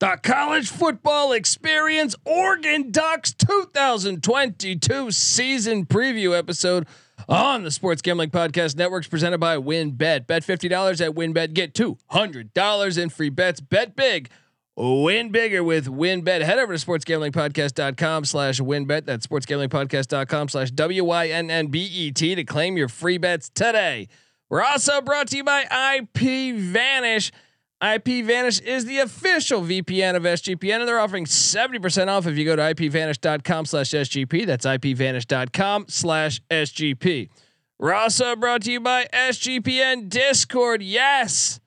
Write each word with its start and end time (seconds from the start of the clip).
The 0.00 0.18
college 0.22 0.70
football 0.70 1.32
experience 1.32 2.16
Oregon 2.24 2.90
Ducks 2.90 3.34
2022 3.34 5.10
season 5.10 5.84
preview 5.84 6.34
episode 6.34 6.86
on 7.28 7.64
the 7.64 7.70
Sports 7.70 8.00
Gambling 8.00 8.30
Podcast 8.30 8.76
Networks 8.76 9.06
presented 9.08 9.36
by 9.36 9.58
WynnBET. 9.58 10.26
Bet 10.26 10.42
$50 10.42 11.06
at 11.06 11.14
WynnBET. 11.14 11.52
Get 11.52 11.74
$200 11.74 12.96
in 12.96 13.10
free 13.10 13.28
bets. 13.28 13.60
Bet 13.60 13.94
big. 13.94 14.30
Win 14.74 15.32
bigger 15.32 15.62
with 15.62 15.84
WynnBET. 15.84 16.40
Head 16.40 16.58
over 16.58 16.74
to 16.74 16.86
sportsgamblingpodcast.com 16.86 18.24
slash 18.24 18.58
wynnbet. 18.58 19.04
That's 19.04 19.26
sportsgamblingpodcast.com 19.26 20.48
slash 20.48 20.70
W-Y-N-N-B-E-T 20.70 22.34
to 22.36 22.44
claim 22.44 22.78
your 22.78 22.88
free 22.88 23.18
bets 23.18 23.50
today. 23.50 24.08
We're 24.48 24.62
also 24.62 25.02
brought 25.02 25.28
to 25.28 25.36
you 25.36 25.44
by 25.44 25.98
IP 25.98 26.54
Vanish. 26.56 27.32
IP 27.82 28.24
Vanish 28.24 28.60
is 28.60 28.84
the 28.84 28.98
official 28.98 29.62
VPN 29.62 30.14
of 30.14 30.24
SGPN, 30.24 30.80
and 30.80 30.88
they're 30.88 31.00
offering 31.00 31.24
70% 31.24 32.08
off 32.08 32.26
if 32.26 32.36
you 32.36 32.44
go 32.44 32.54
to 32.54 32.62
ipvanish.com 32.62 33.64
slash 33.64 33.90
SGP. 33.90 34.46
That's 34.46 34.66
ipvanish.com 34.66 35.86
slash 35.88 36.42
SGP. 36.50 37.30
We're 37.78 37.94
also 37.94 38.36
brought 38.36 38.62
to 38.62 38.72
you 38.72 38.80
by 38.80 39.06
SGPN 39.12 40.10
Discord. 40.10 40.82
Yes. 40.82 41.60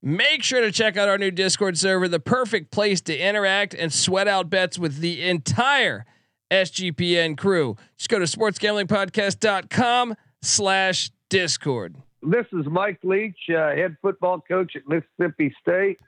Make 0.00 0.44
sure 0.44 0.60
to 0.60 0.70
check 0.70 0.96
out 0.96 1.08
our 1.08 1.18
new 1.18 1.32
Discord 1.32 1.76
server, 1.76 2.06
the 2.06 2.20
perfect 2.20 2.70
place 2.70 3.00
to 3.00 3.18
interact 3.18 3.74
and 3.74 3.92
sweat 3.92 4.28
out 4.28 4.48
bets 4.48 4.78
with 4.78 4.98
the 4.98 5.22
entire 5.22 6.06
SGPN 6.52 7.36
crew. 7.36 7.76
Just 7.96 8.08
go 8.08 8.20
to 8.20 8.26
sportsgamblingpodcast.com 8.26 10.14
slash 10.42 11.10
Discord. 11.28 11.96
This 12.22 12.46
is 12.52 12.66
Mike 12.66 12.98
Leach, 13.02 13.38
uh, 13.50 13.70
head 13.74 13.96
football 14.00 14.40
coach 14.40 14.74
at 14.74 14.82
Mississippi 14.88 15.54
State, 15.60 16.00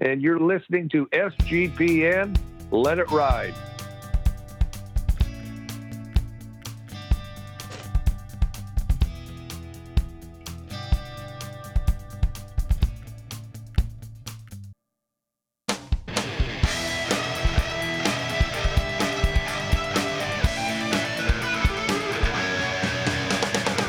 and 0.00 0.22
you're 0.22 0.40
listening 0.40 0.88
to 0.90 1.06
SGPN. 1.06 2.38
Let 2.70 2.98
it 2.98 3.10
ride. 3.10 3.54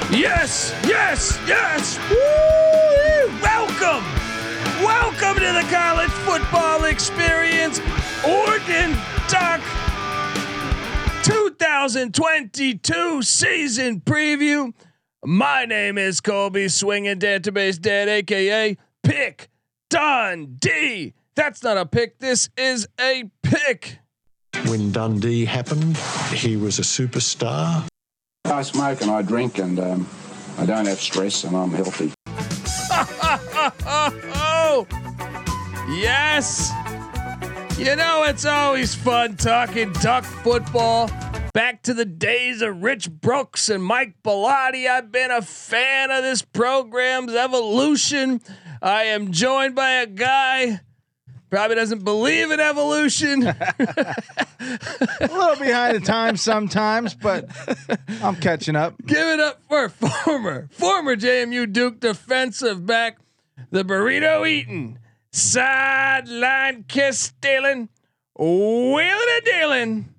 Yes, 0.09 0.73
yes, 0.88 1.38
yes. 1.45 2.00
Woo! 2.09 3.41
Welcome, 3.41 4.05
welcome 4.81 5.36
to 5.36 5.52
the 5.52 5.67
college 5.69 6.09
football 6.09 6.86
experience, 6.86 7.81
Oregon 8.25 8.95
Duck 9.27 9.59
2022 11.23 13.22
season 13.22 13.99
preview. 13.99 14.73
My 15.25 15.66
name 15.66 15.97
is 15.97 16.21
Colby 16.21 16.69
Swinging 16.69 17.19
Database 17.19 17.77
Dad, 17.77 18.08
aka 18.08 18.77
Pick 19.03 19.49
Dundee. 19.89 21.16
That's 21.36 21.61
not 21.61 21.75
a 21.75 21.86
pick. 21.86 22.19
This 22.19 22.49
is 22.55 22.88
a 22.97 23.25
pick. 23.44 23.99
When 24.67 24.94
Dundee 24.94 25.44
happened, 25.44 25.97
he 26.33 26.55
was 26.55 26.80
a 26.80 26.83
superstar. 26.83 27.86
I 28.49 28.61
smoke 28.61 29.01
and 29.01 29.11
I 29.11 29.21
drink 29.21 29.57
and 29.59 29.79
um, 29.79 30.07
I 30.57 30.65
don't 30.65 30.87
have 30.87 30.99
stress 30.99 31.43
and 31.43 31.55
I'm 31.55 31.71
healthy. 31.71 32.13
oh, 33.85 34.87
yes. 35.89 36.71
You 37.77 37.95
know, 37.95 38.23
it's 38.23 38.45
always 38.45 38.95
fun 38.95 39.35
talking 39.35 39.91
duck 39.93 40.23
football. 40.23 41.11
Back 41.53 41.83
to 41.83 41.93
the 41.93 42.05
days 42.05 42.61
of 42.61 42.81
Rich 42.83 43.11
Brooks 43.11 43.69
and 43.69 43.83
Mike 43.83 44.15
Bellotti. 44.23 44.89
I've 44.89 45.11
been 45.11 45.31
a 45.31 45.41
fan 45.41 46.11
of 46.11 46.23
this 46.23 46.41
program's 46.41 47.33
evolution. 47.33 48.41
I 48.81 49.03
am 49.03 49.31
joined 49.31 49.75
by 49.75 49.91
a 49.91 50.07
guy 50.07 50.81
probably 51.49 51.75
doesn't 51.75 52.03
believe 52.03 52.52
in 52.52 52.59
evolution. 52.59 53.47
a 53.47 53.55
little 55.21 55.55
behind 55.55 55.95
the 55.95 56.02
times 56.03 56.41
sometimes, 56.41 57.15
but 57.15 57.45
I'm 58.21 58.35
catching 58.35 58.75
up. 58.75 58.95
Give 59.05 59.27
it 59.27 59.39
up 59.39 59.61
for 59.67 59.89
former 59.89 60.67
former 60.71 61.15
JMU 61.15 61.71
Duke 61.71 61.99
defensive 61.99 62.86
back, 62.86 63.17
the 63.71 63.83
burrito 63.83 64.47
eating, 64.47 64.99
sideline 65.31 66.86
kiss 66.87 67.19
stealing, 67.19 67.89
wheeling 68.37 69.27
and 69.36 69.45
dealing. 69.45 70.13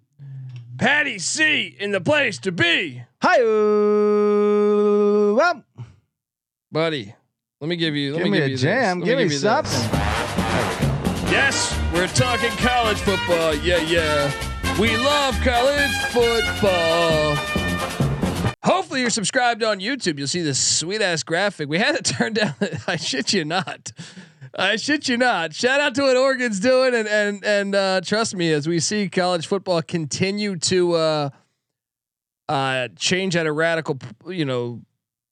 Patty 0.79 1.19
C 1.19 1.77
in 1.81 1.91
the 1.91 2.01
place 2.01 2.39
to 2.39 2.53
be. 2.53 3.03
Hi, 3.21 3.43
well, 5.35 5.65
buddy. 6.71 7.15
Let 7.61 7.69
me 7.69 7.75
give 7.75 7.97
you. 7.97 8.13
Let 8.13 8.19
give 8.19 8.31
me, 8.31 8.39
me 8.39 8.49
give 8.49 8.61
a 8.61 8.63
jam. 8.63 9.01
Give 9.01 9.19
me, 9.19 9.25
me 9.25 9.31
something. 9.31 10.08
Yes, 11.31 11.79
we're 11.93 12.07
talking 12.09 12.51
college 12.53 12.99
football. 13.01 13.55
Yeah, 13.57 13.83
yeah. 13.83 14.33
We 14.81 14.97
love 14.97 15.39
college 15.43 15.95
football. 16.11 17.37
Hopefully 18.65 19.03
you're 19.03 19.11
subscribed 19.11 19.63
on 19.63 19.79
YouTube. 19.79 20.19
You'll 20.19 20.27
see 20.27 20.41
this 20.41 20.59
sweet 20.59 21.03
ass 21.03 21.23
graphic. 21.23 21.69
We 21.69 21.79
had 21.79 21.97
it 21.97 22.05
turned 22.17 22.37
down. 22.37 22.55
I 22.87 22.97
shit 22.97 23.35
you 23.35 23.45
not. 23.45 23.93
I 24.55 24.77
shit 24.77 25.07
you 25.09 25.19
not. 25.19 25.53
Shout 25.53 25.81
out 25.81 25.95
to 25.97 26.03
what 26.03 26.17
Oregon's 26.17 26.61
doing, 26.61 26.95
and 26.95 27.07
and 27.07 27.45
and 27.45 27.75
uh, 27.75 28.01
trust 28.01 28.35
me, 28.35 28.51
as 28.53 28.67
we 28.67 28.81
see 28.81 29.09
college 29.11 29.47
football 29.47 29.83
continue 29.83 30.57
to 30.57 30.95
uh, 30.95 31.31
uh, 32.49 32.89
change 32.97 33.37
at 33.37 33.47
a 33.47 33.53
radical, 33.53 33.99
you 34.27 34.47
know, 34.47 34.81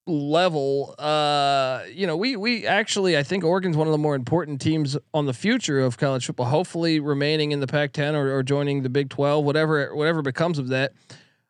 level, 0.07 0.95
uh, 0.99 1.83
you 1.93 2.07
know, 2.07 2.17
we 2.17 2.37
we 2.37 2.67
actually 2.67 3.17
I 3.17 3.23
think 3.23 3.45
Oregon's 3.45 3.77
one 3.77 3.89
of 3.89 3.93
the 3.93 3.99
more 3.99 4.15
important 4.15 4.61
teams 4.61 4.97
on 5.13 5.27
the 5.27 5.35
future 5.35 5.81
of 5.81 5.99
college 5.99 6.27
football. 6.27 6.47
Hopefully, 6.47 7.01
remaining 7.01 7.53
in 7.53 7.61
the 7.61 7.67
Pac-10 7.67 8.15
or, 8.15 8.35
or 8.35 8.43
joining 8.43 8.83
the 8.83 8.89
Big 8.89 9.11
12, 9.11 9.45
whatever 9.45 9.95
whatever 9.95 10.23
becomes 10.23 10.59
of 10.59 10.69
that. 10.69 10.93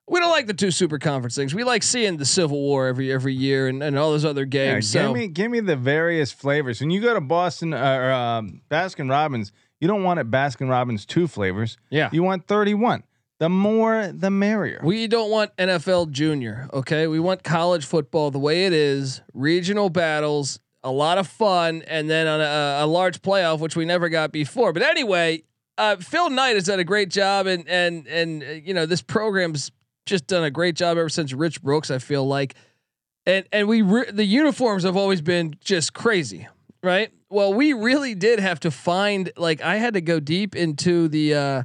We 0.08 0.20
don't 0.20 0.30
like 0.30 0.46
the 0.46 0.54
two 0.54 0.70
super 0.70 1.00
conference 1.00 1.34
things. 1.34 1.52
We 1.52 1.64
like 1.64 1.82
seeing 1.82 2.16
the 2.16 2.24
Civil 2.24 2.60
War 2.60 2.86
every 2.86 3.12
every 3.12 3.34
year 3.34 3.66
and, 3.66 3.82
and 3.82 3.98
all 3.98 4.12
those 4.12 4.24
other 4.24 4.44
games. 4.44 4.94
Yeah, 4.94 5.02
so 5.02 5.08
give 5.08 5.16
me 5.16 5.28
give 5.28 5.50
me 5.50 5.60
the 5.60 5.76
various 5.76 6.32
flavors. 6.32 6.80
When 6.80 6.90
you 6.90 7.00
go 7.00 7.12
to 7.12 7.20
Boston 7.20 7.74
uh, 7.74 7.98
or 8.00 8.12
um, 8.12 8.62
Baskin 8.70 9.10
Robbins, 9.10 9.50
you 9.80 9.88
don't 9.88 10.04
want 10.04 10.20
it 10.20 10.30
Baskin 10.30 10.70
Robbins 10.70 11.06
two 11.06 11.26
flavors. 11.26 11.76
Yeah, 11.90 12.08
you 12.12 12.22
want 12.22 12.46
thirty 12.46 12.72
one. 12.74 13.02
The 13.38 13.50
more, 13.50 14.10
the 14.14 14.30
merrier. 14.30 14.80
We 14.82 15.06
don't 15.08 15.30
want 15.30 15.54
NFL 15.56 16.10
junior. 16.10 16.68
Okay, 16.72 17.06
we 17.06 17.20
want 17.20 17.42
college 17.42 17.84
football 17.84 18.30
the 18.30 18.38
way 18.38 18.64
it 18.64 18.72
is. 18.72 19.20
Regional 19.34 19.90
battles, 19.90 20.58
a 20.82 20.90
lot 20.90 21.18
of 21.18 21.26
fun, 21.26 21.82
and 21.86 22.08
then 22.08 22.26
on 22.26 22.40
a, 22.40 22.84
a 22.84 22.86
large 22.86 23.20
playoff, 23.20 23.60
which 23.60 23.76
we 23.76 23.84
never 23.84 24.08
got 24.08 24.32
before. 24.32 24.72
But 24.72 24.82
anyway, 24.82 25.42
uh, 25.76 25.96
Phil 25.96 26.30
Knight 26.30 26.54
has 26.54 26.64
done 26.64 26.80
a 26.80 26.84
great 26.84 27.10
job, 27.10 27.46
and 27.46 27.68
and 27.68 28.06
and 28.06 28.42
uh, 28.42 28.46
you 28.46 28.72
know 28.72 28.86
this 28.86 29.02
program's 29.02 29.70
just 30.06 30.26
done 30.26 30.44
a 30.44 30.50
great 30.50 30.74
job 30.74 30.96
ever 30.96 31.10
since 31.10 31.34
Rich 31.34 31.62
Brooks. 31.62 31.90
I 31.90 31.98
feel 31.98 32.26
like, 32.26 32.54
and 33.26 33.44
and 33.52 33.68
we 33.68 33.82
re- 33.82 34.10
the 34.10 34.24
uniforms 34.24 34.84
have 34.84 34.96
always 34.96 35.20
been 35.20 35.56
just 35.60 35.92
crazy, 35.92 36.48
right? 36.82 37.12
Well, 37.28 37.52
we 37.52 37.74
really 37.74 38.14
did 38.14 38.38
have 38.38 38.60
to 38.60 38.70
find 38.70 39.30
like 39.36 39.60
I 39.60 39.76
had 39.76 39.92
to 39.92 40.00
go 40.00 40.20
deep 40.20 40.56
into 40.56 41.08
the. 41.08 41.34
Uh, 41.34 41.62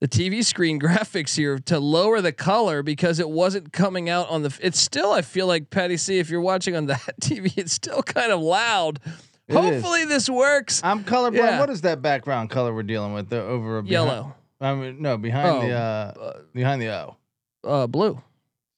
the 0.00 0.08
TV 0.08 0.44
screen 0.44 0.78
graphics 0.80 1.36
here 1.36 1.58
to 1.60 1.78
lower 1.80 2.20
the 2.20 2.32
color 2.32 2.82
because 2.82 3.18
it 3.18 3.28
wasn't 3.28 3.72
coming 3.72 4.08
out 4.08 4.28
on 4.30 4.42
the. 4.42 4.56
It's 4.62 4.78
still, 4.80 5.12
I 5.12 5.22
feel 5.22 5.46
like 5.46 5.70
Patty 5.70 5.96
C. 5.96 6.18
If 6.18 6.30
you're 6.30 6.40
watching 6.40 6.76
on 6.76 6.86
that 6.86 7.20
TV, 7.20 7.52
it's 7.56 7.72
still 7.72 8.02
kind 8.02 8.32
of 8.32 8.40
loud. 8.40 9.00
It 9.48 9.54
Hopefully 9.54 10.02
is. 10.02 10.08
this 10.08 10.28
works. 10.30 10.82
I'm 10.84 11.04
colorblind. 11.04 11.36
Yeah. 11.36 11.60
What 11.60 11.70
is 11.70 11.80
that 11.80 12.02
background 12.02 12.50
color 12.50 12.74
we're 12.74 12.82
dealing 12.82 13.14
with? 13.14 13.30
The 13.30 13.40
over 13.42 13.80
behind, 13.80 13.88
Yellow, 13.90 14.34
I 14.60 14.74
mean, 14.74 15.00
no, 15.00 15.16
behind 15.16 15.48
Oh, 15.48 15.60
the 15.62 15.72
uh, 15.72 16.38
behind 16.52 16.82
the 16.82 16.88
O. 16.94 17.16
Uh, 17.64 17.86
blue. 17.86 18.12
Is 18.12 18.18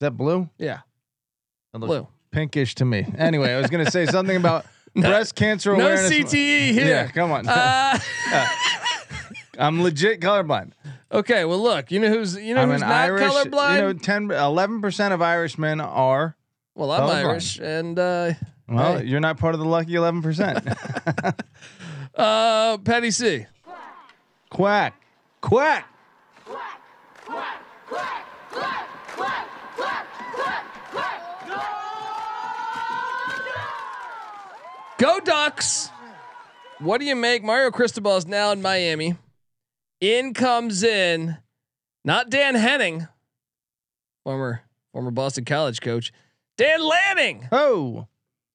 that 0.00 0.12
blue? 0.12 0.48
Yeah, 0.58 0.78
blue. 1.74 2.06
pinkish 2.30 2.76
to 2.76 2.84
me. 2.84 3.04
Anyway, 3.18 3.52
I 3.52 3.60
was 3.60 3.68
gonna 3.68 3.90
say 3.90 4.06
something 4.06 4.36
about 4.36 4.64
No- 4.94 5.08
breast 5.08 5.34
cancer 5.34 5.72
awareness. 5.74 6.08
No. 6.10 6.16
CTE 6.18 6.70
here. 6.72 6.86
Yeah, 6.86 7.06
come 7.08 7.30
on. 7.32 7.46
Uh, 7.48 7.98
I'm 9.58 9.82
legit 9.82 10.20
colorblind. 10.20 10.72
Okay, 11.12 11.44
well 11.44 11.60
look, 11.62 11.90
you 11.90 11.98
know 12.00 12.08
who's 12.08 12.36
you 12.36 12.54
know 12.54 12.62
I'm 12.62 12.70
who's 12.70 12.80
not 12.80 12.90
Irish. 12.90 13.22
colorblind. 13.22 13.76
You 13.76 13.82
know, 13.82 13.92
10, 13.92 14.30
11 14.30 14.80
percent 14.80 15.14
of 15.14 15.22
Irishmen 15.22 15.80
are. 15.80 16.36
well, 16.74 16.90
I'm 16.92 17.00
colorblind. 17.02 17.24
Irish, 17.26 17.58
and 17.58 17.98
uh, 17.98 18.32
Well, 18.68 18.98
Hey. 18.98 19.04
you're 19.06 19.20
not 19.20 19.38
part 19.38 19.54
of 19.54 19.60
the 19.60 19.66
lucky 19.66 19.94
eleven 19.94 20.22
percent. 20.22 20.66
uh, 22.14 22.78
Patty 22.78 23.10
C. 23.10 23.46
Quack, 24.50 24.94
quack, 25.40 25.86
quack, 26.44 26.64
quack, 27.24 27.60
quack, 27.86 28.24
quack, 28.50 28.86
quack, 29.14 29.46
quack, 29.66 30.06
quack, 30.36 30.64
quack. 30.92 31.20
Go 34.98 35.18
Ducks. 35.20 35.90
What 36.78 36.98
do 36.98 37.06
you 37.06 37.16
make? 37.16 37.42
Mario 37.42 37.70
Cristobal 37.70 38.16
is 38.16 38.26
now 38.26 38.52
in 38.52 38.60
Miami. 38.62 39.16
In 40.00 40.34
comes 40.34 40.82
in, 40.82 41.36
not 42.04 42.30
Dan 42.30 42.54
Henning, 42.54 43.06
former 44.24 44.62
former 44.92 45.10
Boston 45.10 45.44
College 45.44 45.80
coach, 45.80 46.12
Dan 46.56 46.82
Lanning. 46.82 47.48
Oh, 47.52 48.06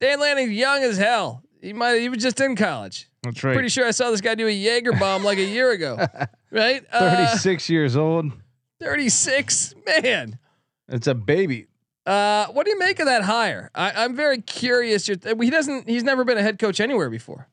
Dan 0.02 0.20
Lanning, 0.20 0.52
young 0.52 0.84
as 0.84 0.98
hell. 0.98 1.42
He 1.62 1.74
might 1.74 2.00
he 2.00 2.10
was 2.10 2.22
just 2.22 2.40
in 2.40 2.56
college. 2.56 3.10
that's 3.24 3.44
right. 3.44 3.54
Pretty 3.54 3.70
sure 3.70 3.88
I 3.88 3.92
saw 3.92 4.12
this 4.12 4.22
guy 4.22 4.36
do 4.36 4.48
a 4.48 4.52
Jaeger 4.52 4.94
bomb 4.94 5.24
like 5.24 5.38
a 5.38 5.46
year 5.46 5.72
ago. 5.72 6.06
Right? 6.52 6.86
Uh, 6.90 7.28
36 7.34 7.70
years 7.70 7.98
old. 7.98 8.32
36. 8.80 9.76
Man. 10.02 10.40
It's 10.88 11.08
a 11.08 11.14
baby. 11.14 11.68
Uh, 12.06 12.46
what 12.48 12.66
do 12.66 12.72
you 12.72 12.80
make 12.80 13.00
of 13.02 13.08
that 13.08 13.24
hire? 13.24 13.72
I, 13.76 13.92
I'm 14.06 14.16
very 14.16 14.40
curious. 14.42 15.06
You're- 15.10 15.20
He 15.44 15.50
doesn't. 15.50 15.90
He's 15.90 16.04
never 16.04 16.24
been 16.24 16.38
a 16.38 16.42
head 16.42 16.58
coach 16.58 16.80
anywhere 16.80 17.10
before. 17.10 17.50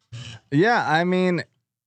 Yeah, 0.53 0.89
I 0.89 1.03
mean, 1.03 1.43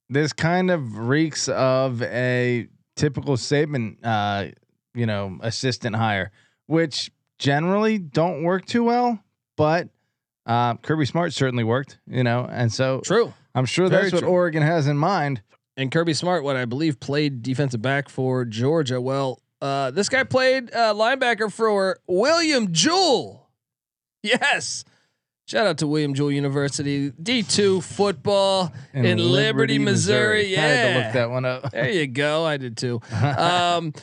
this 0.10 0.34
kind 0.34 0.70
of 0.72 0.98
reeks 0.98 1.48
of 1.50 2.02
a 2.04 2.68
typical 2.96 3.36
Saban, 3.36 3.98
uh, 4.04 4.48
you 4.94 5.06
know, 5.06 5.38
assistant 5.42 5.96
hire, 5.96 6.32
which 6.68 7.12
generally 7.40 7.98
don't 7.98 8.44
work 8.44 8.66
too 8.66 8.84
well. 8.84 9.20
But 9.58 9.90
uh, 10.46 10.76
Kirby 10.76 11.06
Smart 11.06 11.34
certainly 11.34 11.64
worked, 11.64 11.98
you 12.08 12.24
know, 12.24 12.48
and 12.50 12.72
so 12.72 13.02
True. 13.04 13.34
I'm 13.54 13.66
sure 13.66 13.90
Very 13.90 14.04
that's 14.04 14.14
what 14.14 14.20
true. 14.22 14.30
Oregon 14.30 14.62
has 14.64 14.88
in 14.88 14.98
mind. 14.98 15.42
And 15.78 15.92
Kirby 15.92 16.14
Smart, 16.14 16.44
what 16.44 16.56
I 16.56 16.66
believe, 16.66 17.00
played 17.00 17.42
defensive 17.42 17.82
back 17.82 18.08
for 18.10 18.46
Georgia. 18.46 19.02
Well, 19.02 19.42
uh, 19.62 19.92
this 19.92 20.08
guy 20.08 20.24
played 20.24 20.74
uh, 20.74 20.94
linebacker 20.94 21.52
for 21.52 21.98
William 22.08 22.72
Jewell. 22.72 23.50
Yes. 24.24 24.86
Shout 25.48 25.68
out 25.68 25.78
to 25.78 25.88
William 25.88 26.16
Jewell 26.16 26.32
University, 26.32 27.12
D2 27.12 27.84
football 27.84 28.74
in, 28.94 29.20
Liberty, 29.20 29.78
Missouri. 29.78 30.48
Yeah. 30.48 30.64
I 30.64 30.68
had 30.68 30.94
to 30.94 31.00
look 31.04 31.14
that 31.14 31.30
one 31.30 31.46
up. 31.46 31.72
There 31.72 31.90
you 31.90 32.08
go. 32.08 32.46
I 32.46 32.58
did 32.58 32.78
too. 32.78 33.02
Um, 33.12 33.94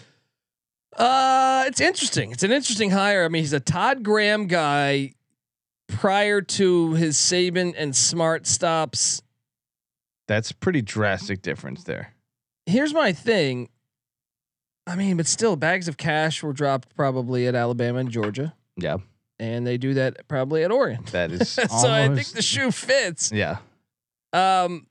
uh, 0.97 1.65
it's 1.67 1.81
interesting. 1.81 2.33
It's 2.33 2.43
an 2.43 2.53
interesting 2.53 2.91
hire. 2.91 3.25
I 3.25 3.29
mean, 3.29 3.43
he's 3.43 3.53
a 3.55 3.61
Todd 3.61 4.03
Graham 4.03 4.47
guy 4.47 5.15
prior 5.89 6.43
to 6.43 6.93
his 6.95 7.17
Saban 7.17 7.75
and 7.77 7.97
Smart 7.97 8.47
stops. 8.47 9.23
That's 10.29 10.51
a 10.51 10.55
pretty 10.55 10.83
drastic 10.83 11.43
difference 11.43 11.85
there. 11.85 12.15
Here's 12.67 12.93
my 12.95 13.13
thing. 13.13 13.69
I 14.87 14.97
mean, 14.97 15.17
but 15.17 15.27
still, 15.27 15.57
bags 15.57 15.89
of 15.89 15.97
cash 15.97 16.43
were 16.43 16.53
dropped 16.53 16.95
probably 16.95 17.47
at 17.47 17.55
Alabama 17.55 17.99
and 18.01 18.11
Georgia, 18.11 18.55
Yeah, 18.77 18.99
and 19.43 19.67
they 19.67 19.77
do 19.77 19.95
that 19.95 20.29
probably 20.29 20.63
at 20.63 20.71
Oregon. 20.71 21.05
that 21.13 21.33
is. 21.33 21.49
so 21.51 21.91
I 21.91 22.09
think 22.15 22.29
the 22.29 22.43
shoe 22.43 22.71
fits. 22.71 23.33
yeah. 23.33 23.57
Um, 24.33 24.87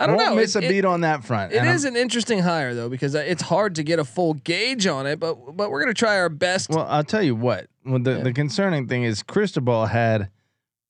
I 0.00 0.06
don't 0.06 0.16
Won't 0.16 0.30
know. 0.30 0.36
Miss 0.36 0.54
It- 0.54 0.62
a 0.62 0.66
it- 0.66 0.68
beat 0.68 0.84
on 0.84 1.00
that 1.00 1.24
front. 1.24 1.52
It 1.52 1.64
is 1.64 1.84
I'm- 1.84 1.94
an 1.96 2.00
interesting 2.00 2.40
hire 2.40 2.72
though 2.74 2.88
because 2.88 3.14
uh, 3.16 3.24
it's 3.26 3.42
hard 3.42 3.74
to 3.76 3.82
get 3.82 3.98
a 3.98 4.04
full 4.04 4.34
gauge 4.34 4.86
on 4.86 5.06
it, 5.06 5.18
but 5.18 5.56
but 5.56 5.70
we're 5.70 5.80
gonna 5.80 5.94
try 5.94 6.18
our 6.18 6.28
best. 6.28 6.70
Well, 6.70 6.86
I'll 6.88 7.02
tell 7.02 7.22
you 7.22 7.34
what. 7.34 7.66
Well, 7.84 7.98
the, 7.98 8.18
Yeah. 8.18 8.22
the 8.24 8.32
concerning 8.32 8.86
thing 8.86 9.02
is 9.04 9.22
Cristobal 9.24 9.86
had 9.86 10.28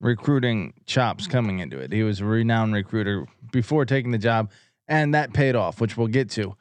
recruiting 0.01 0.75
chops 0.87 1.27
coming 1.27 1.61
into 1.61 1.79
it. 1.79 1.93
He 1.93 2.03
was 2.03 2.21
a 2.21 2.25
renowned 2.25 2.75
recruiter 2.75 3.27
before 3.53 3.85
taking 3.87 4.11
the 4.11 4.19
job, 4.19 4.51
and 4.89 5.15
that 5.15 5.33
paid 5.33 5.55
off, 5.57 5.81
which 5.81 5.97
we'll 5.97 6.07
get 6.09 6.29
to. 6.31 6.55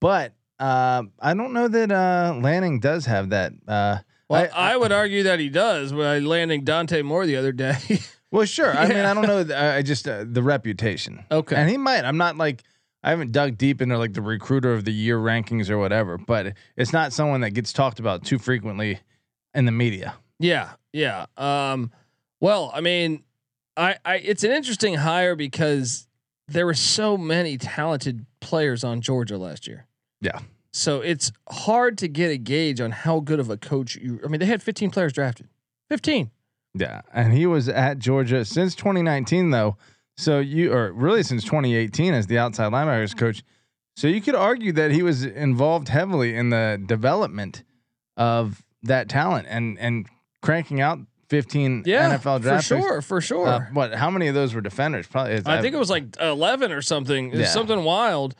But 0.00 0.32
uh, 0.58 1.04
I 1.20 1.34
don't 1.34 1.52
know 1.52 1.68
that 1.68 1.92
uh, 1.92 2.38
Lanning 2.40 2.80
does 2.80 3.06
have 3.06 3.30
that. 3.30 3.52
Uh, 3.68 3.98
well, 4.32 4.48
I- 4.54 4.72
I, 4.72 4.76
would 4.76 4.92
argue 5.02 5.22
that 5.24 5.38
he 5.38 5.48
does 5.48 5.92
by 5.92 6.18
landing 6.18 6.64
Dante 6.64 7.02
Moore 7.02 7.26
the 7.26 7.36
other 7.36 7.52
day. 7.52 7.76
well, 8.30 8.44
sure. 8.46 8.76
I 8.76 8.88
mean, 8.88 8.98
I 9.04 9.14
don't 9.14 9.26
know. 9.26 9.54
I 9.54 9.76
I 9.76 9.82
just 9.82 10.08
uh, 10.08 10.24
the 10.26 10.42
reputation. 10.42 11.24
okay, 11.30 11.56
And 11.56 11.68
he 11.70 11.76
might. 11.76 12.04
I'm 12.04 12.16
not 12.18 12.36
like 12.36 12.62
I 13.02 13.10
haven't 13.10 13.32
dug 13.32 13.58
deep 13.58 13.80
into 13.82 13.98
like 13.98 14.12
the 14.14 14.22
recruiter 14.22 14.72
of 14.72 14.84
the 14.84 14.92
year 14.92 15.18
rankings 15.18 15.70
or 15.70 15.78
whatever, 15.78 16.18
but 16.18 16.54
it's 16.76 16.92
not 16.92 17.12
someone 17.12 17.40
that 17.42 17.50
gets 17.50 17.72
talked 17.72 17.98
about 18.00 18.24
too 18.24 18.38
frequently 18.38 19.00
in 19.54 19.64
the 19.64 19.72
media. 19.72 20.14
yeah, 20.38 20.70
yeah. 20.92 21.26
Um, 21.36 21.90
well, 22.40 22.70
I 22.74 22.80
mean, 22.80 23.24
I, 23.76 23.96
I 24.04 24.16
it's 24.16 24.44
an 24.44 24.50
interesting 24.52 24.94
hire 24.94 25.34
because 25.36 26.06
there 26.48 26.66
were 26.66 26.74
so 26.74 27.16
many 27.16 27.56
talented 27.58 28.26
players 28.40 28.82
on 28.84 29.00
Georgia 29.00 29.36
last 29.38 29.66
year. 29.66 29.86
Yeah. 30.20 30.38
So 30.72 31.00
it's 31.00 31.32
hard 31.50 31.98
to 31.98 32.08
get 32.08 32.30
a 32.30 32.38
gauge 32.38 32.80
on 32.80 32.90
how 32.92 33.20
good 33.20 33.38
of 33.40 33.50
a 33.50 33.56
coach 33.56 33.96
you. 33.96 34.20
I 34.24 34.28
mean, 34.28 34.40
they 34.40 34.46
had 34.46 34.62
15 34.62 34.90
players 34.90 35.12
drafted. 35.12 35.48
15. 35.90 36.30
Yeah, 36.74 37.02
and 37.12 37.34
he 37.34 37.44
was 37.46 37.68
at 37.68 37.98
Georgia 37.98 38.44
since 38.46 38.74
2019 38.74 39.50
though. 39.50 39.76
So 40.16 40.38
you 40.38 40.72
or 40.72 40.92
really 40.92 41.22
since 41.22 41.44
2018 41.44 42.14
as 42.14 42.26
the 42.26 42.38
outside 42.38 42.72
linebackers 42.72 43.16
coach. 43.16 43.42
So 43.96 44.06
you 44.08 44.22
could 44.22 44.34
argue 44.34 44.72
that 44.72 44.90
he 44.90 45.02
was 45.02 45.24
involved 45.24 45.88
heavily 45.88 46.34
in 46.34 46.48
the 46.48 46.82
development 46.86 47.62
of 48.16 48.62
that 48.82 49.10
talent 49.10 49.46
and 49.50 49.78
and 49.78 50.06
cranking 50.40 50.80
out 50.80 50.98
15 51.28 51.82
Yeah, 51.86 52.16
NFL 52.16 52.38
for 52.38 52.42
draft 52.42 52.68
picks. 52.68 52.82
sure, 52.82 53.02
for 53.02 53.20
sure. 53.20 53.46
Uh, 53.46 53.60
what? 53.72 53.94
How 53.94 54.10
many 54.10 54.28
of 54.28 54.34
those 54.34 54.54
were 54.54 54.60
defenders? 54.62 55.06
Probably. 55.06 55.42
I 55.44 55.60
think 55.60 55.74
it 55.74 55.78
was 55.78 55.90
like 55.90 56.16
11 56.20 56.72
or 56.72 56.80
something. 56.82 57.34
Yeah. 57.34 57.46
something 57.46 57.84
wild. 57.84 58.34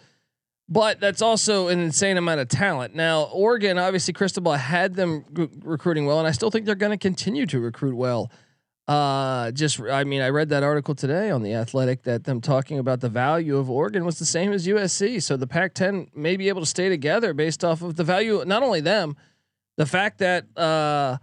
But 0.73 1.01
that's 1.01 1.21
also 1.21 1.69
an 1.69 1.81
insane 1.81 2.17
amount 2.17 2.41
of 2.41 2.49
talent. 2.49 2.95
Now, 2.95 3.25
Oregon, 3.25 3.77
obviously, 3.77 4.15
Cristobal 4.15 4.53
had 4.55 4.95
them 4.95 5.23
g- 5.31 5.51
recruiting 5.63 6.07
well, 6.07 6.19
and 6.19 6.27
I 6.27 6.31
still 6.31 6.51
think 6.51 6.65
they're 6.65 6.75
going 6.75 6.93
to 6.93 6.97
continue 6.97 7.45
to 7.45 7.61
recruit 7.61 7.95
well. 7.95 8.31
Uh, 8.89 9.51
just, 9.51 9.79
I 9.83 10.05
mean, 10.05 10.23
I 10.23 10.31
read 10.31 10.49
that 10.49 10.63
article 10.63 10.95
today 10.95 11.29
on 11.29 11.43
the 11.43 11.53
Athletic 11.53 12.05
that 12.05 12.25
them 12.25 12.41
talking 12.41 12.79
about 12.79 13.01
the 13.01 13.11
value 13.11 13.59
of 13.59 13.69
Oregon 13.69 14.07
was 14.07 14.19
the 14.19 14.25
same 14.25 14.51
as 14.51 14.67
USC. 14.67 15.23
So 15.23 15.37
the 15.37 15.47
Pac-10 15.47 16.17
may 16.17 16.39
be 16.39 16.49
able 16.49 16.63
to 16.63 16.67
stay 16.67 16.89
together 16.89 17.35
based 17.35 17.67
off 17.67 17.83
of 17.83 17.97
the 17.97 18.05
value. 18.05 18.43
Not 18.47 18.63
only 18.63 18.81
them, 18.81 19.15
the 19.77 19.85
fact 19.85 20.21
that 20.21 20.47
uh, 20.57 21.19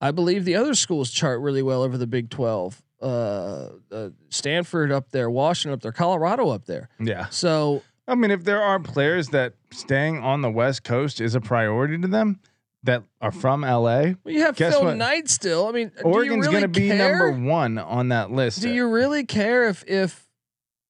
I 0.00 0.10
believe 0.10 0.46
the 0.46 0.56
other 0.56 0.72
schools 0.72 1.10
chart 1.10 1.42
really 1.42 1.62
well 1.62 1.82
over 1.82 1.98
the 1.98 2.06
Big 2.06 2.30
Twelve. 2.30 2.82
Uh, 3.02 3.68
uh, 3.92 4.08
Stanford 4.30 4.90
up 4.90 5.10
there, 5.10 5.28
Washington 5.28 5.74
up 5.74 5.82
there, 5.82 5.92
Colorado 5.92 6.48
up 6.48 6.64
there. 6.64 6.88
Yeah. 6.98 7.28
So 7.28 7.82
I 8.08 8.14
mean, 8.14 8.30
if 8.30 8.44
there 8.44 8.62
are 8.62 8.78
players 8.78 9.28
that 9.30 9.54
staying 9.72 10.18
on 10.18 10.40
the 10.42 10.50
West 10.50 10.84
Coast 10.84 11.20
is 11.20 11.34
a 11.34 11.40
priority 11.40 11.98
to 11.98 12.06
them 12.08 12.40
that 12.84 13.02
are 13.20 13.32
from 13.32 13.62
LA, 13.62 13.74
well, 13.80 14.16
you 14.26 14.40
have 14.42 14.56
Guess 14.56 14.74
Phil 14.74 14.84
what? 14.84 14.96
Knight 14.96 15.28
still. 15.28 15.66
I 15.66 15.72
mean, 15.72 15.90
Oregon's 16.04 16.46
you 16.46 16.52
going 16.52 16.62
to 16.62 16.68
be 16.68 16.88
number 16.92 17.32
one 17.32 17.78
on 17.78 18.08
that 18.10 18.30
list. 18.30 18.62
Do 18.62 18.68
you 18.70 18.88
really 18.88 19.24
care 19.24 19.68
if 19.68 19.84
if 19.88 20.26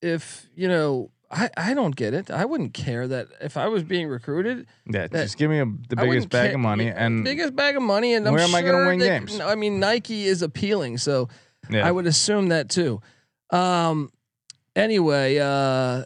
if 0.03 0.47
you 0.55 0.69
know? 0.69 1.11
I 1.29 1.51
I 1.57 1.75
don't 1.75 1.97
get 1.97 2.15
it. 2.15 2.31
I 2.31 2.45
wouldn't 2.45 2.73
care 2.73 3.09
that 3.09 3.27
if 3.41 3.57
I 3.57 3.67
was 3.67 3.83
being 3.83 4.07
recruited, 4.07 4.67
yeah, 4.87 5.09
that- 5.09 5.13
just 5.13 5.37
give 5.39 5.51
me 5.51 5.59
a, 5.59 5.65
the 5.89 5.97
biggest 5.97 6.29
bag 6.29 6.51
ca- 6.51 6.55
of 6.55 6.61
money 6.61 6.87
and 6.89 7.25
biggest 7.25 7.57
bag 7.57 7.77
of 7.77 7.83
money, 7.83 8.15
and 8.15 8.29
I'm 8.29 8.33
where 8.33 8.45
am 8.45 8.55
I 8.55 8.61
gonna 8.63 8.73
sure 8.75 8.87
win 8.87 8.99
they- 9.01 9.09
games? 9.09 9.41
I 9.41 9.57
mean, 9.57 9.81
Nike 9.81 10.27
is 10.27 10.43
appealing, 10.43 10.99
so 10.99 11.29
yeah. 11.69 11.85
I 11.85 11.91
would 11.91 12.07
assume 12.07 12.49
that 12.51 12.69
too. 12.69 13.01
Um. 13.51 14.11
Anyway, 14.77 15.39
uh, 15.39 15.47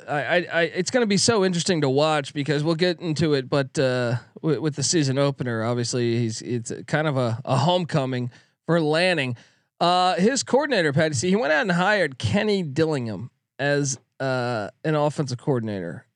I, 0.09 0.23
I, 0.23 0.47
I 0.53 0.63
it's 0.63 0.93
going 0.93 1.03
to 1.03 1.07
be 1.09 1.17
so 1.17 1.45
interesting 1.45 1.81
to 1.81 1.91
watch 1.91 2.33
because 2.33 2.63
we'll 2.63 2.77
get 2.77 3.01
into 3.01 3.35
it, 3.35 3.51
but 3.51 3.77
uh, 3.79 4.15
with, 4.43 4.61
with 4.61 4.77
the 4.77 4.85
season 4.85 5.19
opener, 5.19 5.65
obviously 5.65 6.19
he's 6.19 6.41
it's 6.41 6.73
kind 6.87 7.09
of 7.09 7.17
a, 7.17 7.41
a 7.45 7.57
homecoming 7.57 8.31
for 8.67 8.81
Lanning. 8.81 9.37
Uh, 9.81 10.15
his 10.15 10.45
coordinator, 10.45 10.93
Patty, 10.93 11.15
see, 11.15 11.31
he 11.31 11.37
went 11.37 11.53
out 11.53 11.63
and 11.63 11.73
hired 11.73 12.17
Kenny 12.19 12.63
Dillingham 12.63 13.31
as 13.59 13.99
uh, 14.21 14.69
an 14.85 14.95
offensive 14.95 15.39
coordinator, 15.39 16.07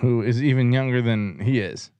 who 0.00 0.20
is 0.20 0.42
even 0.42 0.72
younger 0.72 1.00
than 1.00 1.38
he 1.40 1.58
is, 1.58 1.90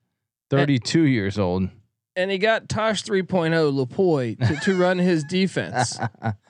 32 0.51 1.03
years 1.05 1.39
old. 1.39 1.71
and 2.15 2.31
he 2.31 2.37
got 2.37 2.69
Tosh 2.69 3.05
3.0 3.05 3.73
Lupoi 3.73 4.37
to, 4.47 4.57
to 4.65 4.77
run 4.77 4.99
his 4.99 5.25
defense. 5.25 5.99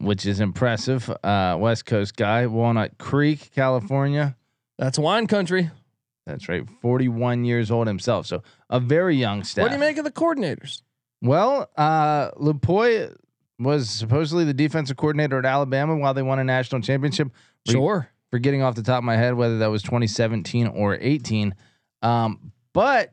Which 0.00 0.24
is 0.26 0.40
impressive. 0.40 1.10
Uh, 1.22 1.56
West 1.60 1.84
Coast 1.86 2.16
guy, 2.16 2.46
Walnut 2.46 2.96
Creek, 2.98 3.50
California. 3.54 4.36
That's 4.78 4.98
wine 4.98 5.26
country. 5.26 5.70
That's 6.26 6.48
right. 6.48 6.62
41 6.80 7.44
years 7.44 7.70
old 7.70 7.86
himself. 7.86 8.26
So 8.26 8.42
a 8.70 8.80
very 8.80 9.16
young 9.16 9.44
staff. 9.44 9.62
What 9.62 9.68
do 9.68 9.74
you 9.74 9.80
make 9.80 9.98
of 9.98 10.04
the 10.04 10.10
coordinators? 10.10 10.82
Well, 11.22 11.68
uh, 11.76 12.30
Lupoi 12.32 13.14
was 13.58 13.90
supposedly 13.90 14.44
the 14.44 14.54
defensive 14.54 14.96
coordinator 14.96 15.38
at 15.38 15.44
Alabama 15.44 15.96
while 15.96 16.14
they 16.14 16.22
won 16.22 16.38
a 16.38 16.44
national 16.44 16.80
championship. 16.80 17.28
Re- 17.68 17.72
Sure. 17.74 18.08
Forgetting 18.30 18.62
off 18.62 18.74
the 18.76 18.82
top 18.82 18.98
of 18.98 19.04
my 19.04 19.16
head 19.16 19.34
whether 19.34 19.58
that 19.58 19.66
was 19.66 19.82
2017 19.82 20.68
or 20.68 20.96
18. 21.00 21.54
Um, 22.00 22.52
but 22.72 23.12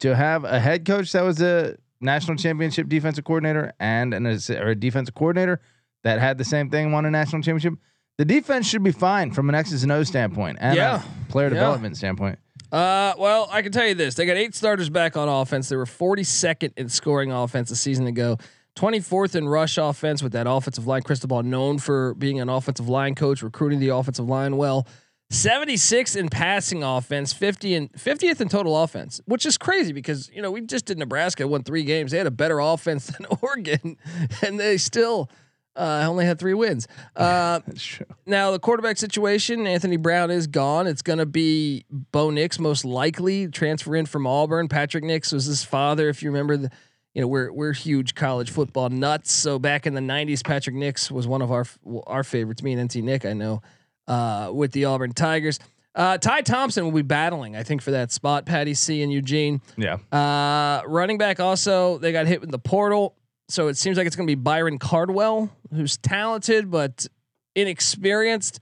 to 0.00 0.14
have 0.14 0.44
a 0.44 0.58
head 0.58 0.86
coach 0.86 1.12
that 1.12 1.24
was 1.24 1.42
a 1.42 1.76
national 2.00 2.36
championship 2.36 2.88
defensive 2.88 3.24
coordinator 3.24 3.72
and 3.78 4.14
an 4.14 4.26
or 4.26 4.68
a 4.68 4.74
defensive 4.74 5.14
coordinator 5.14 5.60
that 6.04 6.18
had 6.20 6.38
the 6.38 6.44
same 6.44 6.70
thing, 6.70 6.92
won 6.92 7.04
a 7.06 7.10
national 7.10 7.42
championship, 7.42 7.74
the 8.18 8.24
defense 8.24 8.66
should 8.68 8.82
be 8.82 8.92
fine 8.92 9.30
from 9.32 9.48
an 9.48 9.54
X's 9.54 9.82
and 9.82 9.92
O 9.92 10.02
standpoint 10.04 10.58
and 10.60 10.76
Yeah. 10.76 11.02
a 11.02 11.30
player 11.32 11.46
Yeah. 11.48 11.54
development 11.54 11.96
standpoint. 11.96 12.38
Uh, 12.70 13.12
well, 13.18 13.48
I 13.50 13.62
can 13.62 13.70
tell 13.72 13.86
you 13.86 13.94
this: 13.94 14.14
they 14.14 14.24
got 14.26 14.36
eight 14.36 14.54
starters 14.54 14.88
back 14.90 15.16
on 15.16 15.28
offense. 15.28 15.68
They 15.68 15.76
were 15.76 15.86
42nd 15.86 16.72
in 16.76 16.88
scoring 16.88 17.30
offense 17.30 17.70
a 17.70 17.76
season 17.76 18.06
ago, 18.06 18.38
24th 18.76 19.34
in 19.34 19.46
rush 19.48 19.76
offense 19.76 20.22
with 20.22 20.32
that 20.32 20.46
offensive 20.48 20.86
line. 20.86 21.02
Cristobal 21.02 21.42
known 21.42 21.78
for 21.78 22.14
being 22.14 22.40
an 22.40 22.48
offensive 22.48 22.88
line 22.88 23.14
coach, 23.14 23.42
recruiting 23.42 23.78
the 23.80 23.88
offensive 23.88 24.26
line 24.28 24.56
well. 24.56 24.86
76 25.30 26.14
in 26.14 26.28
passing 26.28 26.82
offense, 26.82 27.32
50 27.32 27.74
and 27.74 27.92
50th 27.92 28.40
in 28.40 28.48
total 28.48 28.80
offense, 28.82 29.20
which 29.24 29.46
is 29.46 29.56
crazy 29.56 29.92
because 29.92 30.30
you 30.34 30.40
know 30.42 30.50
we 30.50 30.60
just 30.60 30.84
did 30.86 30.98
Nebraska 30.98 31.48
won 31.48 31.62
three 31.62 31.84
games. 31.84 32.10
They 32.12 32.18
had 32.18 32.26
a 32.26 32.30
better 32.30 32.58
offense 32.60 33.06
than 33.18 33.26
Oregon, 33.42 33.96
and 34.42 34.60
they 34.60 34.76
still 34.76 35.30
uh, 35.76 35.80
I 35.80 36.04
only 36.04 36.24
had 36.24 36.38
three 36.38 36.54
wins. 36.54 36.86
Uh, 37.14 37.60
true. 37.76 38.06
now 38.26 38.50
the 38.50 38.58
quarterback 38.58 38.96
situation, 38.96 39.66
Anthony 39.66 39.96
Brown 39.96 40.30
is 40.30 40.46
gone. 40.46 40.86
It's 40.86 41.02
going 41.02 41.18
to 41.18 41.26
be 41.26 41.84
Bo 41.90 42.30
Nix 42.30 42.58
most 42.58 42.84
likely 42.84 43.48
transfer 43.48 43.94
in 43.94 44.06
from 44.06 44.26
Auburn. 44.26 44.68
Patrick 44.68 45.04
Nix 45.04 45.30
was 45.30 45.44
his 45.44 45.62
father, 45.62 46.08
if 46.08 46.22
you 46.22 46.30
remember. 46.30 46.56
The, 46.56 46.70
you 47.14 47.20
know 47.20 47.28
we're 47.28 47.52
we're 47.52 47.72
huge 47.72 48.14
college 48.14 48.50
football 48.50 48.88
nuts. 48.88 49.30
So 49.32 49.58
back 49.58 49.86
in 49.86 49.94
the 49.94 50.00
'90s, 50.00 50.44
Patrick 50.44 50.74
Nix 50.74 51.10
was 51.10 51.26
one 51.26 51.42
of 51.42 51.52
our 51.52 51.66
our 52.06 52.24
favorites. 52.24 52.62
Me 52.62 52.72
and 52.72 52.82
NT 52.84 52.96
Nick, 53.04 53.24
I 53.26 53.34
know, 53.34 53.62
uh, 54.08 54.50
with 54.52 54.72
the 54.72 54.86
Auburn 54.86 55.12
Tigers. 55.12 55.58
Uh, 55.94 56.16
Ty 56.16 56.40
Thompson 56.40 56.86
will 56.86 56.92
be 56.92 57.02
battling, 57.02 57.54
I 57.54 57.62
think, 57.64 57.82
for 57.82 57.90
that 57.90 58.10
spot. 58.10 58.46
Patty 58.46 58.72
C 58.72 59.02
and 59.02 59.12
Eugene. 59.12 59.60
Yeah. 59.76 59.98
Uh, 60.10 60.82
running 60.86 61.18
back 61.18 61.38
also, 61.38 61.98
they 61.98 62.12
got 62.12 62.26
hit 62.26 62.40
with 62.40 62.50
the 62.50 62.58
portal. 62.58 63.14
So 63.48 63.68
it 63.68 63.76
seems 63.76 63.96
like 63.96 64.06
it's 64.06 64.16
going 64.16 64.26
to 64.26 64.30
be 64.30 64.40
Byron 64.40 64.78
Cardwell, 64.78 65.50
who's 65.74 65.96
talented 65.98 66.70
but 66.70 67.06
inexperienced. 67.54 68.60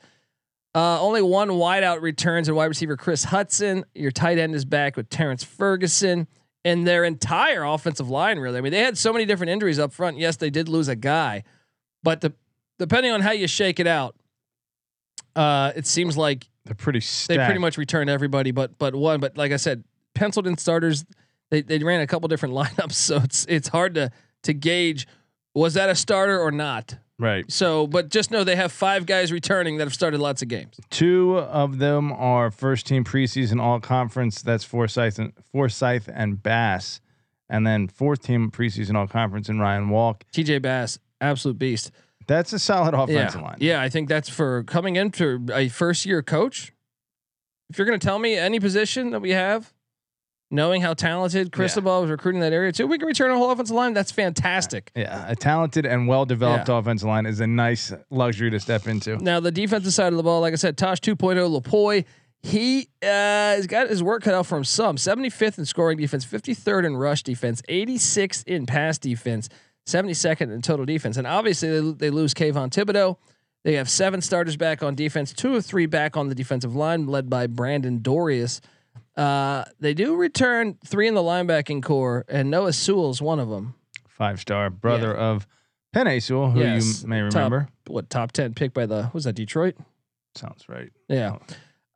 Uh, 0.75 1.00
only 1.00 1.22
one 1.22 1.49
wideout 1.49 2.00
returns 2.00 2.49
and 2.49 2.56
wide 2.56 2.66
receiver 2.66 2.96
Kris 2.96 3.26
Hutson. 3.26 3.84
Your 3.94 4.10
tight 4.10 4.38
end 4.38 4.54
is 4.54 4.64
back 4.64 4.96
with 4.96 5.10
Terrence 5.10 5.42
Ferguson 5.42 6.28
and 6.64 6.87
their 6.87 7.04
entire 7.04 7.64
offensive 7.64 8.08
line. 8.08 8.38
Really, 8.38 8.58
I 8.58 8.60
mean, 8.60 8.72
they 8.72 8.80
had 8.80 8.96
so 8.96 9.12
many 9.12 9.25
different 9.26 9.50
injuries 9.50 9.78
up 9.78 9.92
front. 9.92 10.18
Yes, 10.18 10.37
they 10.37 10.50
did 10.50 10.68
lose 10.68 10.88
a 10.88 10.96
guy, 10.96 11.42
but 12.02 12.20
the 12.20 12.32
depending 12.78 13.12
on 13.12 13.20
how 13.20 13.32
you 13.32 13.49
shake 13.49 13.80
it 13.80 13.87
out, 13.87 14.14
uh, 15.34 15.72
it 15.75 15.87
seems 15.87 16.16
like 16.16 16.49
They're 16.64 16.75
pretty 16.75 17.00
they 17.26 17.37
pretty 17.37 17.58
much 17.58 17.76
returned 17.76 18.10
everybody 18.10 18.52
but 18.52 18.78
but 18.78 18.94
one. 18.94 19.18
But 19.20 19.37
like 19.37 19.52
I 19.52 19.56
said, 19.56 19.84
penciled 20.14 20.46
in 20.46 20.56
starters. 20.56 21.04
They 21.50 21.62
they 21.62 21.78
ran 21.78 22.00
a 22.00 22.06
couple 22.06 22.28
different 22.28 22.54
lineups, 22.56 22.92
so 22.92 23.16
it's 23.16 23.44
it's 23.49 23.68
hard 23.68 23.94
to 23.96 24.12
to 24.42 24.52
gauge 24.52 25.06
was 25.54 25.75
that 25.75 25.90
a 25.90 25.94
starter 25.94 26.40
or 26.40 26.50
not. 26.50 26.97
right. 27.18 27.50
So, 27.50 27.87
but 27.87 28.09
just 28.09 28.30
know 28.30 28.44
they 28.44 28.56
have 28.56 28.73
five 28.73 29.06
guys 29.06 29.32
returning 29.32 29.78
that 29.78 29.85
have 29.85 29.94
started 29.94 30.20
lots 30.20 30.42
of 30.42 30.49
games. 30.49 30.78
Two 30.90 31.38
of 31.38 31.78
them 31.78 32.12
are 32.12 32.50
first 32.50 32.87
team 32.87 33.04
preseason 33.04 33.61
all 33.61 33.80
conference. 33.80 34.42
That's 34.42 34.64
Forsyth 34.64 35.18
and 35.18 35.32
Forsyth 35.52 36.09
and 36.12 36.42
Bass, 36.42 37.00
and 37.49 37.66
then 37.66 37.88
fourth 37.88 38.23
team 38.23 38.50
preseason 38.50 38.94
all 38.94 39.06
conference 39.06 39.49
in 39.49 39.59
Ryan 39.59 39.88
Walk. 39.88 40.25
TJ 40.32 40.62
Bass, 40.62 40.99
absolute 41.20 41.59
beast. 41.59 41.90
That's 42.26 42.52
a 42.52 42.59
solid 42.61 42.94
offensive 42.94 43.40
yeah. 43.40 43.47
line. 43.47 43.56
Yeah, 43.59 43.82
I 43.82 43.88
think 43.88 44.09
that's 44.09 44.28
for 44.28 44.62
coming 44.62 44.94
into 44.97 45.44
a 45.52 45.68
first 45.68 46.06
year 46.06 46.23
coach. 46.23 46.73
If 47.70 47.78
you're 47.78 47.87
going 47.87 47.99
to 47.99 48.04
tell 48.04 48.18
me 48.18 48.37
any 48.37 48.61
position 48.61 49.11
that 49.11 49.20
we 49.20 49.30
have, 49.30 49.73
knowing 50.50 50.83
how 50.83 50.95
talented 50.95 51.52
Cristobal 51.52 52.00
was 52.02 52.11
recruiting 52.11 52.40
that 52.40 52.52
area 52.52 52.73
too, 52.73 52.87
we 52.87 52.99
can 52.99 53.07
return 53.07 53.30
a 53.30 53.37
whole 53.38 53.50
offensive 53.50 53.75
line. 53.76 53.92
That's 53.92 54.11
fantastic. 54.12 54.90
Yeah, 54.97 55.25
a 55.28 55.37
talented 55.37 55.87
and 55.87 56.09
well 56.09 56.25
developed 56.26 56.69
Yeah. 56.69 56.78
offensive 56.78 57.09
line 57.09 57.26
is 57.26 57.40
a 57.40 57.47
nice 57.47 57.92
luxury 58.11 58.50
to 58.50 58.61
step 58.61 58.87
into. 58.88 59.16
Now 59.19 59.40
the 59.40 59.52
defensive 59.52 59.92
side 59.92 60.12
of 60.12 60.16
the 60.16 60.23
ball, 60.23 60.40
like 60.40 60.52
I 60.52 60.57
said, 60.57 60.76
Tosh 60.76 61.00
2.0 61.00 61.61
Lupoi, 61.61 62.04
he 62.42 62.88
uh, 63.02 63.07
has 63.07 63.66
got 63.66 63.90
his 63.90 64.02
work 64.02 64.23
cut 64.23 64.35
out 64.35 64.47
for 64.47 64.57
him. 64.57 64.64
Some 64.64 64.97
75th 64.97 65.59
in 65.59 65.66
scoring 65.66 65.99
defense, 65.99 66.25
53rd 66.25 66.87
in 66.87 66.97
rush 66.97 67.23
defense, 67.23 67.61
86th 67.69 68.45
in 68.47 68.64
pass 68.66 68.97
defense, 68.99 69.49
72nd 69.87 70.52
in 70.52 70.62
total 70.62 70.87
defense, 70.87 71.16
and 71.16 71.26
obviously 71.26 71.69
they, 71.80 71.90
they 71.92 72.11
lose 72.11 72.33
Kayvon 72.35 72.71
Thibodeaux. 72.71 73.16
They 73.62 73.75
have 73.75 73.90
seven 73.90 74.23
starters 74.23 74.57
back 74.57 74.83
on 74.83 74.95
defense, 74.95 75.35
two 75.35 75.54
or 75.54 75.61
three 75.61 75.85
back 75.85 76.16
on 76.16 76.28
the 76.28 76.35
defensive 76.35 76.75
line, 76.75 77.07
led 77.07 77.28
by 77.28 77.47
Brandon 77.47 78.00
Dorlus. 78.00 78.61
Uh, 79.21 79.65
they 79.81 79.93
do 79.95 80.15
return 80.17 80.79
three 80.87 81.07
in 81.07 81.15
the 81.15 81.21
linebacking 81.21 81.83
core, 81.83 82.25
and 82.29 82.50
Noah 82.50 82.73
Sewell's 82.73 83.21
one 83.21 83.39
of 83.39 83.49
them. 83.50 83.75
Five 84.09 84.41
star 84.41 84.71
brother 84.71 85.15
of 85.15 85.47
Penei 85.95 86.23
Sewell, 86.23 86.50
who 86.53 86.61
Yes, 86.61 87.03
you 87.03 87.09
may 87.09 87.21
top- 87.23 87.35
remember. 87.35 87.69
What 87.87 88.09
top 88.09 88.33
ten 88.33 88.55
pick 88.55 88.73
by 88.73 88.87
the 88.87 89.11
was 89.12 89.25
that 89.25 89.35
Detroit? 89.35 89.77
Sounds 90.35 90.69
right. 90.69 90.91
Yeah. 91.09 91.37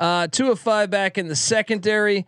Uh, 0.01 0.27
two 0.27 0.51
of 0.51 0.59
five 0.59 0.91
back 0.91 1.17
in 1.19 1.29
the 1.29 1.37
secondary. 1.37 2.27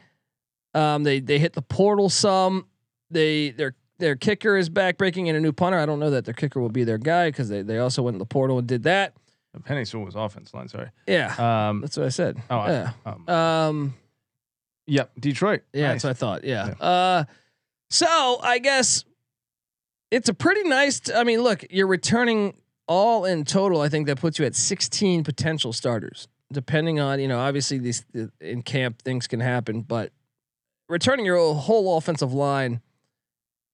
Um, 0.74 1.02
they 1.02 1.20
they 1.20 1.38
hit 1.38 1.52
the 1.54 1.62
portal 1.62 2.08
some. 2.08 2.66
They 3.10 3.50
their 3.50 3.74
their 3.98 4.14
kicker 4.16 4.56
is 4.56 4.68
back 4.68 4.98
breaking 4.98 5.26
in 5.26 5.36
a 5.36 5.40
new 5.40 5.52
punter. 5.52 5.78
I 5.78 5.84
don't 5.86 5.98
know 5.98 6.10
that 6.10 6.24
their 6.24 6.34
kicker 6.34 6.60
will 6.60 6.68
be 6.70 6.84
their 6.84 6.98
guy 6.98 7.28
because 7.28 7.48
they 7.48 7.62
they 7.62 7.78
also 7.78 8.02
went 8.02 8.14
in 8.14 8.18
the 8.18 8.24
portal 8.26 8.58
and 8.58 8.66
did 8.68 8.84
that. 8.84 9.14
Penei 9.62 9.86
Sewell 9.86 10.04
was 10.04 10.14
offense 10.14 10.52
line. 10.54 10.68
Sorry. 10.68 10.90
Yeah, 11.08 11.34
Um. 11.68 11.80
that's 11.80 11.96
what 11.96 12.06
I 12.06 12.10
said. 12.10 12.36
Oh. 12.50 12.58
I- 12.58 12.70
yeah. 12.70 12.92
um, 13.06 13.28
Um. 13.28 13.94
Yep. 14.86 15.10
Detroit. 15.18 15.62
Yeah, 15.72 15.88
Nice. 15.92 16.02
that's 16.02 16.04
what 16.04 16.10
I 16.10 16.14
thought. 16.14 16.44
Yeah. 16.44 16.74
Uh. 16.80 17.24
So 17.90 18.38
I 18.42 18.58
guess 18.58 19.04
it's 20.10 20.28
a 20.28 20.34
pretty 20.34 20.64
nice. 20.68 21.00
T- 21.00 21.12
I 21.14 21.24
mean, 21.24 21.42
look, 21.42 21.64
you're 21.70 21.86
returning 21.86 22.56
all 22.88 23.24
in 23.24 23.44
total. 23.44 23.80
I 23.80 23.88
think 23.88 24.06
that 24.06 24.18
puts 24.18 24.38
you 24.38 24.44
at 24.44 24.54
16 24.54 25.24
potential 25.24 25.72
starters, 25.72 26.28
depending 26.52 27.00
on 27.00 27.20
you 27.20 27.28
know. 27.28 27.38
Obviously, 27.38 27.78
these 27.78 28.04
in 28.40 28.62
camp 28.62 29.02
things 29.02 29.26
can 29.26 29.40
happen, 29.40 29.82
but 29.82 30.12
returning 30.88 31.26
your 31.26 31.54
whole 31.54 31.96
offensive 31.96 32.32
line, 32.32 32.80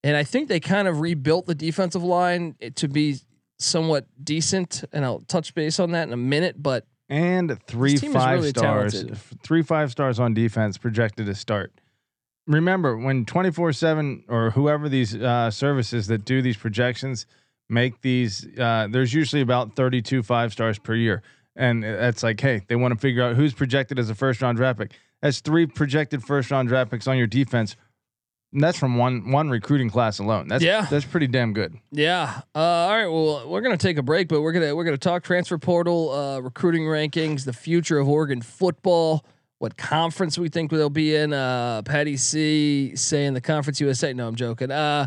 and 0.02 0.16
I 0.16 0.25
think 0.25 0.49
they 0.49 0.61
kind 0.61 0.88
of 0.88 1.00
rebuilt 1.00 1.47
the 1.47 1.54
defensive 1.54 2.02
line 2.02 2.57
to 2.76 2.88
be 2.88 3.16
somewhat 3.59 4.07
decent. 4.23 4.85
And 4.92 5.04
I'll 5.04 5.21
touch 5.21 5.54
base 5.54 5.78
on 5.78 5.92
that 5.92 6.07
in 6.09 6.12
a 6.12 6.19
minute, 6.19 6.62
but 6.62 6.87
and 7.12 7.62
three 7.66 7.97
five 7.99 8.38
really 8.38 8.49
stars, 8.49 8.92
talented. 8.95 9.19
three 9.42 9.62
five 9.62 9.90
stars 9.90 10.19
on 10.19 10.33
defense 10.33 10.78
projected 10.78 11.26
to 11.26 11.35
start. 11.35 11.71
Remember, 12.47 12.97
when 12.97 13.26
twenty 13.26 13.50
four 13.50 13.73
seven 13.75 14.25
or 14.28 14.50
whoever 14.50 14.88
these 14.88 15.14
uh, 15.14 15.50
services 15.50 16.07
that 16.07 16.25
do 16.25 16.40
these 16.40 16.57
projections 16.57 17.26
make 17.69 18.00
these, 18.00 18.49
uh, 18.59 18.88
there's 18.90 19.12
usually 19.12 19.42
about 19.42 19.76
thirty 19.76 20.00
two 20.00 20.23
five 20.23 20.52
stars 20.52 20.78
per 20.78 20.95
year, 20.95 21.23
and 21.54 21.85
that's 21.85 22.23
like, 22.23 22.40
hey, 22.40 22.62
they 22.66 22.76
want 22.76 22.95
to 22.95 22.99
figure 22.99 23.23
out 23.23 23.37
who's 23.37 23.52
projected 23.52 23.99
as 23.99 24.09
a 24.09 24.14
first 24.14 24.40
round 24.40 24.57
draft 24.57 24.78
pick. 24.78 24.92
That's 25.21 25.40
three 25.40 25.66
projected 25.66 26.25
first 26.25 26.50
round 26.50 26.69
draft 26.69 26.90
picks 26.90 27.07
on 27.07 27.19
your 27.19 27.26
defense. 27.26 27.76
That's 28.52 28.78
from 28.78 28.97
one 28.97 29.30
one 29.30 29.49
recruiting 29.49 29.88
class 29.90 30.18
alone. 30.18 30.49
That's 30.49 30.62
Yeah. 30.62 30.87
that's 30.90 31.04
pretty 31.06 31.26
damn 31.26 31.52
good. 31.54 31.75
Yeah. 31.90 32.40
Uh, 32.54 32.59
all 32.59 32.90
right. 32.90 33.06
Well, 33.06 33.49
we're 33.49 33.62
gonna 33.62 33.76
take 33.78 33.97
a 33.97 34.02
break, 34.02 34.28
but 34.28 34.42
we're 34.42 34.52
gonna 34.52 34.76
we're 34.76 34.85
gonna 34.85 34.99
talk 34.99 35.23
transfer 35.25 35.56
portal, 35.59 36.11
uh, 36.11 36.40
recruiting 36.40 36.82
rankings, 36.82 37.44
the 37.44 37.52
future 37.54 37.99
of 37.99 38.09
Oregon 38.09 38.42
football, 38.42 39.25
what 39.59 39.76
conference 39.76 40.38
we 40.38 40.49
think 40.50 40.71
they'll 40.71 40.90
be 40.90 41.14
in. 41.16 41.32
Uh, 41.32 41.80
Patty 41.82 42.16
C 42.18 42.94
saying 42.94 43.35
the 43.35 43.40
Conference 43.40 43.80
USA. 43.80 44.12
No, 44.12 44.28
I'm 44.28 44.35
joking. 44.37 44.71
Uh, 44.71 45.06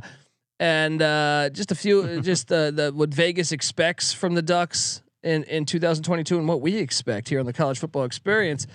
and 0.60 1.02
uh, 1.02 1.50
just 1.52 1.72
a 1.72 1.76
few, 1.76 2.22
just 2.24 2.52
uh, 2.52 2.72
the 2.72 2.92
what 2.96 3.14
Vegas 3.14 3.52
expects 3.52 4.12
from 4.14 4.34
the 4.34 4.42
Ducks 4.42 5.04
in 5.24 5.44
in 5.44 5.66
2022 5.66 6.38
and 6.40 6.48
what 6.48 6.62
we 6.62 6.78
expect 6.78 7.30
here 7.30 7.40
on 7.40 7.46
the 7.46 7.54
College 7.54 7.78
Football 7.78 8.06
Experience. 8.06 8.66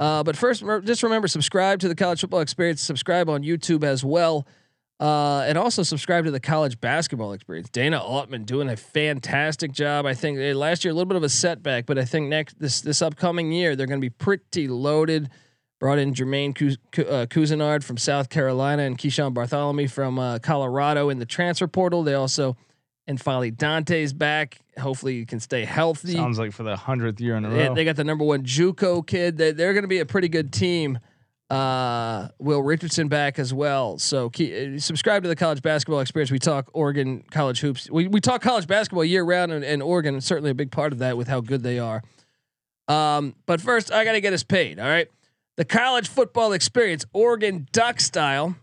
Uh, 0.00 0.22
but 0.22 0.36
first, 0.36 0.64
just 0.84 1.02
remember 1.02 1.28
subscribe 1.28 1.80
to 1.80 1.88
the 1.88 1.94
College 1.94 2.20
Football 2.20 2.40
Experience. 2.40 2.80
Subscribe 2.80 3.28
on 3.28 3.42
YouTube 3.42 3.84
as 3.84 4.04
well. 4.04 4.46
Uh, 5.00 5.44
and 5.46 5.56
also 5.56 5.84
subscribe 5.84 6.24
to 6.24 6.30
the 6.32 6.40
college 6.40 6.80
basketball 6.80 7.32
experience. 7.32 7.68
Dana 7.70 8.02
Altman 8.02 8.42
doing 8.42 8.68
a 8.68 8.76
fantastic 8.76 9.70
job. 9.70 10.06
I 10.06 10.14
think 10.14 10.38
eh, 10.38 10.52
last 10.54 10.84
year 10.84 10.90
a 10.90 10.94
little 10.94 11.06
bit 11.06 11.16
of 11.16 11.22
a 11.22 11.28
setback, 11.28 11.86
but 11.86 11.98
I 11.98 12.04
think 12.04 12.28
next 12.28 12.58
this 12.58 12.80
this 12.80 13.00
upcoming 13.00 13.52
year 13.52 13.76
they're 13.76 13.86
going 13.86 14.00
to 14.00 14.04
be 14.04 14.10
pretty 14.10 14.66
loaded. 14.66 15.30
Brought 15.78 16.00
in 16.00 16.12
Jermaine 16.12 16.50
uh, 16.50 17.26
Couisnard 17.26 17.84
from 17.84 17.96
South 17.96 18.28
Carolina 18.28 18.82
and 18.82 18.98
Keeshawn 18.98 19.32
Barthelemy 19.32 19.88
from 19.88 20.18
uh, 20.18 20.40
Colorado 20.40 21.08
in 21.08 21.20
the 21.20 21.26
transfer 21.26 21.68
portal. 21.68 22.02
They 22.02 22.14
also 22.14 22.56
and 23.08 23.20
finally 23.20 23.50
Dante's 23.50 24.12
back. 24.12 24.60
Hopefully 24.78 25.14
you 25.14 25.26
can 25.26 25.40
stay 25.40 25.64
healthy. 25.64 26.12
Sounds 26.12 26.38
like 26.38 26.52
for 26.52 26.62
the 26.62 26.76
hundredth 26.76 27.20
year 27.20 27.36
in 27.36 27.44
a 27.44 27.50
row. 27.50 27.74
they 27.74 27.84
got 27.84 27.96
the 27.96 28.04
number 28.04 28.22
one 28.22 28.44
JUCO 28.44 29.04
kid. 29.04 29.38
They, 29.38 29.50
they're 29.50 29.72
going 29.72 29.82
to 29.82 29.88
be 29.88 29.98
a 29.98 30.06
pretty 30.06 30.28
good 30.28 30.52
team. 30.52 31.00
Uh, 31.50 32.28
Will 32.38 32.62
Richardson 32.62 33.08
back 33.08 33.38
as 33.38 33.54
well. 33.54 33.98
So 33.98 34.28
key, 34.28 34.76
uh, 34.76 34.78
subscribe 34.78 35.22
to 35.22 35.30
the 35.30 35.34
college 35.34 35.62
basketball 35.62 36.00
experience. 36.00 36.30
We 36.30 36.38
talk 36.38 36.68
Oregon 36.74 37.24
college 37.30 37.60
hoops. 37.60 37.90
We, 37.90 38.06
we 38.06 38.20
talk 38.20 38.42
college 38.42 38.66
basketball 38.66 39.04
year 39.04 39.24
round, 39.24 39.52
and, 39.52 39.64
and 39.64 39.82
Oregon 39.82 40.16
is 40.16 40.26
certainly 40.26 40.50
a 40.50 40.54
big 40.54 40.70
part 40.70 40.92
of 40.92 40.98
that 40.98 41.16
with 41.16 41.26
how 41.26 41.40
good 41.40 41.62
they 41.62 41.78
are. 41.78 42.02
Um, 42.86 43.34
but 43.46 43.62
first, 43.62 43.90
I 43.90 44.04
got 44.04 44.12
to 44.12 44.20
get 44.20 44.34
us 44.34 44.42
paid. 44.42 44.78
All 44.78 44.86
right, 44.86 45.08
the 45.56 45.64
college 45.64 46.08
football 46.08 46.52
experience, 46.52 47.06
Oregon 47.14 47.66
Duck 47.72 47.98
style, 48.00 48.54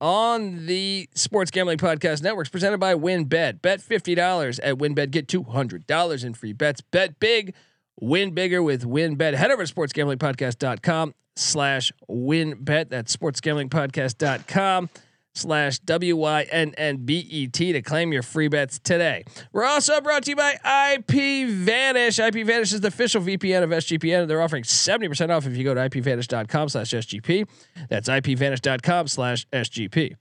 on 0.00 0.66
the 0.66 1.08
Sports 1.14 1.50
Gambling 1.50 1.78
Podcast 1.78 2.22
Networks, 2.22 2.48
presented 2.48 2.78
by 2.78 2.94
WynnBET. 2.94 3.62
Bet 3.62 3.80
fifty 3.80 4.14
dollars 4.14 4.58
at 4.60 4.76
WynnBET, 4.76 5.10
get 5.10 5.28
two 5.28 5.42
hundred 5.42 5.86
dollars 5.86 6.24
in 6.24 6.34
free 6.34 6.52
bets. 6.52 6.80
Bet 6.80 7.18
big, 7.18 7.54
win 8.00 8.32
bigger 8.32 8.62
with 8.62 8.84
WynnBET. 8.84 9.34
Head 9.34 9.50
over 9.50 9.64
to 9.64 9.74
sportsgamblingpodcast.com 9.74 11.14
slash 11.36 11.92
WynnBET. 12.08 12.88
That's 12.88 13.16
sportsgamblingpodcast.com 13.16 14.90
slash 15.36 15.78
W 15.80 16.16
Y 16.16 16.42
N 16.50 16.74
N 16.76 16.98
B 16.98 17.26
E 17.30 17.46
T 17.46 17.72
to 17.72 17.82
claim 17.82 18.12
your 18.12 18.22
free 18.22 18.48
bets 18.48 18.78
today. 18.78 19.24
We're 19.52 19.64
also 19.64 20.00
brought 20.00 20.24
to 20.24 20.30
you 20.30 20.36
by 20.36 20.54
IP 20.94 21.48
Vanish. 21.48 22.18
IP 22.18 22.46
Vanish 22.46 22.72
is 22.72 22.80
the 22.80 22.88
official 22.88 23.20
VPN 23.22 23.62
of 23.62 23.70
SGPN. 23.70 24.22
And 24.22 24.30
they're 24.30 24.42
offering 24.42 24.64
70% 24.64 25.30
off 25.30 25.46
if 25.46 25.56
you 25.56 25.64
go 25.64 25.74
to 25.74 25.80
ipvanish.com 25.88 26.68
slash 26.68 26.90
SGP. 26.90 27.48
That's 27.88 28.08
ipvanish.com 28.08 29.08
slash 29.08 29.46
SGP. 29.52 30.16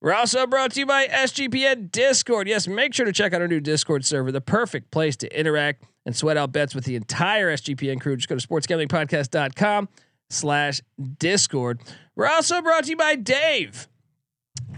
We're 0.00 0.14
also 0.14 0.46
brought 0.46 0.72
to 0.72 0.80
you 0.80 0.86
by 0.86 1.08
SGPN 1.08 1.90
Discord. 1.90 2.46
Yes, 2.46 2.68
make 2.68 2.94
sure 2.94 3.04
to 3.04 3.12
check 3.12 3.32
out 3.32 3.40
our 3.40 3.48
new 3.48 3.58
Discord 3.58 4.04
server, 4.04 4.30
the 4.30 4.40
perfect 4.40 4.92
place 4.92 5.16
to 5.16 5.38
interact 5.38 5.84
and 6.06 6.14
sweat 6.14 6.36
out 6.36 6.52
bets 6.52 6.72
with 6.72 6.84
the 6.84 6.94
entire 6.94 7.52
SGPN 7.52 8.00
crew. 8.00 8.14
Just 8.16 8.28
go 8.28 8.38
to 8.38 8.46
sportsgamblingpodcast.com 8.46 9.88
slash 10.30 10.80
Discord. 11.18 11.80
We're 12.14 12.28
also 12.28 12.62
brought 12.62 12.84
to 12.84 12.90
you 12.90 12.96
by 12.96 13.16
Dave. 13.16 13.88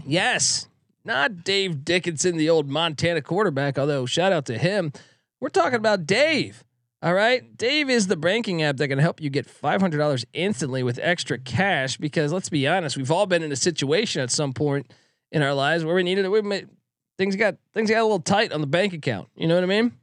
Yes, 0.05 0.67
not 1.03 1.43
Dave 1.43 1.83
Dickenson, 1.83 2.37
the 2.37 2.49
old 2.49 2.69
Montana 2.69 3.21
quarterback, 3.21 3.77
although 3.77 4.05
shout 4.05 4.31
out 4.31 4.45
to 4.47 4.57
him. 4.57 4.91
We're 5.39 5.49
talking 5.49 5.77
about 5.77 6.05
Dave. 6.05 6.63
All 7.03 7.15
right. 7.15 7.57
Dave 7.57 7.89
is 7.89 8.05
the 8.05 8.15
banking 8.15 8.61
app 8.61 8.77
that 8.77 8.87
can 8.87 8.99
help 8.99 9.19
you 9.19 9.31
get 9.31 9.47
$500 9.47 10.25
instantly 10.33 10.83
with 10.83 10.99
extra 11.01 11.39
cash 11.39 11.97
because 11.97 12.31
let's 12.31 12.49
be 12.49 12.67
honest, 12.67 12.95
we've 12.95 13.09
all 13.09 13.25
been 13.25 13.41
in 13.41 13.51
a 13.51 13.55
situation 13.55 14.21
at 14.21 14.29
some 14.29 14.53
point 14.53 14.93
in 15.31 15.41
our 15.41 15.55
lives 15.55 15.83
where 15.83 15.95
we 15.95 16.03
needed 16.03 16.25
it. 16.25 16.29
We 16.29 16.43
made, 16.43 16.69
things 17.17 17.35
got 17.35 17.55
things 17.73 17.89
got 17.89 18.01
a 18.01 18.03
little 18.03 18.19
tight 18.19 18.53
on 18.53 18.61
the 18.61 18.67
bank 18.67 18.93
account. 18.93 19.29
You 19.35 19.47
know 19.47 19.55
what 19.55 19.63
I 19.63 19.67
mean? 19.67 19.93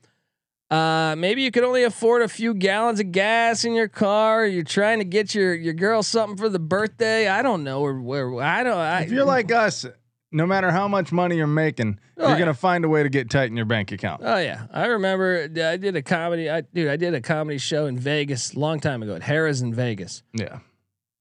Uh, 0.70 1.14
maybe 1.16 1.40
you 1.42 1.50
could 1.50 1.64
only 1.64 1.82
afford 1.84 2.20
a 2.20 2.28
few 2.28 2.52
gallons 2.52 3.00
of 3.00 3.10
gas 3.10 3.64
in 3.64 3.72
your 3.72 3.88
car. 3.88 4.44
You're 4.46 4.62
trying 4.62 4.98
to 4.98 5.04
get 5.04 5.34
your 5.34 5.54
your 5.54 5.72
girl 5.72 6.02
something 6.02 6.36
for 6.36 6.48
the 6.50 6.58
birthday. 6.58 7.26
I 7.26 7.40
don't 7.42 7.64
know 7.64 7.80
where 7.80 7.94
where 8.30 8.42
I 8.44 8.62
don't. 8.64 8.76
I, 8.76 9.00
If 9.02 9.10
you're 9.10 9.24
like 9.24 9.50
us, 9.50 9.86
no 10.30 10.44
matter 10.46 10.70
how 10.70 10.86
much 10.86 11.10
money 11.10 11.36
you're 11.36 11.46
making, 11.46 11.98
Oh, 12.18 12.22
you're 12.22 12.32
yeah. 12.32 12.38
gonna 12.40 12.52
find 12.54 12.84
a 12.84 12.88
way 12.88 13.02
to 13.02 13.08
get 13.08 13.30
tight 13.30 13.48
in 13.50 13.56
your 13.56 13.64
bank 13.64 13.92
account. 13.92 14.20
Oh 14.22 14.36
yeah, 14.36 14.66
I 14.70 14.86
remember. 14.88 15.44
I 15.44 15.76
did 15.78 15.96
a 15.96 16.02
comedy. 16.02 16.50
I 16.50 16.60
dude, 16.60 16.88
I 16.88 16.96
did 16.96 17.14
a 17.14 17.22
comedy 17.22 17.56
show 17.58 17.86
in 17.86 17.98
Vegas 17.98 18.52
a 18.52 18.58
long 18.58 18.78
time 18.78 19.02
ago 19.02 19.14
at 19.14 19.22
Harrah's 19.22 19.62
in 19.62 19.72
Vegas. 19.72 20.22
Yeah. 20.34 20.58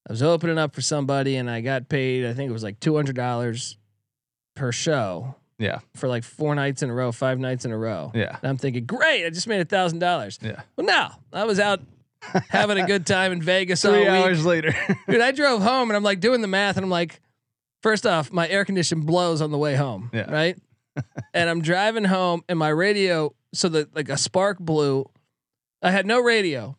I 0.09 0.11
was 0.13 0.23
opening 0.23 0.57
up 0.57 0.73
for 0.75 0.81
somebody, 0.81 1.35
and 1.37 1.49
I 1.49 1.61
got 1.61 1.87
paid. 1.89 2.25
I 2.25 2.33
think 2.33 2.49
it 2.49 2.53
was 2.53 2.63
like 2.63 2.79
two 2.81 2.95
hundred 2.97 3.15
dollars 3.15 3.77
per 4.57 4.73
show 4.73 5.35
Yeah. 5.59 5.79
for 5.95 6.07
like 6.07 6.23
four 6.23 6.53
nights 6.55 6.83
in 6.83 6.89
a 6.89 6.93
row, 6.93 7.11
five 7.11 7.39
nights 7.39 7.65
in 7.65 7.71
a 7.71 7.77
row. 7.77 8.11
Yeah. 8.13 8.37
And 8.41 8.49
I'm 8.49 8.57
thinking, 8.57 8.85
great, 8.85 9.25
I 9.25 9.29
just 9.29 9.47
made 9.47 9.61
a 9.61 9.65
thousand 9.65 9.99
dollars. 9.99 10.37
Yeah. 10.41 10.61
Well, 10.75 10.85
no, 10.85 11.09
I 11.33 11.45
was 11.45 11.59
out 11.59 11.81
having 12.49 12.77
a 12.77 12.85
good 12.85 13.05
time 13.05 13.31
in 13.31 13.41
Vegas 13.41 13.83
all 13.85 13.93
Three 13.93 14.07
hours 14.07 14.45
later. 14.45 14.75
Dude, 15.07 15.21
I 15.21 15.31
drove 15.31 15.61
home 15.61 15.89
and 15.89 15.97
I'm 15.97 16.03
like 16.03 16.19
doing 16.19 16.41
the 16.41 16.47
math 16.47 16.77
and 16.77 16.83
I'm 16.83 16.89
like, 16.89 17.19
first 17.81 18.05
off, 18.05 18.31
my 18.31 18.47
air 18.47 18.65
condition 18.65 19.01
blows 19.01 19.41
on 19.41 19.51
the 19.51 19.57
way 19.57 19.75
home. 19.75 20.09
Yeah. 20.13 20.31
Right. 20.31 20.57
and 21.33 21.49
I'm 21.49 21.61
driving 21.61 22.03
home 22.05 22.43
and 22.49 22.57
my 22.57 22.69
radio, 22.69 23.33
so 23.53 23.69
that 23.69 23.95
like 23.95 24.09
a 24.09 24.17
spark 24.17 24.59
blew. 24.59 25.09
I 25.81 25.91
had 25.91 26.07
no 26.07 26.19
radio. 26.19 26.75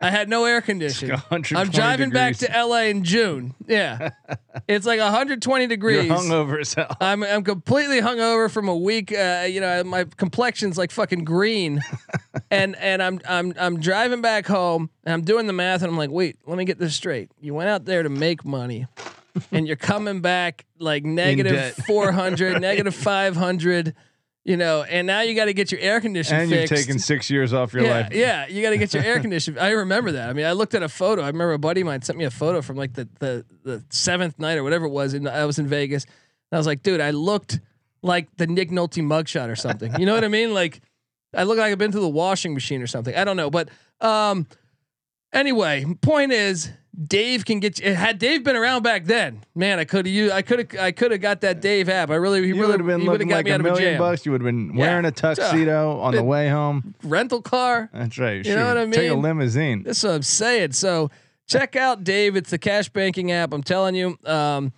I 0.00 0.10
had 0.10 0.28
no 0.28 0.44
air 0.46 0.60
conditioning. 0.60 1.16
I'm 1.30 1.70
driving 1.70 2.10
back 2.10 2.36
to 2.38 2.50
LA 2.52 2.84
in 2.84 3.04
June. 3.04 3.54
Yeah. 3.68 4.10
it's 4.68 4.84
like 4.84 4.98
120 4.98 5.66
degrees. 5.68 5.94
You're 5.94 6.02
degrees. 6.04 6.30
hungover 6.30 6.60
as 6.60 6.74
hell. 6.74 6.96
I'm 7.00 7.22
I'm 7.22 7.44
completely 7.44 8.00
hungover 8.00 8.50
from 8.50 8.68
a 8.68 8.76
week. 8.76 9.12
Uh, 9.12 9.46
you 9.48 9.60
know, 9.60 9.84
my 9.84 10.04
complexion's 10.04 10.76
like 10.76 10.90
fucking 10.90 11.24
green, 11.24 11.82
and 12.50 12.74
and 12.76 13.00
I'm 13.00 13.20
I'm 13.28 13.54
I'm 13.58 13.78
driving 13.78 14.22
back 14.22 14.46
home 14.46 14.90
and 15.04 15.12
I'm 15.12 15.22
doing 15.22 15.46
the 15.46 15.52
math 15.52 15.82
and 15.82 15.90
I'm 15.90 15.98
like, 15.98 16.10
wait, 16.10 16.36
let 16.44 16.58
me 16.58 16.64
get 16.64 16.78
this 16.78 16.96
straight. 16.96 17.30
You 17.40 17.54
went 17.54 17.68
out 17.68 17.84
there 17.84 18.02
to 18.02 18.08
make 18.08 18.44
money, 18.44 18.86
and 19.52 19.68
you're 19.68 19.76
coming 19.76 20.20
back 20.20 20.64
like 20.80 21.04
negative 21.04 21.52
debt. 21.52 21.74
400, 21.86 22.60
negative 22.60 22.94
500. 22.94 23.94
You 24.44 24.56
know, 24.56 24.82
and 24.82 25.06
now 25.06 25.20
you 25.20 25.36
got 25.36 25.44
to 25.44 25.52
get 25.54 25.70
your 25.70 25.80
air 25.80 26.00
condition 26.00 26.34
And 26.34 26.50
you're 26.50 26.66
fixed. 26.66 26.74
taking 26.86 26.98
six 26.98 27.30
years 27.30 27.52
off 27.52 27.72
your 27.72 27.84
yeah, 27.84 27.90
life. 27.92 28.08
yeah, 28.12 28.46
you 28.48 28.60
got 28.60 28.70
to 28.70 28.76
get 28.76 28.92
your 28.92 29.04
air 29.04 29.20
conditioning. 29.20 29.60
I 29.60 29.70
remember 29.70 30.10
that. 30.12 30.28
I 30.28 30.32
mean, 30.32 30.46
I 30.46 30.50
looked 30.52 30.74
at 30.74 30.82
a 30.82 30.88
photo. 30.88 31.22
I 31.22 31.28
remember 31.28 31.52
a 31.52 31.60
buddy 31.60 31.82
of 31.82 31.86
mine 31.86 32.02
sent 32.02 32.18
me 32.18 32.24
a 32.24 32.30
photo 32.30 32.60
from 32.60 32.76
like 32.76 32.92
the 32.94 33.08
the 33.20 33.44
the 33.62 33.84
seventh 33.90 34.40
night 34.40 34.58
or 34.58 34.64
whatever 34.64 34.86
it 34.86 34.90
was, 34.90 35.14
and 35.14 35.28
I 35.28 35.44
was 35.46 35.60
in 35.60 35.68
Vegas. 35.68 36.04
And 36.04 36.56
I 36.56 36.56
was 36.56 36.66
like, 36.66 36.82
dude, 36.82 37.00
I 37.00 37.10
looked 37.12 37.60
like 38.02 38.34
the 38.36 38.48
Nick 38.48 38.70
Nolte 38.70 39.00
mugshot 39.00 39.48
or 39.48 39.54
something. 39.54 39.94
You 40.00 40.06
know 40.06 40.14
what 40.14 40.24
I 40.24 40.28
mean? 40.28 40.52
Like, 40.52 40.80
I 41.32 41.44
look 41.44 41.58
like 41.58 41.70
I've 41.70 41.78
been 41.78 41.92
through 41.92 42.00
the 42.00 42.08
washing 42.08 42.52
machine 42.52 42.82
or 42.82 42.88
something. 42.88 43.14
I 43.14 43.22
don't 43.22 43.36
know, 43.36 43.48
but 43.48 43.68
um, 44.00 44.48
anyway, 45.32 45.84
point 46.00 46.32
is. 46.32 46.70
Dave 47.06 47.46
can 47.46 47.58
get 47.58 47.80
you. 47.80 47.94
Had 47.94 48.18
Dave 48.18 48.44
been 48.44 48.54
around 48.54 48.82
back 48.82 49.06
then, 49.06 49.42
man, 49.54 49.78
I 49.78 49.84
could 49.84 50.04
have 50.04 50.14
you. 50.14 50.30
I 50.30 50.42
could 50.42 50.58
have. 50.58 50.80
I 50.80 50.92
could 50.92 51.10
have 51.10 51.22
got 51.22 51.40
that 51.40 51.62
Dave 51.62 51.88
app. 51.88 52.10
I 52.10 52.16
really, 52.16 52.42
he 52.42 52.48
You 52.48 52.54
really 52.56 52.66
would 52.72 52.80
have 52.80 52.86
been 52.86 53.04
looking 53.06 53.28
got 53.28 53.36
like 53.36 53.44
me 53.46 53.50
a 53.50 53.54
out 53.54 53.60
of 53.60 53.66
a 53.66 53.70
million 53.70 53.98
bucks. 53.98 54.26
You 54.26 54.32
would 54.32 54.42
have 54.42 54.46
been 54.46 54.74
Yeah. 54.74 54.80
wearing 54.80 55.04
a 55.06 55.10
tuxedo 55.10 55.98
on 56.00 56.14
the 56.14 56.22
way 56.22 56.50
home. 56.50 56.94
Rental 57.02 57.40
car. 57.40 57.88
That's 57.94 58.18
right. 58.18 58.44
You 58.44 58.54
know 58.54 58.66
what 58.68 58.76
I 58.76 58.84
mean. 58.84 58.92
Take 58.92 59.10
a 59.10 59.14
limousine. 59.14 59.84
That's 59.84 60.02
what 60.02 60.12
I'm 60.12 60.22
saying. 60.22 60.72
So 60.72 61.10
check 61.48 61.76
out 61.76 62.04
Dave. 62.04 62.36
It's 62.36 62.50
the 62.50 62.58
cash 62.58 62.90
banking 62.90 63.32
app. 63.32 63.54
I'm 63.54 63.62
telling 63.62 63.94
you. 63.94 64.18
Um, 64.26 64.72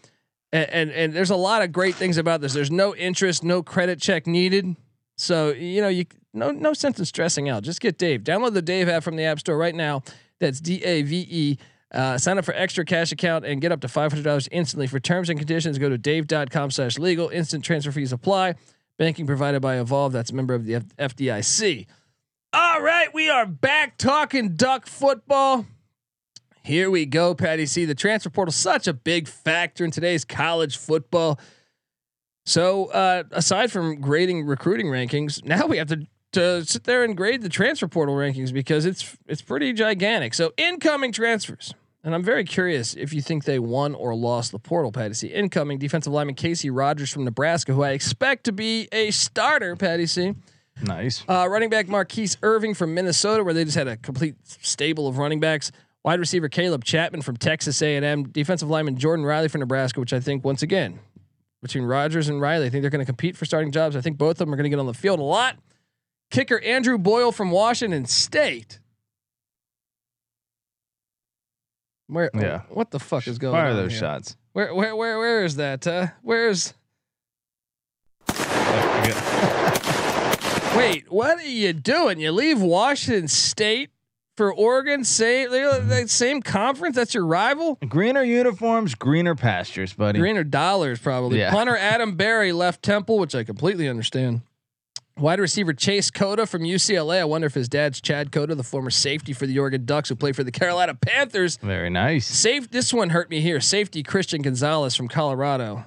and, 0.53 0.71
and 0.71 0.91
and 0.93 1.13
there's 1.15 1.31
a 1.31 1.37
lot 1.37 1.63
of 1.63 1.73
great 1.73 1.97
things 1.97 2.17
about 2.17 2.41
this. 2.41 2.53
There's 2.53 2.71
no 2.71 2.95
interest, 2.95 3.43
no 3.43 3.61
credit 3.61 4.01
check 4.01 4.29
needed. 4.29 4.77
So 5.17 5.51
you 5.51 5.81
know 5.83 5.89
you 5.89 6.07
no 6.33 6.53
no 6.53 6.75
sense 6.75 7.01
in 7.01 7.07
stressing 7.07 7.49
out. 7.49 7.65
Just 7.65 7.81
get 7.81 7.99
Dave. 7.99 8.23
Download 8.23 8.55
the 8.55 8.63
Dave 8.63 8.89
app 8.89 9.03
from 9.03 9.17
the 9.17 9.25
App 9.25 9.41
Store 9.41 9.57
right 9.59 9.75
now. 9.75 10.05
That's 10.39 10.61
D 10.61 10.81
A 10.85 11.03
V 11.03 11.27
E. 11.29 11.59
Uh, 11.95 12.19
sign 12.19 12.39
up 12.39 12.45
for 12.45 12.55
extra 12.55 12.85
cash 12.85 13.13
account 13.13 13.45
and 13.45 13.61
get 13.61 13.71
up 13.71 13.81
to 13.81 13.87
$500 13.87 14.49
instantly. 14.51 14.89
For 14.89 14.99
terms 14.99 15.31
and 15.31 15.39
conditions, 15.39 15.79
go 15.79 15.89
to 15.89 15.97
dave.com 15.97 16.73
slash 16.73 16.99
legal. 16.99 17.29
Instant 17.29 17.65
transfer 17.65 17.93
fees 17.93 18.13
apply. 18.13 18.57
Banking 18.99 19.27
provided 19.27 19.63
by 19.63 19.79
Evolve. 19.79 20.13
That's 20.13 20.31
a 20.31 20.35
member 20.35 20.55
of 20.55 20.65
the 20.65 20.77
F- 20.77 20.97
FDIC. 20.97 21.87
All 22.53 22.81
right, 22.81 23.13
we 23.15 23.29
are 23.29 23.47
back 23.47 23.97
talking 23.97 24.55
duck 24.55 24.87
football. 24.87 25.67
Here 26.65 26.91
we 26.91 27.05
go, 27.05 27.35
Patty 27.35 27.67
C. 27.67 27.85
The 27.85 27.95
transfer 27.95 28.31
portal 28.31 28.53
such 28.53 28.89
a 28.89 28.93
big 28.93 29.29
factor 29.29 29.85
in 29.85 29.91
today's 29.91 30.25
college 30.25 30.77
football. 30.77 31.39
So, 32.47 32.87
uh, 32.87 33.25
aside 33.33 33.71
from 33.71 34.01
grading 34.01 34.47
recruiting 34.47 34.87
rankings, 34.87 35.45
now 35.45 35.67
we 35.67 35.79
have 35.79 35.89
to 35.89 36.07
to 36.33 36.65
sit 36.65 36.85
there 36.85 37.05
and 37.05 37.17
grade 37.17 37.43
the 37.43 37.49
transfer 37.49 37.87
portal 37.87 38.17
rankings 38.17 38.53
because 38.53 38.87
it's 38.87 39.17
it's 39.27 39.43
pretty 39.43 39.73
gigantic. 39.73 40.35
So, 40.35 40.53
incoming 40.57 41.13
transfers. 41.13 41.75
And 42.05 42.15
I'm 42.15 42.23
very 42.23 42.45
curious 42.45 42.95
if 42.95 43.15
you 43.15 43.23
think 43.23 43.45
they 43.45 43.59
won 43.59 43.95
or 43.95 44.15
lost 44.15 44.53
the 44.53 44.59
portal, 44.59 44.93
Patty 44.93 45.15
C. 45.15 45.29
Incoming 45.29 45.79
defensive 45.79 46.13
lineman 46.13 46.35
Casey 46.35 46.69
Rogers 46.69 47.11
from 47.11 47.25
Nebraska, 47.25 47.73
who 47.73 47.83
I 47.83 47.91
expect 47.93 48.45
to 48.45 48.53
be 48.53 48.89
a 48.93 49.11
starter, 49.11 49.75
Patty 49.75 50.05
C. 50.05 50.35
Nice. 50.83 51.25
Uh, 51.27 51.49
running 51.49 51.71
back 51.71 51.87
Mar'Keise 51.87 52.37
Irving 52.43 52.75
from 52.75 52.93
Minnesota, 52.93 53.43
where 53.43 53.55
they 53.55 53.65
just 53.65 53.77
had 53.77 53.89
a 53.89 53.97
complete 53.97 54.35
stable 54.45 55.09
of 55.09 55.17
running 55.17 55.41
backs. 55.41 55.73
Wide 56.05 56.21
receiver 56.21 56.51
Caleb 56.51 56.85
Chapman 56.85 57.23
from 57.23 57.39
Texas 57.39 57.81
A&M. 57.81 58.25
Defensive 58.25 58.69
lineman 58.69 58.99
Jordan 58.99 59.25
Riley 59.25 59.49
from 59.49 59.61
Nebraska, 59.61 59.99
which 59.99 60.13
I 60.13 60.21
think 60.21 60.45
once 60.45 60.63
again 60.63 60.99
between 61.63 61.85
Rogers 61.85 62.29
and 62.29 62.39
Riley, 62.39 62.67
I 62.67 62.69
think 62.69 62.83
they're 62.83 62.91
going 62.91 63.01
to 63.01 63.07
compete 63.07 63.39
for 63.39 63.47
starting 63.47 63.73
jobs. 63.73 63.97
I 63.97 64.03
think 64.03 64.19
both 64.19 64.33
of 64.33 64.39
them 64.39 64.53
are 64.53 64.57
going 64.57 64.65
to 64.65 64.69
get 64.69 64.79
on 64.79 64.85
the 64.85 64.93
field 64.93 65.19
a 65.19 65.23
lot. 65.23 65.57
Kicker 66.31 66.61
Andrew 66.61 66.99
Boyle 66.99 67.33
from 67.33 67.51
Washington 67.51 68.05
State. 68.05 68.81
Where? 72.07 72.31
Yeah. 72.35 72.63
What 72.69 72.91
the 72.91 72.99
fuck 73.01 73.27
is 73.27 73.39
going 73.39 73.55
Fire 73.55 73.71
on? 73.71 73.77
those 73.77 73.93
here? 73.93 74.01
shots. 74.01 74.37
Where? 74.53 74.75
Where? 74.75 74.95
Where? 74.95 75.19
Where 75.19 75.45
is 75.45 75.57
that? 75.57 75.87
Uh, 75.87 76.09
where's? 76.23 76.75
Wait, 80.77 81.05
what 81.09 81.39
are 81.39 81.47
you 81.47 81.73
doing? 81.73 82.19
You 82.19 82.33
leave 82.33 82.61
Washington 82.61 83.29
State 83.29 83.91
for 84.37 84.53
Oregon? 84.53 85.05
Same, 85.05 85.49
the 85.51 86.05
same 86.09 86.43
conference? 86.43 86.97
That's 86.97 87.15
your 87.15 87.25
rival? 87.25 87.79
Greener 87.89 88.25
uniforms, 88.25 88.97
greener 88.97 89.37
pastures, 89.37 89.93
buddy. 89.93 90.19
Greener 90.19 90.43
dollars, 90.43 90.99
probably. 90.99 91.39
Yeah. 91.39 91.53
Punter 91.53 91.77
Adam 91.77 92.17
Barry 92.17 92.51
left 92.53 92.83
Temple, 92.83 93.19
which 93.19 93.37
I 93.37 93.45
completely 93.45 93.89
understand. 93.89 94.43
Wide 95.17 95.39
receiver 95.39 95.73
Chase 95.73 96.11
Cota 96.11 96.45
from 96.45 96.63
UCLA. 96.63 97.21
I 97.21 97.25
wonder 97.25 97.47
if 97.47 97.55
his 97.55 97.69
dad's 97.69 98.01
Chad 98.01 98.33
Cota, 98.33 98.57
the 98.57 98.65
former 98.65 98.91
safety 98.91 99.33
for 99.33 99.47
the 99.47 99.57
Oregon 99.61 99.85
Ducks, 99.85 100.09
who 100.09 100.17
played 100.17 100.35
for 100.35 100.43
the 100.43 100.51
Carolina 100.51 100.93
Panthers. 100.97 101.57
Very 101.59 101.89
nice. 101.89 102.27
Safe. 102.27 102.69
This 102.69 102.93
one 102.93 103.11
hurt 103.11 103.31
me 103.31 103.41
here. 103.41 103.61
Safety 103.61 104.03
Christian 104.03 104.43
Gonzalez 104.43 104.97
from 104.97 105.07
Colorado. 105.07 105.85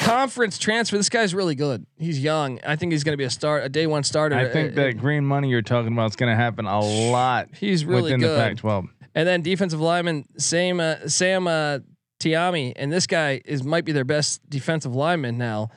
Conference 0.00 0.58
transfer. 0.58 0.96
This 0.96 1.08
guy's 1.08 1.32
really 1.32 1.54
good. 1.54 1.86
He's 1.96 2.18
young. 2.18 2.58
I 2.66 2.74
think 2.74 2.90
he's 2.90 3.04
going 3.04 3.12
to 3.12 3.18
be 3.18 3.24
a 3.24 3.30
start, 3.30 3.62
a 3.62 3.68
day 3.68 3.86
one 3.86 4.02
starter. 4.02 4.34
I 4.36 4.48
think 4.48 4.72
Uh, 4.72 4.82
that 4.82 4.98
green 4.98 5.24
money 5.24 5.50
you're 5.50 5.62
talking 5.62 5.92
about 5.92 6.10
is 6.10 6.16
going 6.16 6.30
to 6.32 6.36
happen 6.36 6.66
a 6.66 6.80
lot 6.80 7.50
he's 7.54 7.84
really 7.84 8.02
within 8.04 8.20
good. 8.20 8.36
the 8.36 8.42
Pac-12. 8.42 8.88
And 9.14 9.28
then 9.28 9.42
defensive 9.42 9.80
lineman 9.80 10.24
Sam 10.38 10.80
uh, 10.80 10.96
Sam 11.06 11.46
uh, 11.46 11.80
Taimani, 12.18 12.72
and 12.74 12.90
this 12.92 13.06
guy 13.06 13.42
is 13.44 13.62
might 13.62 13.84
be 13.84 13.92
their 13.92 14.04
best 14.04 14.40
defensive 14.50 14.94
lineman 14.94 15.38
now. 15.38 15.68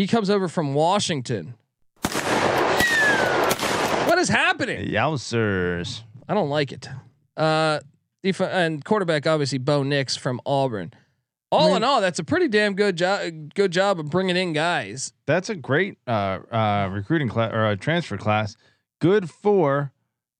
He 0.00 0.06
comes 0.06 0.30
over 0.30 0.48
from 0.48 0.72
Washington. 0.72 1.52
What 2.04 2.16
is 4.16 4.30
happening? 4.30 4.88
Yowzers. 4.88 6.04
I 6.26 6.32
don't 6.32 6.48
like 6.48 6.72
it. 6.72 6.88
Uh, 7.36 7.80
def- 8.22 8.40
and 8.40 8.82
quarterback 8.82 9.26
obviously 9.26 9.58
Bo 9.58 9.82
Nix 9.82 10.16
from 10.16 10.40
Auburn. 10.46 10.94
all 11.52 11.66
mean- 11.66 11.76
in 11.76 11.84
all, 11.84 12.00
that's 12.00 12.18
a 12.18 12.24
pretty 12.24 12.48
damn 12.48 12.72
good 12.72 12.96
job. 12.96 13.20
Good 13.54 13.72
job 13.72 14.00
of 14.00 14.08
bringing 14.08 14.38
in 14.38 14.54
guys. 14.54 15.12
That's 15.26 15.50
a 15.50 15.54
great 15.54 15.98
uh, 16.06 16.38
uh, 16.50 16.88
recruiting 16.90 17.28
class 17.28 17.52
or 17.52 17.66
a 17.66 17.76
transfer 17.76 18.16
class. 18.16 18.56
Good 19.02 19.28
for 19.28 19.92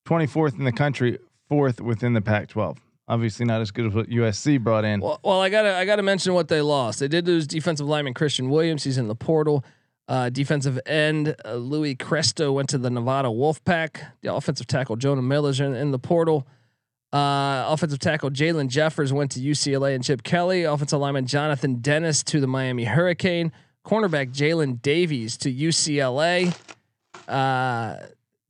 24th 0.09 0.57
in 0.59 0.65
the 0.65 0.73
country, 0.73 1.19
fourth 1.51 1.83
within 1.83 2.15
the 2.15 2.23
Pac-12. 2.23 2.79
Obviously, 3.11 3.45
not 3.45 3.61
as 3.61 3.73
good 3.73 3.87
as 3.87 3.93
what 3.93 4.09
USC 4.09 4.63
brought 4.63 4.85
in. 4.85 5.01
Well, 5.01 5.19
well, 5.25 5.41
I 5.41 5.49
gotta 5.49 5.77
I 5.77 5.85
gotta 5.85 6.05
mention 6.05 6.33
what 6.33 6.47
they 6.47 6.61
lost. 6.61 7.01
They 7.01 7.09
did 7.09 7.27
lose 7.27 7.45
defensive 7.45 7.89
lineman 7.89 8.15
Christian 8.15 8.51
Williams. 8.51 8.85
He's 8.85 8.99
in 8.99 9.09
the 9.09 9.17
portal. 9.17 9.65
Uh, 10.07 10.31
defensive 10.31 10.79
end 10.87 11.35
uh, 11.45 11.55
Louis 11.55 11.97
Cresto 11.97 12.55
went 12.55 12.69
to 12.69 12.79
the 12.79 12.89
Nevada 12.89 13.27
Wolfpack. 13.27 14.01
The 14.23 14.33
offensive 14.33 14.69
tackle 14.69 14.95
Jonah 14.95 15.23
Miller's 15.23 15.59
in, 15.59 15.75
in 15.75 15.91
the 15.91 15.99
portal. 15.99 16.47
Uh, 17.13 17.65
offensive 17.67 17.99
tackle 17.99 18.31
Jalen 18.31 18.69
Jeffers 18.69 19.13
went 19.13 19.33
to 19.33 19.41
UCLA 19.41 19.97
and 19.97 20.05
Chip 20.05 20.23
Kelly. 20.23 20.63
Offensive 20.63 21.01
lineman 21.01 21.27
Jonathan 21.27 21.81
Dennis 21.81 22.23
to 22.23 22.39
the 22.39 22.47
Miami 22.47 22.85
Hurricane. 22.85 23.51
Cornerback 23.85 24.33
Jalen 24.33 24.81
Davies 24.83 25.37
to 25.39 25.53
UCLA. 25.53 26.57
Uh, 27.27 27.97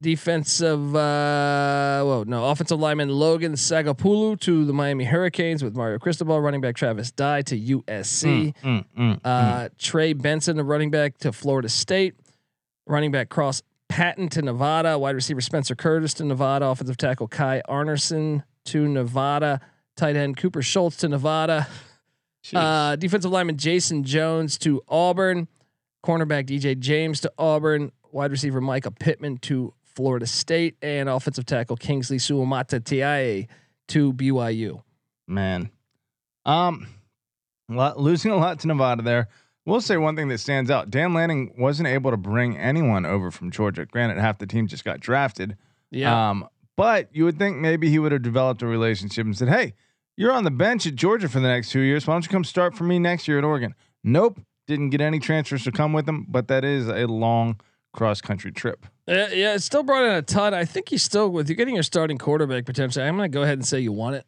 defensive, 0.02 0.94
uh, 0.96 2.02
well, 2.04 2.24
no, 2.26 2.46
offensive 2.46 2.78
lineman 2.80 3.08
Logan 3.10 3.52
Sagapolu 3.54 4.38
to 4.40 4.64
the 4.64 4.72
Miami 4.72 5.04
Hurricanes 5.04 5.62
with 5.62 5.74
Mario 5.76 5.98
Cristobal. 5.98 6.40
Running 6.40 6.60
back 6.60 6.76
Travis 6.76 7.10
Dye 7.10 7.42
to 7.42 7.58
USC. 7.58 8.54
Mm, 8.62 8.84
mm, 8.96 9.20
Uh, 9.24 9.68
Trey 9.78 10.12
Benson, 10.12 10.56
the 10.56 10.64
running 10.64 10.90
back 10.90 11.18
to 11.18 11.32
Florida 11.32 11.68
State. 11.68 12.14
Running 12.86 13.10
back 13.12 13.28
Cross 13.28 13.62
Patton 13.88 14.28
to 14.30 14.42
Nevada. 14.42 14.98
Wide 14.98 15.14
receiver 15.14 15.40
Spencer 15.40 15.74
Curtis 15.74 16.14
to 16.14 16.24
Nevada. 16.24 16.66
Offensive 16.66 16.96
tackle 16.96 17.28
Kai 17.28 17.62
Arnerson 17.68 18.42
to 18.66 18.88
Nevada. 18.88 19.60
Tight 19.96 20.16
end 20.16 20.36
Cooper 20.36 20.62
Schultz 20.62 20.96
to 20.98 21.08
Nevada. 21.08 21.66
Uh, 22.54 22.96
defensive 22.96 23.30
lineman 23.30 23.56
Jason 23.58 24.02
Jones 24.02 24.56
to 24.58 24.82
Auburn. 24.88 25.46
Cornerback 26.04 26.46
DJ 26.46 26.78
James 26.78 27.20
to 27.20 27.32
Auburn. 27.38 27.92
Wide 28.12 28.30
receiver 28.30 28.60
Mycah 28.60 28.98
Pittman 28.98 29.36
to 29.38 29.74
Florida 30.00 30.26
State. 30.26 30.76
And 30.80 31.10
offensive 31.10 31.44
tackle 31.44 31.76
Kingsley 31.76 32.16
Suamataia 32.16 33.46
to 33.88 34.12
BYU. 34.14 34.82
man. 35.28 35.70
Um, 36.46 36.86
losing 37.68 38.30
a 38.30 38.36
lot 38.36 38.60
to 38.60 38.66
Nevada 38.66 39.02
there. 39.02 39.28
We'll 39.66 39.82
say 39.82 39.98
one 39.98 40.16
thing 40.16 40.28
that 40.28 40.38
stands 40.38 40.70
out: 40.70 40.88
Dan 40.90 41.12
Lanning 41.12 41.52
wasn't 41.58 41.88
able 41.88 42.10
to 42.10 42.16
bring 42.16 42.56
anyone 42.56 43.04
over 43.04 43.30
from 43.30 43.50
Georgia. 43.50 43.84
Granted, 43.84 44.16
half 44.18 44.38
the 44.38 44.46
team 44.46 44.66
just 44.66 44.82
got 44.82 45.00
drafted. 45.00 45.58
Yeah. 45.90 46.30
Um, 46.30 46.48
but 46.78 47.10
you 47.12 47.24
would 47.26 47.38
think 47.38 47.58
maybe 47.58 47.90
he 47.90 47.98
would 47.98 48.12
have 48.12 48.22
developed 48.22 48.62
a 48.62 48.66
relationship 48.66 49.26
and 49.26 49.36
said, 49.36 49.48
"Hey, 49.48 49.74
you're 50.16 50.32
on 50.32 50.44
the 50.44 50.50
bench 50.50 50.86
at 50.86 50.94
Georgia 50.94 51.28
for 51.28 51.40
the 51.40 51.48
next 51.48 51.70
two 51.70 51.80
years. 51.80 52.06
Why 52.06 52.14
don't 52.14 52.24
you 52.24 52.30
come 52.30 52.42
start 52.42 52.74
for 52.74 52.84
me 52.84 52.98
next 52.98 53.28
year 53.28 53.36
at 53.36 53.44
Oregon?" 53.44 53.74
Nope, 54.02 54.40
didn't 54.66 54.90
get 54.90 55.02
any 55.02 55.18
transfers 55.18 55.62
to 55.64 55.72
come 55.72 55.92
with 55.92 56.08
him. 56.08 56.24
But 56.26 56.48
that 56.48 56.64
is 56.64 56.88
a 56.88 57.06
long 57.06 57.60
cross 57.92 58.22
country 58.22 58.50
trip. 58.50 58.86
Yeah, 59.10 59.28
yeah, 59.32 59.54
it 59.54 59.60
still 59.60 59.82
brought 59.82 60.04
in 60.04 60.12
a 60.12 60.22
ton. 60.22 60.54
I 60.54 60.64
think 60.64 60.92
you 60.92 60.98
still, 60.98 61.30
with 61.30 61.48
you 61.50 61.56
getting 61.56 61.74
your 61.74 61.82
starting 61.82 62.16
quarterback 62.16 62.64
potentially, 62.64 63.04
I'm 63.04 63.16
going 63.16 63.30
to 63.30 63.34
go 63.34 63.42
ahead 63.42 63.58
and 63.58 63.66
say 63.66 63.80
you 63.80 63.90
won 63.90 64.14
it. 64.14 64.24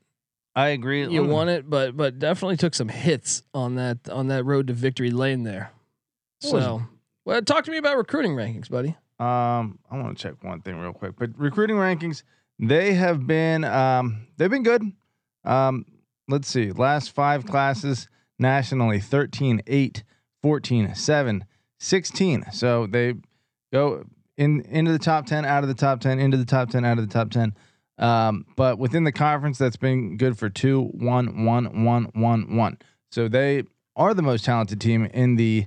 I 0.57 0.69
agree. 0.69 1.07
You 1.07 1.25
won 1.25 1.49
it, 1.49 1.71
but 1.71 1.97
but 1.97 2.19
definitely 2.19 2.57
took 2.57 2.75
some 2.75 2.89
hits 2.89 3.43
on 3.55 3.77
that 3.77 4.09
on 4.11 4.27
that 4.27 4.45
road 4.45 4.67
to 4.67 4.73
victory 4.75 5.11
lane 5.11 5.45
there. 5.45 5.71
So, 6.41 6.83
well, 7.25 7.41
talk 7.43 7.65
to 7.65 7.71
me 7.71 7.79
about 7.79 7.97
recruiting 7.97 8.35
rankings, 8.35 8.69
buddy. 8.69 8.97
Um, 9.19 9.79
I 9.91 9.97
want 9.99 10.19
to 10.19 10.23
check 10.23 10.43
one 10.43 10.61
thing 10.61 10.77
real 10.77 10.93
quick. 10.93 11.15
But 11.17 11.31
recruiting 11.39 11.77
rankings, 11.77 12.25
they 12.59 12.95
have 12.95 13.27
been 13.27 13.65
um, 13.65 14.27
they've 14.37 14.51
been 14.51 14.65
good. 14.65 14.83
Um, 15.45 15.87
let's 16.29 16.49
see. 16.49 16.73
Last 16.73 17.13
five 17.13 17.47
classes 17.47 18.09
nationally 18.39 18.99
13, 19.01 19.63
8, 19.67 20.03
14, 20.43 20.95
7, 20.95 21.45
16. 21.79 22.45
So 22.53 22.87
they 22.87 23.15
go 23.73 24.05
in 24.37 24.63
into 24.63 24.93
the 24.93 24.99
top 24.99 25.27
10, 25.27 25.45
out 25.45 25.63
of 25.63 25.69
the 25.69 25.75
top 25.75 26.01
10, 26.01 26.19
into 26.19 26.37
the 26.37 26.45
top 26.45 26.71
10, 26.71 26.85
out 26.85 26.99
of 26.99 27.07
the 27.07 27.13
top 27.13 27.31
10. 27.31 27.55
Um, 27.99 28.47
but 28.57 28.79
within 28.79 29.05
the 29.05 29.13
conference, 29.13 29.59
that's 29.59 29.77
been 29.77 30.17
good 30.17 30.39
for 30.39 30.49
two, 30.49 30.83
one, 30.95 31.45
one, 31.45 31.85
one, 31.85 32.11
one, 32.15 32.57
one. 32.57 32.79
So 33.11 33.29
they 33.29 33.65
are 33.97 34.15
the 34.15 34.23
most 34.23 34.45
talented 34.45 34.81
team 34.81 35.05
in 35.07 35.37
the 35.37 35.67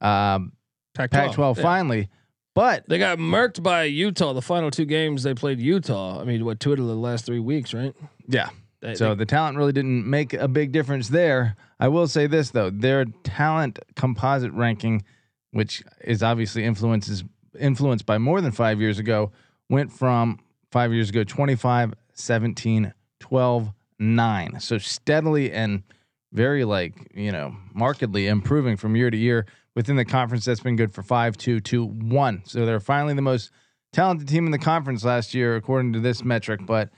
um, 0.00 0.52
Pac-12 0.94 1.56
Yeah. 1.56 1.62
finally. 1.62 2.08
But 2.54 2.88
They 2.88 2.98
got 2.98 3.18
murked 3.18 3.64
by 3.64 3.82
Utah. 3.84 4.32
The 4.32 4.40
final 4.40 4.70
two 4.70 4.84
games 4.84 5.24
they 5.24 5.34
played 5.34 5.58
Utah. 5.60 6.20
I 6.20 6.24
mean, 6.24 6.44
what 6.44 6.60
two 6.60 6.70
out 6.72 6.78
of 6.78 6.86
the 6.86 6.94
last 6.94 7.26
three 7.26 7.40
weeks, 7.40 7.74
right? 7.74 7.92
yeah, 8.28 8.50
They- 8.80 8.94
so 8.94 9.16
the 9.16 9.26
talent 9.26 9.56
really 9.58 9.72
didn't 9.72 10.08
make 10.08 10.32
a 10.34 10.46
big 10.46 10.70
difference 10.70 11.08
there. 11.08 11.56
I 11.80 11.88
will 11.88 12.06
say 12.06 12.28
this 12.28 12.50
though, 12.52 12.70
their 12.70 13.06
talent 13.24 13.80
composite 13.96 14.52
ranking, 14.52 15.02
which 15.50 15.82
is 16.04 16.22
obviously 16.22 16.62
influences 16.64 17.24
influenced 17.58 18.06
by 18.06 18.18
more 18.18 18.40
than 18.40 18.52
5 18.52 18.80
years 18.80 18.98
ago, 18.98 19.32
went 19.68 19.92
from 19.92 20.40
5 20.70 20.92
years 20.92 21.10
ago 21.10 21.24
25, 21.24 21.94
17, 22.12 22.92
12, 23.20 23.72
9. 23.98 24.60
So 24.60 24.78
steadily 24.78 25.52
and 25.52 25.82
very 26.32 26.64
like, 26.64 27.10
you 27.14 27.32
know, 27.32 27.56
markedly 27.72 28.26
improving 28.26 28.76
from 28.76 28.96
year 28.96 29.10
to 29.10 29.16
year 29.16 29.46
within 29.74 29.96
the 29.96 30.04
conference 30.04 30.44
that's 30.44 30.60
been 30.60 30.76
good 30.76 30.92
for 30.92 31.02
5 31.02 31.36
2 31.36 31.60
2 31.60 31.84
1. 31.84 32.42
So 32.46 32.66
they're 32.66 32.80
finally 32.80 33.14
the 33.14 33.22
most 33.22 33.50
talented 33.92 34.28
team 34.28 34.46
in 34.46 34.52
the 34.52 34.58
conference 34.58 35.04
last 35.04 35.34
year 35.34 35.56
according 35.56 35.92
to 35.92 36.00
this 36.00 36.24
metric, 36.24 36.60
but 36.66 36.90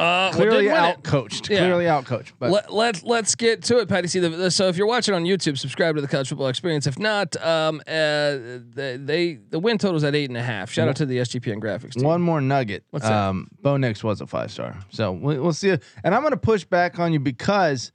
uh, 0.00 0.32
clearly 0.32 0.66
it. 0.68 0.72
out 0.72 1.02
coached. 1.02 1.50
Yeah. 1.50 1.58
Clearly 1.58 1.88
out 1.88 2.04
coached. 2.06 2.32
But 2.38 2.50
Let, 2.50 2.72
let 2.72 3.02
let's 3.04 3.34
get 3.34 3.62
to 3.64 3.78
it, 3.78 3.88
Patty. 3.88 4.08
See 4.08 4.20
the, 4.20 4.28
the- 4.30 4.50
so 4.50 4.68
if 4.68 4.76
you're 4.76 4.86
watching 4.86 5.14
on 5.14 5.24
YouTube, 5.24 5.58
subscribe 5.58 5.94
to 5.96 6.00
the 6.00 6.08
College 6.08 6.28
Football 6.28 6.48
Experience. 6.48 6.86
If 6.86 6.98
not, 6.98 7.36
um, 7.44 7.80
uh, 7.86 8.38
they, 8.74 8.96
they 8.96 9.34
the 9.34 9.58
win 9.58 9.78
total's 9.78 10.04
at 10.04 10.14
eight 10.14 10.30
and 10.30 10.36
a 10.36 10.42
half. 10.42 10.70
Shout 10.70 10.88
out 10.88 10.96
to 10.96 11.06
the 11.06 11.18
SGPN 11.18 11.58
graphics 11.60 11.92
team. 11.94 12.04
one 12.04 12.22
more 12.22 12.40
nugget. 12.40 12.84
What's 12.90 13.04
that? 13.04 13.12
um, 13.12 13.48
Bo 13.60 13.76
Nix 13.76 14.02
was 14.02 14.20
a 14.20 14.26
five 14.26 14.50
star. 14.50 14.78
So 14.90 15.12
we, 15.12 15.38
we'll 15.38 15.52
see. 15.52 15.70
And 15.70 16.14
I'm 16.14 16.22
going 16.22 16.30
to 16.30 16.36
push 16.36 16.64
back 16.64 16.98
on 16.98 17.12
you 17.12 17.20
because 17.20 17.92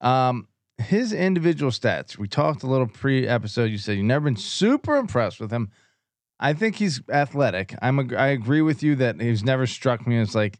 um, 0.00 0.48
his 0.78 1.12
individual 1.12 1.70
stats. 1.70 2.18
We 2.18 2.26
talked 2.28 2.62
a 2.62 2.66
little 2.66 2.88
pre 2.88 3.28
episode. 3.28 3.70
You 3.70 3.78
said 3.78 3.96
you've 3.96 4.06
never 4.06 4.24
been 4.24 4.36
super 4.36 4.96
impressed 4.96 5.38
with 5.40 5.50
him. 5.52 5.70
I 6.40 6.54
think 6.54 6.74
he's 6.76 7.00
athletic. 7.08 7.74
I'm. 7.80 8.00
A, 8.00 8.16
I 8.16 8.28
agree 8.28 8.62
with 8.62 8.82
you 8.82 8.96
that 8.96 9.20
he's 9.20 9.44
never 9.44 9.64
struck 9.66 10.04
me 10.08 10.18
as 10.18 10.34
like 10.34 10.58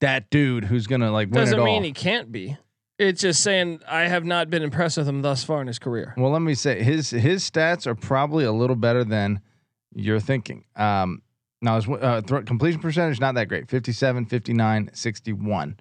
that 0.00 0.30
dude 0.30 0.64
who's 0.64 0.86
gonna 0.86 1.10
like 1.10 1.28
win 1.28 1.40
Doesn't 1.44 1.58
it 1.58 1.64
mean 1.64 1.76
all. 1.76 1.82
he 1.82 1.92
can't 1.92 2.30
be. 2.30 2.56
It's 2.98 3.20
just 3.20 3.42
saying 3.42 3.80
I 3.86 4.02
have 4.02 4.24
not 4.24 4.48
been 4.48 4.62
impressed 4.62 4.96
with 4.96 5.08
him 5.08 5.22
thus 5.22 5.44
far 5.44 5.60
in 5.60 5.66
his 5.66 5.78
career. 5.78 6.14
Well, 6.16 6.30
let 6.30 6.42
me 6.42 6.54
say 6.54 6.82
his 6.82 7.10
his 7.10 7.48
stats 7.48 7.86
are 7.86 7.94
probably 7.94 8.44
a 8.44 8.52
little 8.52 8.76
better 8.76 9.04
than 9.04 9.40
you're 9.94 10.20
thinking. 10.20 10.64
Um, 10.76 11.22
now 11.60 11.76
his 11.76 11.88
uh, 11.88 12.22
throw, 12.26 12.42
completion 12.42 12.80
percentage 12.80 13.20
not 13.20 13.34
that 13.34 13.48
great 13.48 13.68
57, 13.68 14.26
59, 14.26 14.90
61. 14.92 15.76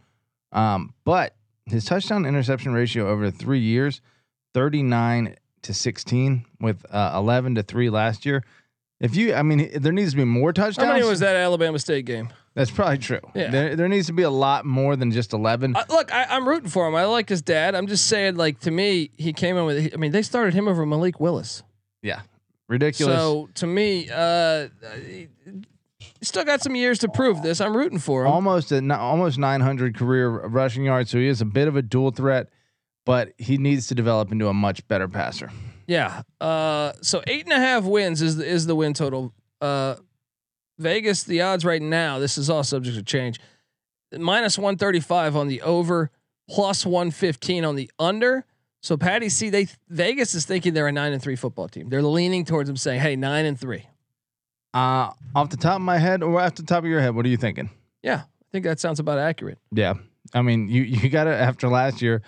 Um, 0.52 0.94
but 1.04 1.36
his 1.66 1.86
touchdown 1.86 2.26
interception 2.26 2.74
ratio 2.74 3.10
over 3.10 3.32
three 3.32 3.60
years 3.60 4.02
39 4.54 5.36
to 5.64 5.74
16 5.74 6.46
with 6.62 6.86
uh, 6.90 7.14
11 7.16 7.56
to 7.56 7.64
3 7.64 7.90
last 7.90 8.26
year. 8.26 8.44
If 9.00 9.16
you, 9.16 9.34
I 9.34 9.42
mean, 9.42 9.70
there 9.82 9.92
needs 9.92 10.12
to 10.12 10.18
be 10.18 10.24
more 10.24 10.54
touchdowns. 10.54 10.88
How 10.88 10.94
many 10.94 11.06
was 11.06 11.20
that 11.20 11.36
Alabama 11.36 11.80
State 11.80 12.06
game? 12.06 12.30
That's 12.54 12.72
probably 12.72 12.98
true. 12.98 13.20
Yeah. 13.34 13.50
There, 13.52 13.76
there 13.76 13.88
needs 13.90 14.08
to 14.08 14.14
be 14.14 14.24
a 14.24 14.30
lot 14.30 14.66
more 14.66 14.96
than 14.96 15.12
just 15.12 15.34
11. 15.34 15.76
Uh, 15.76 15.84
look, 15.90 16.14
I, 16.14 16.24
I'm 16.30 16.48
rooting 16.48 16.70
for 16.70 16.88
him. 16.88 16.96
I 16.96 17.04
like 17.04 17.28
his 17.28 17.42
dad. 17.42 17.76
I'm 17.76 17.88
just 17.88 18.08
saying, 18.08 18.38
like 18.38 18.62
to 18.62 18.72
me, 18.72 19.12
he 19.18 19.34
came 19.34 19.58
in 19.58 19.66
with. 19.66 19.94
I 19.94 19.98
mean, 19.98 20.14
they 20.14 20.22
started 20.22 20.54
him 20.54 20.68
over 20.70 20.86
Malik 20.86 21.20
Willis. 21.20 21.64
yeah. 22.02 22.22
Ridiculous. 22.68 23.16
So 23.16 23.48
to 23.56 23.68
me, 23.68 24.10
uh, 24.12 24.70
still 26.22 26.44
got 26.44 26.62
some 26.64 26.76
years 26.76 26.98
to 27.00 27.08
prove 27.10 27.44
this. 27.44 27.62
I'm 27.62 27.78
rooting 27.78 28.00
for 28.00 28.26
him. 28.26 28.32
almost 28.32 28.72
a, 28.72 28.98
almost 28.98 29.38
900 29.38 29.96
career 29.96 30.30
rushing 30.30 30.84
yards. 30.86 31.12
So 31.12 31.20
he 31.20 31.28
is 31.28 31.42
a 31.42 31.46
bit 31.46 31.68
of 31.68 31.76
a 31.76 31.84
dual 31.84 32.10
threat, 32.10 32.50
but 33.06 33.34
he 33.38 33.58
needs 33.60 33.86
to 33.88 33.96
develop 33.96 34.32
into 34.32 34.48
a 34.48 34.54
much 34.54 34.88
better 34.88 35.08
passer. 35.08 35.52
Yeah. 35.88 36.24
Uh, 36.42 36.94
so 37.02 37.22
eight 37.28 37.44
and 37.44 37.54
a 37.54 37.60
half 37.60 37.84
wins 37.84 38.22
is 38.22 38.38
the, 38.38 38.46
is 38.46 38.66
the 38.66 38.76
win 38.76 38.94
total. 38.94 39.34
Uh, 39.62 39.96
Vegas, 40.78 41.24
the 41.24 41.42
odds 41.42 41.64
right 41.64 41.82
now. 41.82 42.20
This 42.20 42.38
is 42.38 42.50
all 42.50 42.64
subject 42.64 42.98
to 42.98 43.04
change. 43.04 43.40
Minus 44.12 44.58
one 44.58 44.78
thirty 44.78 45.00
five 45.00 45.36
on 45.36 45.48
the 45.48 45.62
over, 45.62 46.12
plus 46.50 46.86
one 46.86 47.12
fifteen 47.12 47.66
on 47.66 47.76
the 47.76 47.90
under. 48.00 48.46
So 48.82 48.98
Patty, 48.98 49.30
see, 49.30 49.50
they 49.50 49.68
Vegas 49.90 50.36
is 50.36 50.46
thinking 50.46 50.74
they're 50.74 50.88
a 50.88 50.92
nine 50.92 51.12
and 51.14 51.22
three 51.22 51.36
football 51.36 51.68
team. 51.68 51.90
They're 51.90 52.04
leaning 52.04 52.46
towards 52.46 52.68
them, 52.68 52.78
saying, 52.78 53.02
"Hey, 53.02 53.16
nine 53.16 53.46
and 53.46 53.60
three." 53.60 53.88
Uh, 54.74 55.12
off 55.34 55.50
the 55.50 55.58
top 55.58 55.78
of 55.78 55.82
my 55.82 55.98
head, 55.98 56.22
or 56.22 56.40
off 56.40 56.56
the 56.56 56.64
top 56.64 56.84
of 56.84 56.90
your 56.90 57.02
head, 57.02 57.16
what 57.16 57.26
are 57.26 57.30
you 57.30 57.38
thinking? 57.38 57.70
Yeah, 58.04 58.24
I 58.24 58.46
think 58.52 58.66
that 58.66 58.80
sounds 58.80 59.00
about 59.00 59.18
accurate. 59.18 59.58
Yeah, 59.72 59.96
I 60.34 60.42
mean, 60.42 60.70
you 60.70 60.84
you 60.84 61.10
got 61.10 61.24
to 61.26 61.36
after 61.36 61.68
last 61.68 62.02
year, 62.02 62.22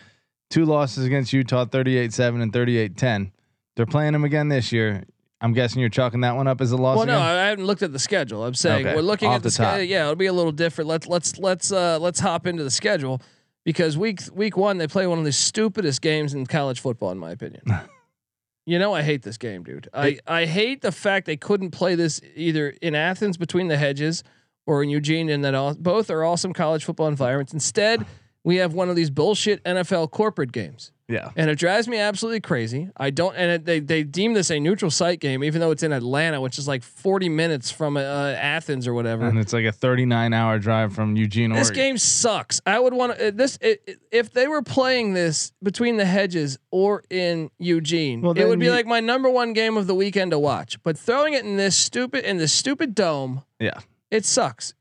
two 0.50 0.66
losses 0.66 1.06
against 1.06 1.34
Utah, 1.34 1.66
38-7 1.66 2.42
and 2.42 2.52
38-10. 2.54 3.32
They're 3.78 3.86
playing 3.86 4.14
them 4.14 4.24
again 4.24 4.50
this 4.50 4.72
year. 4.72 5.06
I'm 5.40 5.54
guessing 5.54 5.80
you're 5.80 5.90
chalking 5.90 6.22
that 6.22 6.36
one 6.36 6.48
up 6.48 6.62
as 6.62 6.72
a 6.72 6.78
loss. 6.78 6.98
Well, 6.98 7.06
no, 7.06 7.14
again? 7.14 7.22
I 7.22 7.46
I 7.46 7.50
haven't 7.50 7.66
looked 7.66 7.84
at 7.84 7.94
the 7.94 8.00
schedule. 8.00 8.44
I'm 8.44 8.56
saying 8.56 8.88
Okay, 8.88 8.96
we're 8.96 9.04
looking 9.04 9.30
off 9.30 9.36
at 9.36 9.44
the, 9.44 9.50
the 9.50 9.52
schedule. 9.52 9.84
Yeah, 9.84 10.04
it'll 10.04 10.16
be 10.16 10.26
a 10.26 10.34
little 10.34 10.52
different. 10.52 10.88
Let's 10.88 11.06
let's 11.08 11.38
let's 11.38 11.72
uh 11.72 12.00
let's 12.00 12.20
hop 12.20 12.48
into 12.48 12.64
the 12.64 12.72
schedule 12.72 13.22
because 13.64 13.96
week 13.98 14.22
week 14.34 14.58
one 14.58 14.80
they 14.80 14.88
play 14.88 15.06
one 15.06 15.20
of 15.20 15.26
the 15.26 15.32
stupidest 15.32 16.02
games 16.02 16.34
in 16.34 16.48
college 16.48 16.80
football, 16.80 17.12
in 17.12 17.20
my 17.20 17.30
opinion. 17.30 17.62
you 18.66 18.80
know, 18.80 18.96
I 18.96 19.04
hate 19.04 19.22
this 19.22 19.38
game, 19.38 19.64
dude. 19.64 19.88
I 19.94 20.18
I 20.26 20.46
hate 20.46 20.82
the 20.82 20.92
fact 20.92 21.28
they 21.28 21.38
couldn't 21.38 21.70
play 21.70 21.94
this 21.94 22.20
either 22.36 22.70
in 22.82 22.96
Athens 22.96 23.38
between 23.38 23.68
the 23.68 23.78
hedges 23.78 24.24
or 24.66 24.82
in 24.82 24.90
Eugene, 24.90 25.30
and 25.30 25.46
that 25.46 25.54
all 25.54 25.76
both 25.76 26.10
are 26.10 26.24
awesome 26.24 26.52
college 26.52 26.84
football 26.84 27.08
environments. 27.08 27.54
Instead, 27.54 28.08
we 28.44 28.56
have 28.56 28.74
one 28.74 28.90
of 28.90 28.96
these 28.96 29.12
bullshit 29.12 29.64
NFL 29.66 30.10
corporate 30.10 30.52
games. 30.52 30.92
Yeah. 31.10 31.30
And 31.38 31.50
it 31.50 31.56
drives 31.58 31.88
me 31.88 31.98
absolutely 32.00 32.42
crazy. 32.42 32.90
I 32.98 33.12
don't, 33.12 33.34
and 33.38 33.50
it, 33.52 33.66
they 33.66 33.80
they 33.80 34.04
deem 34.04 34.34
this 34.34 34.52
a 34.52 34.60
neutral 34.60 34.92
site 34.92 35.22
game, 35.22 35.42
even 35.42 35.62
though 35.62 35.72
it's 35.72 35.82
in 35.84 35.94
Atlanta, 35.94 36.42
which 36.42 36.58
is 36.58 36.68
like 36.68 36.84
40 36.84 37.30
minutes 37.30 37.72
from 37.72 37.96
uh, 37.96 38.02
Athens 38.02 38.88
or 38.88 38.94
whatever. 38.94 39.26
And 39.26 39.40
it's 39.40 39.54
like 39.54 39.64
a 39.64 39.72
39 39.72 40.34
hour 40.34 40.60
drive 40.60 40.94
from 40.94 41.16
Eugene, 41.16 41.54
This 41.54 41.70
Oregon. 41.70 41.84
game 41.84 41.98
sucks. 41.98 42.60
I 42.66 42.78
would 42.78 42.94
want 42.94 43.18
to 43.18 43.32
this 43.32 43.58
it, 43.62 44.00
if 44.12 44.34
they 44.34 44.48
were 44.50 44.62
playing 44.62 45.14
this 45.14 45.54
between 45.64 45.96
the 45.96 46.04
hedges 46.06 46.60
or 46.72 47.04
in 47.10 47.52
Eugene. 47.58 48.22
Well, 48.22 48.38
it 48.38 48.46
would 48.46 48.60
be 48.60 48.66
you- 48.66 48.72
like 48.72 48.86
my 48.86 49.00
number 49.00 49.30
one 49.30 49.54
game 49.54 49.78
of 49.78 49.88
the 49.88 49.96
weekend 49.96 50.32
to 50.32 50.40
watch. 50.40 50.78
But 50.84 50.98
throwing 50.98 51.34
it 51.36 51.46
in 51.46 51.56
this 51.56 51.78
stupid 51.78 52.26
in 52.26 52.36
this 52.36 52.52
stupid 52.52 52.94
dome, 52.94 53.44
Yeah. 53.62 53.80
it 54.12 54.26
sucks. 54.26 54.74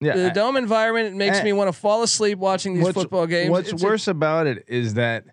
Yeah. 0.00 0.14
The 0.16 0.30
dome 0.30 0.56
environment 0.56 1.16
makes 1.16 1.42
me 1.42 1.52
want 1.52 1.66
to 1.66 1.72
fall 1.72 2.02
asleep 2.04 2.38
watching 2.38 2.74
these 2.74 2.90
football 2.90 3.26
games. 3.26 3.50
What's 3.50 3.68
It's- 3.68 3.82
worse 3.82 4.06
about 4.06 4.46
it 4.46 4.64
is 4.68 4.94
that 4.94 5.24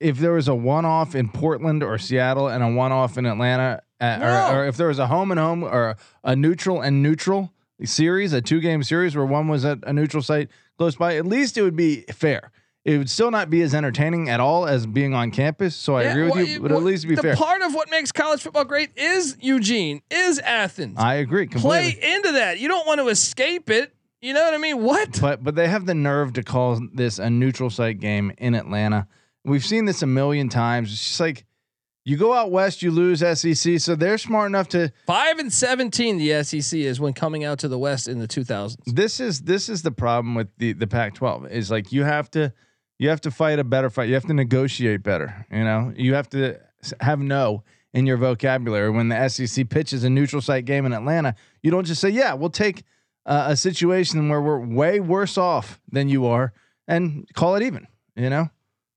if 0.00 0.18
there 0.18 0.32
was 0.32 0.48
a 0.48 0.54
one 0.54 0.84
off 0.84 1.14
in 1.14 1.28
Portland 1.28 1.82
or 1.82 1.98
Seattle 1.98 2.48
and 2.48 2.62
a 2.62 2.68
one 2.70 2.92
off 2.92 3.16
in 3.18 3.26
Atlanta, 3.26 3.82
uh, 4.00 4.16
No. 4.18 4.26
or, 4.26 4.56
or 4.60 4.66
if 4.66 4.76
there 4.76 4.88
was 4.88 4.98
a 4.98 5.06
home 5.06 5.30
and 5.30 5.40
home 5.40 5.62
or 5.64 5.96
a 6.22 6.34
neutral 6.36 6.80
and 6.80 7.02
neutral 7.02 7.52
series, 7.84 8.32
a 8.32 8.40
two 8.42 8.60
game 8.60 8.82
series 8.82 9.16
where 9.16 9.24
one 9.26 9.48
was 9.48 9.64
at 9.64 9.78
a 9.84 9.92
neutral 9.92 10.22
site 10.22 10.48
close 10.78 10.96
by, 10.96 11.16
at 11.16 11.26
least 11.26 11.56
it 11.56 11.62
would 11.62 11.76
be 11.76 12.02
fair. 12.12 12.50
It 12.84 12.98
would 12.98 13.08
still 13.08 13.30
not 13.30 13.48
be 13.48 13.62
as 13.62 13.74
entertaining 13.74 14.28
at 14.28 14.40
all 14.40 14.66
as 14.66 14.84
being 14.86 15.14
on 15.14 15.30
campus. 15.30 15.74
So 15.74 15.94
I 15.96 16.02
Yeah, 16.02 16.10
agree 16.10 16.22
with 16.24 16.34
well, 16.34 16.44
you, 16.44 16.60
but 16.60 16.72
at 16.72 16.82
least 16.82 17.08
be 17.08 17.14
the 17.14 17.22
fair. 17.22 17.34
part 17.36 17.62
of 17.62 17.72
what 17.74 17.90
makes 17.90 18.12
college 18.12 18.42
football 18.42 18.64
great 18.66 18.90
is 18.96 19.38
Eugene, 19.40 20.02
is 20.10 20.38
Athens. 20.40 20.98
I 20.98 21.14
agree 21.14 21.46
Play 21.46 21.96
into 22.02 22.32
that. 22.32 22.58
You 22.58 22.68
don't 22.68 22.86
want 22.86 23.00
to 23.00 23.08
escape 23.08 23.70
it. 23.70 23.94
You 24.20 24.34
know 24.34 24.42
what 24.44 24.52
I 24.54 24.58
mean? 24.58 24.82
What? 24.82 25.18
But 25.20 25.42
but 25.42 25.54
they 25.54 25.68
have 25.68 25.86
the 25.86 25.94
nerve 25.94 26.34
to 26.34 26.42
call 26.42 26.78
this 26.92 27.18
a 27.18 27.30
neutral 27.30 27.70
site 27.70 28.00
game 28.00 28.32
in 28.38 28.54
Atlanta. 28.54 29.06
We've 29.44 29.64
seen 29.64 29.84
this 29.84 30.02
a 30.02 30.06
million 30.06 30.48
times. 30.48 30.92
It's 30.92 31.04
just 31.04 31.20
like 31.20 31.44
you 32.04 32.16
go 32.16 32.34
out 32.34 32.50
west, 32.50 32.82
you 32.82 32.90
lose 32.90 33.20
SEC, 33.20 33.80
so 33.80 33.94
they're 33.94 34.18
smart 34.18 34.48
enough 34.48 34.68
to. 34.68 34.92
Five 35.06 35.38
and 35.38 35.52
seventeen, 35.52 36.18
the 36.18 36.42
SEC 36.44 36.78
is 36.78 37.00
when 37.00 37.14
coming 37.14 37.44
out 37.44 37.58
to 37.60 37.68
the 37.68 37.78
West 37.78 38.08
in 38.08 38.18
the 38.18 38.26
two 38.26 38.44
thousands. 38.44 38.84
This 38.86 39.20
is 39.20 39.42
this 39.42 39.68
is 39.68 39.82
the 39.82 39.90
problem 39.90 40.34
with 40.34 40.48
the 40.58 40.74
the 40.74 40.86
Pac-12 40.86 41.50
is 41.50 41.70
like 41.70 41.92
you 41.92 42.04
have 42.04 42.30
to 42.32 42.52
you 42.98 43.08
have 43.08 43.22
to 43.22 43.30
fight 43.30 43.58
a 43.58 43.64
better 43.64 43.90
fight. 43.90 44.08
You 44.08 44.14
have 44.14 44.26
to 44.26 44.34
negotiate 44.34 45.02
better. 45.02 45.46
You 45.50 45.64
know, 45.64 45.92
you 45.96 46.14
have 46.14 46.28
to 46.30 46.60
have 47.00 47.20
no 47.20 47.64
in 47.94 48.06
your 48.06 48.16
vocabulary 48.16 48.90
when 48.90 49.08
the 49.08 49.28
SEC 49.28 49.68
pitches 49.70 50.04
a 50.04 50.10
neutral 50.10 50.42
site 50.42 50.66
game 50.66 50.84
in 50.84 50.92
Atlanta. 50.92 51.34
You 51.62 51.70
don't 51.70 51.86
just 51.86 52.00
say, 52.00 52.10
"Yeah, 52.10 52.34
we'll 52.34 52.50
take 52.50 52.84
uh, 53.24 53.46
a 53.48 53.56
situation 53.56 54.28
where 54.28 54.42
we're 54.42 54.60
way 54.60 55.00
worse 55.00 55.38
off 55.38 55.80
than 55.90 56.08
you 56.08 56.26
are 56.26 56.52
and 56.86 57.26
call 57.34 57.56
it 57.56 57.62
even." 57.62 57.86
You 58.14 58.30
know. 58.30 58.50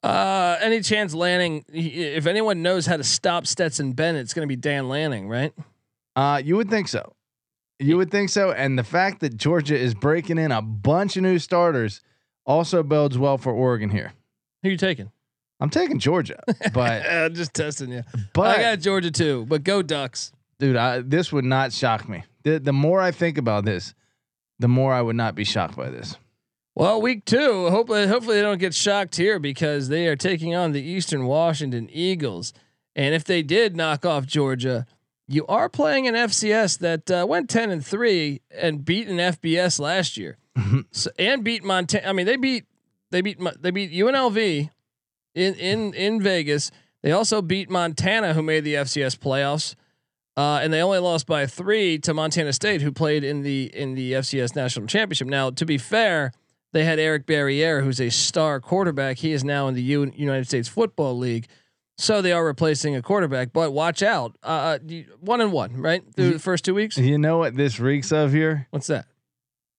Uh, 0.07 0.57
any 0.61 0.81
chance 0.81 1.13
Lanning? 1.13 1.65
If 1.73 2.25
anyone 2.27 2.61
knows 2.61 2.85
how 2.85 2.97
to 2.97 3.03
stop 3.03 3.45
Stetson 3.47 3.93
Bennett, 3.93 4.21
it's 4.21 4.33
going 4.33 4.47
to 4.47 4.51
be 4.51 4.55
Dan 4.55 4.87
Lanning, 4.89 5.27
right? 5.27 5.53
Uh, 6.15 6.41
you 6.43 6.55
would 6.55 6.69
think 6.69 6.87
so. 6.87 7.13
You 7.79 7.97
would 7.97 8.09
think 8.09 8.29
so. 8.29 8.51
And 8.51 8.79
the 8.79 8.83
fact 8.83 9.19
that 9.19 9.35
Georgia 9.37 9.77
is 9.77 9.93
breaking 9.93 10.37
in 10.37 10.51
a 10.51 10.61
bunch 10.61 11.17
of 11.17 11.23
new 11.23 11.37
starters 11.39 12.01
also 12.45 12.81
bodes 12.83 13.17
well 13.17 13.37
for 13.37 13.51
Oregon 13.53 13.89
here. 13.89 14.13
Who 14.63 14.69
are 14.69 14.71
you 14.71 14.77
taking? 14.77 15.11
I'm 15.59 15.69
taking 15.69 15.99
Georgia, 15.99 16.39
but 16.73 17.05
Uh, 17.05 17.29
just 17.29 17.53
testing 17.53 17.91
you. 17.91 18.03
but 18.33 18.57
I 18.57 18.61
got 18.61 18.79
Georgia 18.79 19.11
too, 19.11 19.45
but 19.47 19.63
go 19.63 19.81
Ducks. 19.81 20.31
dude, 20.59 20.75
I, 20.75 21.01
this 21.01 21.31
would 21.33 21.45
not 21.45 21.73
shock 21.73 22.07
me. 22.07 22.23
The, 22.43 22.59
the 22.59 22.73
more 22.73 23.01
I 23.01 23.11
think 23.11 23.37
about 23.37 23.65
this, 23.65 23.93
the 24.59 24.67
more 24.67 24.93
I 24.93 25.01
would 25.01 25.15
not 25.15 25.35
be 25.35 25.43
shocked 25.43 25.75
by 25.75 25.89
this. 25.89 26.15
Well, 26.77 27.01
week 27.01 27.25
two. 27.25 27.71
Hopefully, 27.71 28.05
hopefully 28.05 28.35
they 28.35 28.43
don't 28.43 28.59
get 28.59 28.75
shocked 28.75 29.15
here 29.15 29.39
because 29.39 29.89
they 29.89 30.05
are 30.05 30.15
taking 30.15 30.53
on 30.53 30.73
the 30.73 30.81
Eastern 30.83 31.25
Washington 31.25 31.89
Eagles, 31.91 32.53
and 32.95 33.15
if 33.15 33.23
they 33.23 33.41
did 33.41 33.75
knock 33.75 34.05
off 34.05 34.27
Georgia, 34.27 34.85
you 35.27 35.43
are 35.47 35.69
playing 35.69 36.07
an 36.07 36.13
FCS 36.13 36.77
that 36.77 37.09
uh, 37.09 37.25
went 37.27 37.49
ten 37.49 37.71
and 37.71 37.83
three 37.83 38.41
and 38.55 38.85
beat 38.85 39.07
an 39.07 39.17
FBS 39.17 39.79
last 39.79 40.17
year, 40.17 40.37
so, 40.91 41.09
and 41.17 41.43
beat 41.43 41.63
Montana. 41.63 42.07
I 42.07 42.13
mean, 42.13 42.27
they 42.27 42.35
beat 42.35 42.65
they 43.09 43.21
beat 43.21 43.39
they 43.59 43.71
beat 43.71 43.91
UNLV 43.91 44.69
in 45.33 45.53
in 45.55 45.95
in 45.95 46.21
Vegas. 46.21 46.69
They 47.01 47.11
also 47.11 47.41
beat 47.41 47.71
Montana, 47.71 48.35
who 48.35 48.43
made 48.43 48.63
the 48.63 48.75
FCS 48.75 49.17
playoffs. 49.17 49.73
Uh, 50.35 50.59
and 50.61 50.71
they 50.71 50.83
only 50.83 50.99
lost 50.99 51.25
by 51.25 51.47
three 51.47 51.97
to 51.97 52.13
Montana 52.13 52.53
State, 52.53 52.83
who 52.83 52.91
played 52.91 53.23
in 53.23 53.41
the 53.41 53.75
in 53.75 53.95
the 53.95 54.11
FCS 54.11 54.55
national 54.55 54.85
championship. 54.85 55.27
Now, 55.27 55.49
to 55.49 55.65
be 55.65 55.79
fair, 55.79 56.33
they 56.73 56.84
had 56.84 56.99
Eric 56.99 57.25
Barriere, 57.25 57.82
who's 57.84 57.99
a 58.01 58.10
star 58.10 58.60
quarterback. 58.60 59.17
He 59.17 59.32
is 59.32 59.43
now 59.43 59.67
in 59.67 59.73
the 59.73 59.82
U- 59.82 60.12
United 60.15 60.45
States 60.47 60.67
Football 60.67 61.17
League, 61.17 61.47
so 61.97 62.21
they 62.21 62.32
are 62.32 62.45
replacing 62.45 62.95
a 62.95 63.01
quarterback. 63.01 63.53
But 63.53 63.71
watch 63.73 64.03
out, 64.03 64.36
uh, 64.43 64.80
one 65.19 65.41
and 65.41 65.51
one, 65.51 65.77
right 65.77 66.03
through 66.15 66.34
the 66.34 66.39
first 66.39 66.65
two 66.65 66.73
weeks. 66.75 66.97
You 66.97 67.17
know 67.17 67.38
what 67.38 67.56
this 67.56 67.80
reeks 67.80 68.12
of 68.12 68.32
here? 68.34 68.67
What's 68.71 68.88
that? 68.88 69.06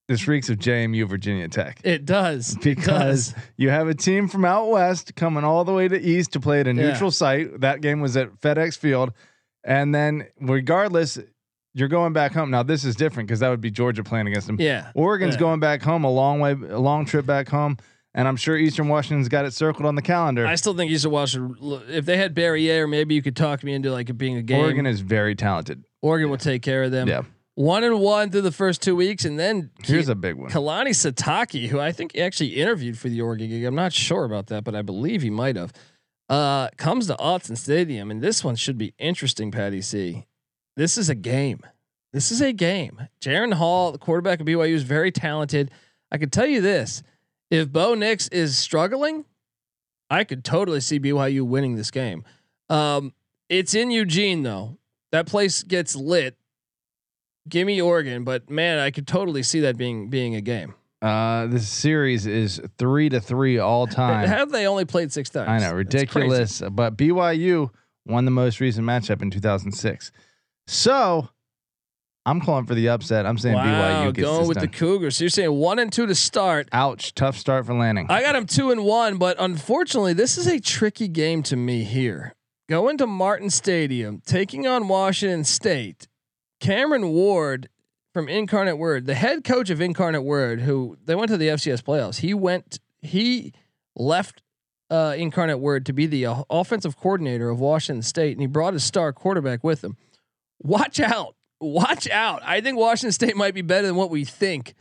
This 0.09 0.27
reeks 0.27 0.49
of 0.49 0.57
JMU 0.59 1.07
Virginia 1.07 1.49
Tech. 1.49 1.83
It 1.85 2.07
does 2.07 2.55
It 2.55 2.63
Because 2.63 3.33
does. 3.33 3.35
you 3.59 3.69
have 3.69 3.89
a 3.89 3.95
team 3.95 4.27
from 4.27 4.47
out 4.47 4.71
west 4.71 5.15
coming 5.17 5.45
all 5.45 5.65
the 5.65 5.73
way 5.75 5.87
to 5.87 6.01
east 6.01 6.33
to 6.33 6.41
play 6.41 6.61
at 6.61 6.67
a 6.67 6.71
Yeah. 6.73 6.93
neutral 6.93 7.11
site. 7.11 7.61
That 7.61 7.83
game 7.83 8.01
was 8.01 8.17
at 8.17 8.41
FedEx 8.41 8.79
Field. 8.79 9.13
And 9.65 9.95
then, 9.95 10.27
regardless, 10.41 11.19
you're 11.79 11.89
going 11.89 12.13
back 12.13 12.33
home. 12.33 12.51
Now, 12.51 12.63
this 12.63 12.85
is 12.85 12.97
different 12.97 13.29
because 13.29 13.41
that 13.41 13.49
would 13.49 13.61
be 13.61 13.71
Georgia 13.71 14.03
playing 14.03 14.27
against 14.27 14.47
them. 14.47 14.57
yeah, 14.61 14.91
Oregon's 14.95 15.35
Yeah. 15.35 15.41
going 15.41 15.61
back 15.61 15.83
home 15.83 16.05
a 16.05 16.11
long 16.11 16.41
way, 16.41 16.53
a 16.53 16.79
long 16.79 17.05
trip 17.07 17.25
back 17.27 17.49
home. 17.49 17.77
And 18.15 18.27
I'm 18.27 18.37
sure 18.37 18.57
Eastern 18.57 18.89
Washington's 18.89 19.29
got 19.29 19.45
it 19.45 19.53
circled 19.53 19.87
on 19.87 19.95
the 19.95 20.03
calendar. 20.03 20.45
I 20.47 20.55
still 20.57 20.75
think 20.75 20.91
you 20.91 20.99
should 20.99 21.13
watch. 21.13 21.37
it. 21.37 21.43
If 21.89 22.05
they 22.07 22.17
had 22.17 22.35
Barriere, 22.35 22.89
maybe 22.89 23.15
you 23.15 23.23
could 23.23 23.37
talk 23.37 23.63
me 23.63 23.75
into 23.75 23.93
like 23.93 24.09
it 24.11 24.15
being 24.15 24.37
a 24.37 24.43
game. 24.43 24.59
Oregon 24.61 24.87
is 24.87 25.01
very 25.01 25.35
talented. 25.37 25.85
Oregon 26.03 26.31
will 26.31 26.39
take 26.39 26.63
care 26.63 26.83
of 26.85 26.91
them. 26.91 27.07
Yeah. 27.07 27.23
one 27.55 27.85
and 27.85 28.01
one 28.01 28.31
through 28.31 28.41
the 28.43 28.51
first 28.53 28.81
two 28.83 28.97
weeks, 28.97 29.25
and 29.25 29.39
then 29.39 29.71
Here's 29.85 30.09
a 30.09 30.15
big 30.15 30.37
one. 30.37 30.49
Kalani 30.51 30.91
Sitake, 30.91 31.69
who 31.69 31.79
I 31.81 31.93
think 31.93 32.17
actually 32.17 32.51
interviewed 32.57 32.97
for 32.99 33.09
the 33.09 33.21
Oregon 33.21 33.49
gig. 33.51 33.65
I'm 33.65 33.75
not 33.75 33.93
sure 33.93 34.25
about 34.25 34.47
that, 34.47 34.63
but 34.65 34.75
I 34.75 34.83
believe 34.83 35.23
he 35.23 35.31
might 35.31 35.57
have. 35.57 35.73
Uh, 36.29 36.69
comes 36.77 37.07
to 37.09 37.15
Autzen 37.17 37.57
Stadium, 37.57 38.11
and 38.11 38.21
this 38.23 38.45
one 38.45 38.55
should 38.55 38.79
be 38.79 38.95
interesting, 38.99 39.51
Patty 39.51 39.81
C. 39.83 40.25
This 40.79 40.97
is 40.97 41.09
a 41.09 41.17
game. 41.17 41.59
This 42.13 42.31
is 42.31 42.41
a 42.41 42.53
game. 42.53 43.09
Jaren 43.21 43.55
Hall, 43.55 43.91
the 43.91 43.99
quarterback 43.99 44.39
of 44.39 44.47
BYU, 44.47 44.75
is 44.75 44.85
very 44.85 45.11
talented. 45.11 45.73
I 46.13 46.19
could 46.19 46.33
tell 46.33 46.47
you 46.47 46.61
this: 46.61 47.03
if 47.51 47.73
Bo 47.73 47.95
Nix 47.95 48.29
is 48.29 48.57
struggling, 48.57 49.25
I 50.09 50.23
could 50.23 50.45
totally 50.45 50.79
see 50.79 51.01
BYU 51.01 51.43
winning 51.43 51.75
this 51.75 51.91
game. 51.91 52.23
Um, 52.71 53.13
it's 53.49 53.75
in 53.75 53.91
Eugene 53.91 54.45
though. 54.45 54.79
That 55.11 55.27
place 55.27 55.65
gets 55.65 55.97
lit. 55.97 56.37
Give 57.49 57.67
me 57.67 57.83
Oregon, 57.83 58.23
but 58.23 58.49
man, 58.49 58.79
I 58.79 58.93
could 58.93 59.09
totally 59.09 59.43
see 59.43 59.59
that 59.63 59.77
being 59.77 60.11
being 60.11 60.37
a 60.37 60.41
game. 60.41 60.77
Uh, 61.03 61.49
this 61.49 61.69
series 61.69 62.25
is 62.25 62.61
three 62.79 63.09
to 63.09 63.21
three 63.21 63.59
all 63.59 63.87
time. 63.89 64.29
Have 64.29 64.53
they 64.53 64.69
only 64.69 64.85
played 64.85 65.13
six 65.13 65.29
times? 65.29 65.49
I 65.49 65.59
know, 65.59 65.75
ridiculous. 65.75 66.63
But 66.71 66.97
BYU 66.97 67.71
won 68.07 68.25
the 68.25 68.31
most 68.31 68.61
recent 68.61 68.87
matchup 68.87 69.23
in 69.23 69.33
2006. 69.33 70.13
So 70.69 71.27
I'm 72.27 72.43
calling 72.43 72.67
for 72.67 72.75
the 72.75 72.91
upset. 72.91 73.25
I'm 73.25 73.39
saying 73.39 73.55
Wow, 73.55 74.05
BYU 74.05 74.15
gets 74.15 74.29
going 74.29 74.47
with 74.47 74.59
done. 74.59 74.67
the 74.67 74.77
Cougars. 74.77 75.17
So 75.17 75.25
you're 75.25 75.31
saying 75.31 75.51
one 75.51 75.79
and 75.79 75.91
two 75.91 76.07
to 76.07 76.15
start. 76.15 76.69
Ouch! 76.73 77.15
Tough 77.15 77.39
start 77.39 77.65
for 77.65 77.73
Lanning. 77.75 78.07
I 78.11 78.21
got 78.21 78.35
them 78.35 78.45
two 78.45 78.71
and 78.71 78.85
one, 78.85 79.17
but 79.17 79.37
unfortunately, 79.41 80.13
this 80.13 80.37
is 80.37 80.47
a 80.47 80.61
tricky 80.61 81.09
game 81.09 81.43
to 81.45 81.57
me 81.57 81.85
here. 81.85 82.35
Going 82.69 82.99
to 82.99 83.07
Martin 83.07 83.49
Stadium, 83.49 84.21
taking 84.27 84.67
on 84.67 84.89
Washington 84.89 85.45
State. 85.45 86.07
Cameron 86.61 87.09
Ward 87.09 87.71
from 88.13 88.29
Incarnate 88.29 88.77
Word, 88.77 89.07
the 89.07 89.15
head 89.15 89.45
coach 89.45 89.71
of 89.71 89.81
Incarnate 89.81 90.23
Word, 90.25 90.61
who 90.61 90.99
they 91.03 91.15
went 91.15 91.31
to 91.31 91.39
the 91.39 91.49
FCS 91.49 91.83
playoffs. 91.83 92.19
He 92.19 92.35
went, 92.35 92.79
he 93.01 93.55
left 93.97 94.43
uh, 94.91 95.15
Incarnate 95.17 95.61
Word 95.61 95.87
to 95.87 95.95
be 95.95 96.05
the 96.05 96.27
uh, 96.27 96.43
offensive 96.51 96.99
coordinator 96.99 97.49
of 97.49 97.59
Washington 97.59 98.03
State, 98.03 98.33
and 98.33 98.43
he 98.43 98.47
brought 98.47 98.75
his 98.75 98.85
star 98.85 99.15
quarterback 99.15 99.65
with 99.65 99.83
him. 99.83 99.97
Watch 100.61 101.01
out. 101.01 101.35
Watch 101.61 102.09
out. 102.09 102.41
I 102.45 102.61
think 102.61 102.79
Washington 102.79 103.13
State 103.13 103.37
might 103.37 103.55
be 103.55 103.63
better 103.63 103.87
than 103.87 103.97
what 103.97 104.11
we 104.11 104.25
think. 104.25 104.75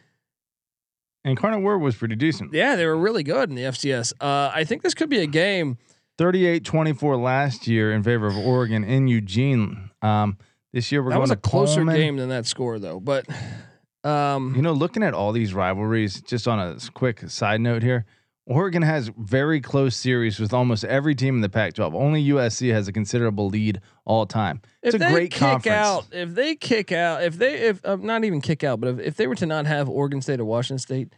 Incarnate 1.26 1.62
Word 1.62 1.80
was 1.80 1.96
pretty 1.96 2.16
decent. 2.16 2.54
Yeah, 2.54 2.76
they 2.76 2.86
were 2.86 2.96
really 2.98 3.24
good 3.24 3.50
in 3.50 3.56
the 3.56 3.64
FCS. 3.64 4.14
Uh, 4.22 4.52
I 4.54 4.64
think 4.64 4.82
this 4.82 4.94
could 4.94 5.10
be 5.10 5.20
a 5.20 5.28
game. 5.28 5.78
38-24 6.20 7.22
last 7.22 7.68
year 7.68 7.92
in 7.92 8.02
favor 8.04 8.28
of 8.28 8.38
Oregon 8.38 8.84
in 8.84 9.08
Eugene. 9.08 9.90
Um, 10.02 10.38
this 10.74 10.92
year 10.92 11.04
we're 11.04 11.10
that 11.10 11.16
going 11.16 11.22
was 11.22 11.30
to 11.32 11.38
a 11.38 11.42
closer 11.42 11.76
Pullman. 11.82 11.96
game 11.96 12.18
than 12.18 12.30
that 12.30 12.46
score, 12.46 12.80
though. 12.80 13.00
But 13.00 13.26
um, 14.04 14.54
You 14.56 14.62
know, 14.62 14.74
looking 14.74 15.04
at 15.04 15.14
all 15.14 15.32
these 15.32 15.54
rivalries, 15.54 16.22
just 16.22 16.48
on 16.48 16.60
a 16.60 16.78
quick 16.94 17.30
side 17.30 17.62
note 17.62 17.84
here, 17.84 18.06
Oregon 18.50 18.82
has 18.82 19.12
very 19.18 19.60
close 19.60 19.94
series 19.96 20.40
with 20.40 20.54
almost 20.54 20.86
every 20.86 21.14
team 21.16 21.36
in 21.36 21.42
the 21.42 21.50
Pac-12. 21.50 21.94
Only 21.94 22.24
USC 22.30 22.72
has 22.72 22.88
a 22.88 22.94
considerable 22.94 23.50
lead 23.50 23.82
all 24.06 24.26
time. 24.26 24.62
It's 24.82 24.96
if 24.96 25.02
a 25.02 25.04
they 25.04 25.12
great 25.12 25.32
kick 25.32 25.40
conference. 25.42 25.76
out, 25.76 26.06
if 26.14 26.34
they 26.34 26.56
kick 26.56 26.94
out, 26.94 27.24
if 27.24 27.38
they, 27.38 27.56
if 27.56 27.86
uh, 27.86 27.98
not 27.98 28.24
even 28.24 28.40
kick 28.40 28.64
out, 28.64 28.80
but 28.80 28.88
if, 28.92 29.00
if 29.00 29.16
they 29.18 29.28
were 29.28 29.36
to 29.36 29.46
not 29.46 29.66
have 29.66 29.90
Oregon 29.90 30.22
State 30.22 30.40
or 30.40 30.46
Washington 30.46 30.80
State, 30.80 31.14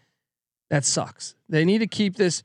that 0.72 0.86
sucks. 0.86 1.36
They 1.48 1.66
need 1.66 1.80
to 1.80 1.88
keep 1.88 2.16
this. 2.16 2.42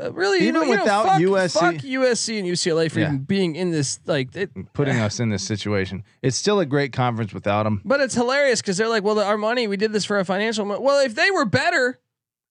uh, 0.00 0.12
Really, 0.12 0.38
you 0.38 0.48
Even 0.48 0.54
know, 0.54 0.66
you 0.66 0.74
know, 0.76 0.82
without 0.82 1.06
fuck- 1.06 1.20
USC 1.20 1.52
fuck 1.60 1.74
USC 1.76 2.38
and 2.40 2.48
UCLA 2.48 2.90
for 2.90 2.98
Yeah. 2.98 3.06
even 3.06 3.18
being 3.20 3.54
in 3.54 3.70
this. 3.70 4.00
Like, 4.04 4.34
it, 4.34 4.50
putting 4.72 4.98
us 4.98 5.20
in 5.20 5.28
this 5.30 5.44
situation. 5.44 6.02
It's 6.22 6.36
still 6.36 6.58
a 6.58 6.66
great 6.66 6.92
conference 6.92 7.32
without 7.32 7.62
them. 7.62 7.82
but 7.84 8.00
it's 8.00 8.14
hilarious 8.14 8.60
because 8.62 8.78
they're 8.78 8.88
like, 8.88 9.04
well, 9.04 9.20
our 9.20 9.38
money, 9.38 9.68
we 9.68 9.76
did 9.76 9.92
this 9.92 10.04
for 10.04 10.18
a 10.18 10.24
financial. 10.24 10.64
Mo-. 10.64 10.80
Well, 10.80 11.04
if 11.06 11.14
they 11.14 11.30
were 11.30 11.44
better, 11.44 12.00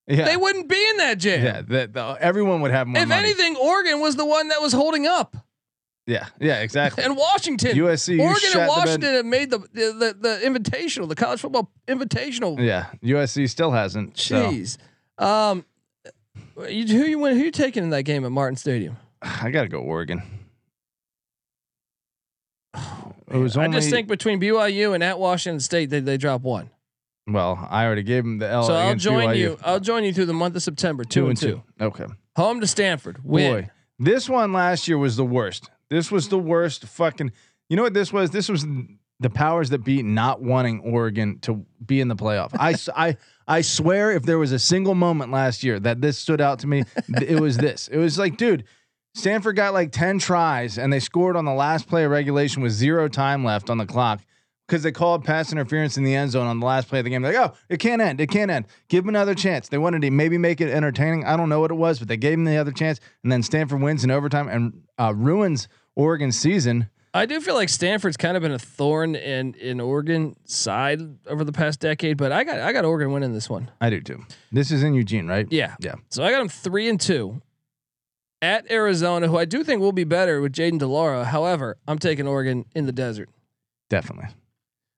Yeah, 0.07 0.25
they 0.25 0.37
wouldn't 0.37 0.69
be 0.69 0.87
in 0.91 0.97
that 0.97 1.17
jam. 1.17 1.43
yeah. 1.43 1.61
The, 1.61 1.89
the, 1.91 2.17
everyone 2.19 2.61
would 2.61 2.71
have 2.71 2.87
more 2.87 3.01
if 3.01 3.07
money. 3.07 3.29
anything, 3.29 3.55
Oregon 3.55 3.99
was 3.99 4.15
the 4.15 4.25
one 4.25 4.49
that 4.49 4.61
was 4.61 4.71
holding 4.71 5.07
up, 5.07 5.35
yeah, 6.07 6.27
yeah, 6.39 6.61
exactly. 6.61 7.03
and 7.03 7.17
Washington. 7.17 7.75
USC, 7.75 8.19
Oregon 8.19 8.59
and. 8.59 8.67
Washington 8.67 9.13
have 9.15 9.25
made 9.25 9.49
the, 9.49 9.57
the 9.57 9.91
the 9.91 10.15
the 10.19 10.39
invitational, 10.43 11.09
the 11.09 11.15
college 11.15 11.41
football 11.41 11.71
invitational. 11.87 12.63
Yeah, 12.63 12.87
USC 13.03 13.49
still 13.49 13.71
hasn't. 13.71 14.17
so. 14.17 14.51
Jeez. 14.51 14.77
Um, 15.17 15.65
you, 16.69 16.85
who 16.87 17.05
you 17.05 17.19
win? 17.19 17.37
Who 17.37 17.45
you 17.45 17.51
taking 17.51 17.83
in 17.83 17.89
that 17.89 18.03
game 18.03 18.23
at 18.23 18.31
Martin 18.31 18.55
Stadium? 18.55 18.97
I 19.21 19.49
gotta 19.49 19.67
go 19.67 19.79
Oregon. 19.79 20.21
It 23.27 23.37
was 23.37 23.57
I 23.57 23.67
just 23.69 23.89
think 23.89 24.07
between 24.07 24.39
BYU 24.39 24.93
and 24.93 25.03
at 25.03 25.17
Washington 25.17 25.59
State, 25.59 25.89
they 25.89 25.99
they 25.99 26.15
drop 26.15 26.41
one. 26.43 26.69
Well, 27.27 27.67
I 27.69 27.85
already 27.85 28.03
gave 28.03 28.23
him 28.23 28.37
the 28.37 28.47
L. 28.47 28.63
so 28.63 28.73
I'll 28.73 28.95
join 28.95 29.29
BYU. 29.29 29.37
you. 29.37 29.57
I'll 29.63 29.79
join 29.79 30.03
you 30.03 30.13
through 30.13 30.27
the 30.27 30.33
month 30.33 30.55
of 30.55 30.63
September. 30.63 31.03
Two, 31.03 31.27
and 31.27 31.37
two. 31.37 31.63
Okay. 31.79 32.05
Home 32.35 32.59
to 32.61 32.67
Stanford. 32.67 33.23
Win. 33.23 33.53
Boy, 33.53 33.69
this 33.97 34.29
one 34.29 34.53
last 34.53 34.87
year 34.87 34.97
was 34.97 35.15
the 35.15 35.25
worst. 35.25 35.69
This 35.89 36.11
was 36.11 36.29
the 36.29 36.39
worst 36.39 36.85
fucking. 36.85 37.31
You 37.69 37.77
know 37.77 37.83
what 37.83 37.93
this 37.93 38.13
was? 38.13 38.31
This 38.31 38.49
was 38.49 38.65
the 39.19 39.29
powers 39.29 39.69
that 39.69 39.83
be 39.83 40.03
not 40.03 40.41
wanting 40.41 40.81
Oregon 40.81 41.39
to 41.39 41.65
be 41.83 42.01
in 42.01 42.09
the 42.09 42.15
playoff. 42.15 42.51
I, 42.59 42.75
I, 42.95 43.17
I 43.47 43.61
swear, 43.61 44.11
if 44.11 44.23
there 44.23 44.37
was 44.37 44.51
a 44.51 44.59
single 44.59 44.93
moment 44.93 45.31
last 45.31 45.63
year 45.63 45.79
that 45.79 46.01
this 46.01 46.17
stood 46.17 46.41
out 46.41 46.59
to 46.59 46.67
me, 46.67 46.83
it 47.21 47.39
was 47.39 47.57
this. 47.57 47.87
It 47.87 47.97
was 47.97 48.19
like, 48.19 48.37
dude, 48.37 48.65
Stanford 49.13 49.55
got 49.55 49.73
like 49.73 49.91
10 49.91 50.19
tries 50.19 50.77
and 50.77 50.91
they 50.91 50.99
scored 50.99 51.37
on 51.37 51.45
the 51.45 51.53
last 51.53 51.87
play 51.87 52.03
of 52.03 52.11
regulation 52.11 52.61
with 52.61 52.73
zero 52.73 53.07
time 53.07 53.45
left 53.45 53.69
on 53.69 53.77
the 53.77 53.85
clock 53.85 54.21
because 54.67 54.83
they 54.83 54.91
called 54.91 55.23
pass 55.23 55.51
interference 55.51 55.97
in 55.97 56.03
the 56.03 56.15
end 56.15 56.31
zone 56.31 56.47
on 56.47 56.59
the 56.59 56.65
last 56.65 56.87
play 56.87 56.99
of 56.99 57.05
the 57.05 57.11
game. 57.11 57.21
They're 57.21 57.33
like, 57.33 57.51
oh, 57.51 57.57
it 57.69 57.77
can't 57.77 58.01
end. 58.01 58.19
It 58.19 58.27
can't 58.27 58.49
end. 58.49 58.65
Give 58.87 59.03
them 59.03 59.09
another 59.09 59.35
chance. 59.35 59.69
They 59.69 59.77
wanted 59.77 60.01
to 60.01 60.11
maybe 60.11 60.37
make 60.37 60.61
it 60.61 60.71
entertaining. 60.71 61.25
I 61.25 61.37
don't 61.37 61.49
know 61.49 61.59
what 61.59 61.71
it 61.71 61.75
was, 61.75 61.99
but 61.99 62.07
they 62.07 62.17
gave 62.17 62.33
him 62.33 62.45
the 62.45 62.57
other 62.57 62.71
chance. 62.71 62.99
And 63.23 63.31
then 63.31 63.43
Stanford 63.43 63.81
wins 63.81 64.03
in 64.03 64.11
overtime 64.11 64.47
and 64.47 64.81
uh, 64.97 65.13
ruins 65.13 65.67
Oregon's 65.95 66.37
season. 66.37 66.89
I 67.13 67.25
do 67.25 67.39
feel 67.39 67.55
like 67.55 67.69
Stanford's 67.69 68.17
kind 68.17 68.35
of 68.35 68.43
been 68.43 68.51
a 68.51 68.59
thorn 68.59 69.15
in 69.15 69.53
in 69.53 69.79
Oregon 69.79 70.35
side 70.43 70.99
over 71.27 71.45
the 71.45 71.53
past 71.53 71.79
decade, 71.79 72.17
but 72.17 72.33
I 72.33 72.43
got 72.43 72.59
I 72.59 72.73
got 72.73 72.83
Oregon 72.83 73.13
winning 73.13 73.31
this 73.31 73.49
one. 73.49 73.71
I 73.79 73.89
do 73.89 74.01
too. 74.01 74.25
This 74.51 74.69
is 74.69 74.83
in 74.83 74.93
Eugene, 74.93 75.25
right? 75.25 75.47
Yeah. 75.49 75.75
Yeah. 75.79 75.95
So 76.09 76.25
I 76.25 76.31
got 76.31 76.39
them 76.39 76.49
three 76.49 76.89
and 76.89 76.99
two 76.99 77.41
at 78.41 78.69
Arizona, 78.69 79.29
who 79.29 79.37
I 79.37 79.45
do 79.45 79.63
think 79.63 79.79
will 79.79 79.93
be 79.93 80.03
better 80.03 80.41
with 80.41 80.51
Jayden 80.51 80.77
de 80.77 80.87
Laura. 80.87 81.23
However, 81.23 81.77
I'm 81.87 81.99
taking 81.99 82.27
Oregon 82.27 82.65
in 82.75 82.85
the 82.85 82.91
desert. 82.91 83.29
Definitely. 83.89 84.27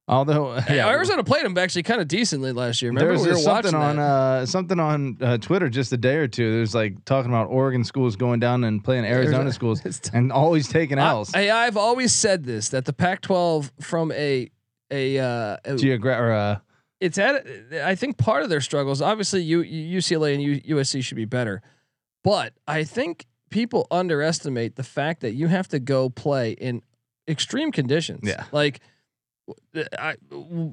Although, 0.09 0.55
yeah, 0.69 0.87
Arizona 0.87 1.23
played 1.23 1.43
them 1.43 1.57
actually 1.57 1.83
kind 1.83 1.99
of 1.99 2.07
decently 2.07 2.53
last 2.53 2.81
year. 2.81 2.91
Remember 2.91 3.09
There's 3.09 3.23
we 3.23 3.27
were 3.27 3.33
uh, 3.33 3.39
something 3.39 3.73
watching 3.73 3.97
on 3.97 3.99
uh, 3.99 4.45
something 4.45 4.79
on 4.79 5.17
uh, 5.21 5.37
Twitter 5.37 5.69
just 5.69 5.91
a 5.91 5.97
day 5.97 6.15
or 6.15 6.27
two. 6.27 6.53
There's 6.53 6.73
like 6.73 7.03
talking 7.03 7.29
about 7.29 7.49
Oregon 7.49 7.83
schools 7.83 8.15
going 8.15 8.39
down 8.39 8.63
and 8.63 8.81
playing 8.81 9.03
Arizona 9.03 9.43
Arizona- 9.43 9.51
schools 9.51 9.81
t- 10.01 10.11
and 10.13 10.31
always 10.31 10.69
taking 10.69 10.97
I, 10.97 11.09
L's. 11.09 11.35
I, 11.35 11.49
I've 11.49 11.75
always 11.75 12.13
said 12.13 12.45
this 12.45 12.69
that 12.69 12.85
the 12.85 12.93
Pac-12 12.93 13.69
from 13.81 14.11
a 14.13 14.49
a, 14.89 15.19
uh, 15.19 15.57
a 15.65 16.31
uh, 16.31 16.59
it's 17.01 17.17
at 17.17 17.45
I 17.83 17.95
think 17.95 18.17
part 18.17 18.43
of 18.43 18.49
their 18.49 18.61
struggles. 18.61 19.01
Obviously, 19.01 19.41
U, 19.43 19.61
UCLA 19.61 20.33
and 20.33 20.41
U, 20.41 20.61
USC 20.77 21.03
should 21.03 21.17
be 21.17 21.25
better, 21.25 21.61
but 22.23 22.53
I 22.65 22.85
think 22.85 23.25
people 23.49 23.87
underestimate 23.91 24.77
the 24.77 24.83
fact 24.83 25.19
that 25.21 25.33
you 25.33 25.47
have 25.47 25.67
to 25.69 25.79
go 25.79 26.09
play 26.09 26.51
in 26.51 26.81
extreme 27.27 27.73
conditions. 27.73 28.21
Yeah. 28.23 28.45
like 28.53 28.79
I, 29.97 30.15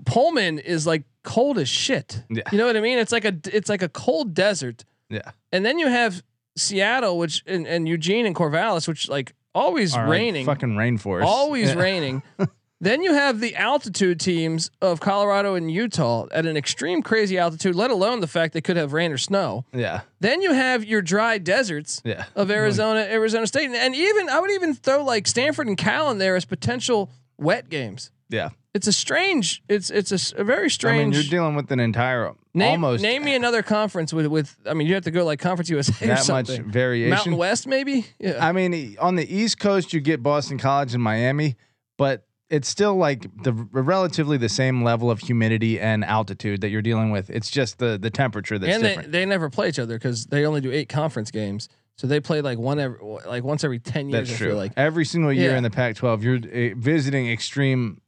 Pullman 0.07 0.59
is 0.59 0.87
like 0.87 1.05
cold 1.23 1.59
as 1.59 1.69
shit. 1.69 2.23
Yeah. 2.31 2.43
you 2.53 2.59
know 2.59 2.67
what 2.67 2.77
I 2.77 2.81
mean. 2.81 2.99
It's 2.99 3.13
like 3.13 3.25
a 3.25 3.35
it's 3.53 3.69
like 3.69 3.83
a 3.83 3.89
cold 3.89 4.35
desert. 4.35 4.85
Yeah. 5.11 5.31
and 5.53 5.65
then 5.65 5.79
you 5.79 5.87
have 5.89 6.23
Seattle, 6.57 7.19
which 7.19 7.43
and, 7.47 7.67
and 7.67 7.87
Eugene 7.89 8.27
and 8.27 8.35
Corvallis, 8.35 8.89
which 8.89 9.09
like 9.09 9.35
always 9.55 9.95
are 9.95 10.05
like 10.05 10.11
raining, 10.11 10.47
fucking 10.47 10.71
rainforest. 10.77 11.25
always 11.25 11.69
Yeah. 11.69 11.81
raining. 11.81 12.23
then 12.81 13.03
you 13.03 13.13
have 13.15 13.41
the 13.41 13.55
altitude 13.57 14.19
teams 14.21 14.71
of 14.81 15.01
Colorado 15.01 15.55
and 15.55 15.71
Utah 15.71 16.27
at 16.33 16.47
an 16.47 16.57
extreme 16.57 17.03
crazy 17.03 17.39
altitude, 17.39 17.75
let 17.75 17.91
alone 17.91 18.21
the 18.21 18.27
fact 18.27 18.53
they 18.55 18.61
could 18.61 18.77
have 18.77 18.93
rain 18.93 19.13
or 19.13 19.19
snow. 19.19 19.65
Yeah, 19.73 20.01
Then 20.21 20.43
you 20.43 20.53
have 20.53 20.85
your 20.85 21.01
dry 21.03 21.39
deserts 21.39 22.03
yeah. 22.05 22.25
of 22.35 22.51
Arizona, 22.51 23.01
Arizona 23.01 23.47
State, 23.47 23.67
and, 23.67 23.77
and 23.77 23.95
even 23.95 24.29
I 24.29 24.41
would 24.41 24.51
even 24.51 24.75
throw 24.75 25.05
like 25.05 25.27
Stanford 25.27 25.67
and 25.69 25.77
Cal 25.79 26.11
in 26.11 26.19
there 26.19 26.35
as 26.37 26.45
potential 26.45 27.11
wet 27.39 27.69
games. 27.69 28.11
Yeah. 28.29 28.51
It's 28.75 28.89
a 28.89 28.93
strange. 28.93 29.63
It's 29.69 29.89
it's 29.89 30.33
a 30.37 30.43
very 30.43 30.69
strange. 30.69 31.01
I 31.01 31.05
mean, 31.05 31.13
you're 31.13 31.23
dealing 31.31 31.55
with 31.55 31.71
an 31.71 31.79
entire 31.79 32.33
name, 32.55 32.73
almost 32.85 33.03
name 33.05 33.25
me 33.25 33.37
another 33.37 33.63
conference 33.63 34.13
with 34.13 34.27
with. 34.27 34.57
I 34.67 34.75
mean, 34.75 34.89
you 34.89 34.95
have 34.95 35.05
to 35.05 35.13
go 35.13 35.25
like 35.25 35.39
Conference 35.39 35.71
USA 35.71 35.93
or 36.05 36.09
that 36.09 36.29
much 36.29 36.49
variation. 36.59 37.11
Mountain 37.11 37.37
West, 37.37 37.69
maybe. 37.69 38.05
Yeah. 38.19 38.45
I 38.45 38.51
mean, 38.51 38.97
on 39.01 39.15
the 39.15 39.33
East 39.33 39.61
Coast, 39.61 39.93
you 39.93 40.01
get 40.01 40.25
Boston 40.25 40.59
College 40.59 40.93
and 40.93 41.01
Miami, 41.03 41.55
but 41.97 42.27
it's 42.51 42.69
still 42.69 42.97
like 42.97 43.27
the 43.45 43.53
relatively 43.53 44.39
the 44.39 44.49
same 44.49 44.83
level 44.83 45.09
of 45.09 45.21
humidity 45.21 45.79
and 45.79 46.05
altitude 46.05 46.61
that 46.63 46.71
you're 46.71 46.83
dealing 46.83 47.13
with. 47.13 47.31
It's 47.31 47.51
just 47.51 47.79
the 47.79 47.97
the 47.97 48.11
temperature 48.11 48.59
that's 48.59 48.75
and 48.75 48.83
they, 48.85 48.89
different. 48.89 49.13
they 49.13 49.25
never 49.25 49.51
play 49.51 49.69
each 49.69 49.79
other 49.79 49.95
because 49.95 50.27
they 50.27 50.45
only 50.45 50.61
do 50.61 50.73
eight 50.73 50.89
conference 50.89 51.31
games. 51.31 51.69
So 51.97 52.09
they 52.09 52.19
play 52.19 52.41
like 52.41 52.59
one 52.59 52.81
every 52.81 52.99
like 53.25 53.45
once 53.45 53.63
every 53.63 53.79
ten 53.79 54.09
years. 54.09 54.29
That's 54.29 54.37
true. 54.39 54.55
like, 54.55 54.73
Every 54.77 55.05
single 55.05 55.33
year 55.33 55.53
Yeah. 55.53 55.59
in 55.59 55.63
the 55.63 55.71
Pac-12, 55.71 56.23
you're 56.25 56.37
uh, 56.73 56.75
visiting 56.77 57.31
extreme 57.31 58.01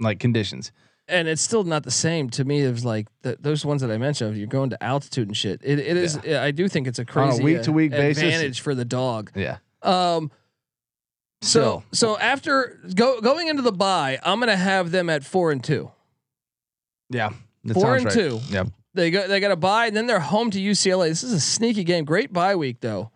like 0.00 0.20
conditions. 0.20 0.72
and 1.08 1.28
it's 1.28 1.42
still 1.42 1.64
not 1.64 1.84
the 1.84 1.90
same 1.90 2.30
to 2.30 2.44
me. 2.44 2.62
As 2.62 2.84
like 2.84 3.08
the, 3.22 3.36
those 3.40 3.64
ones 3.64 3.80
that 3.82 3.90
I 3.90 3.98
mentioned. 3.98 4.36
You're 4.36 4.46
going 4.46 4.70
to 4.70 4.82
altitude 4.82 5.28
and 5.28 5.36
shit. 5.36 5.60
It, 5.62 5.78
it 5.78 5.96
is. 5.96 6.18
I 6.18 6.50
do 6.50 6.68
think 6.68 6.86
it's 6.86 6.98
a 6.98 7.04
crazy 7.04 7.42
week-to-week 7.42 7.92
uh, 7.92 7.96
basis. 7.96 8.22
advantage 8.22 8.60
for 8.60 8.74
the 8.74 8.84
dog. 8.84 9.30
Yeah. 9.34 9.58
Um. 9.82 10.30
So 11.42 11.84
so 11.92 12.18
after 12.18 12.80
go 12.94 13.20
going 13.20 13.48
into 13.48 13.62
the 13.62 13.72
bye, 13.72 14.18
I'm 14.24 14.40
gonna 14.40 14.56
have 14.56 14.90
them 14.90 15.10
at 15.10 15.22
four 15.22 15.52
and 15.52 15.62
two. 15.62 15.90
Yeah. 17.10 17.30
Four 17.72 17.96
and 17.96 18.06
right. 18.06 18.14
two. 18.14 18.40
Yep. 18.48 18.68
They 18.94 19.10
go 19.10 19.28
they 19.28 19.38
got 19.40 19.50
a 19.50 19.56
bye, 19.56 19.86
and 19.86 19.96
then 19.96 20.06
they're 20.06 20.18
home 20.18 20.50
to 20.52 20.58
UCLA. 20.58 21.08
This 21.08 21.22
is 21.22 21.32
a 21.32 21.40
sneaky 21.40 21.84
game. 21.84 22.04
Great 22.04 22.32
bye 22.32 22.56
week 22.56 22.80
though. 22.80 23.10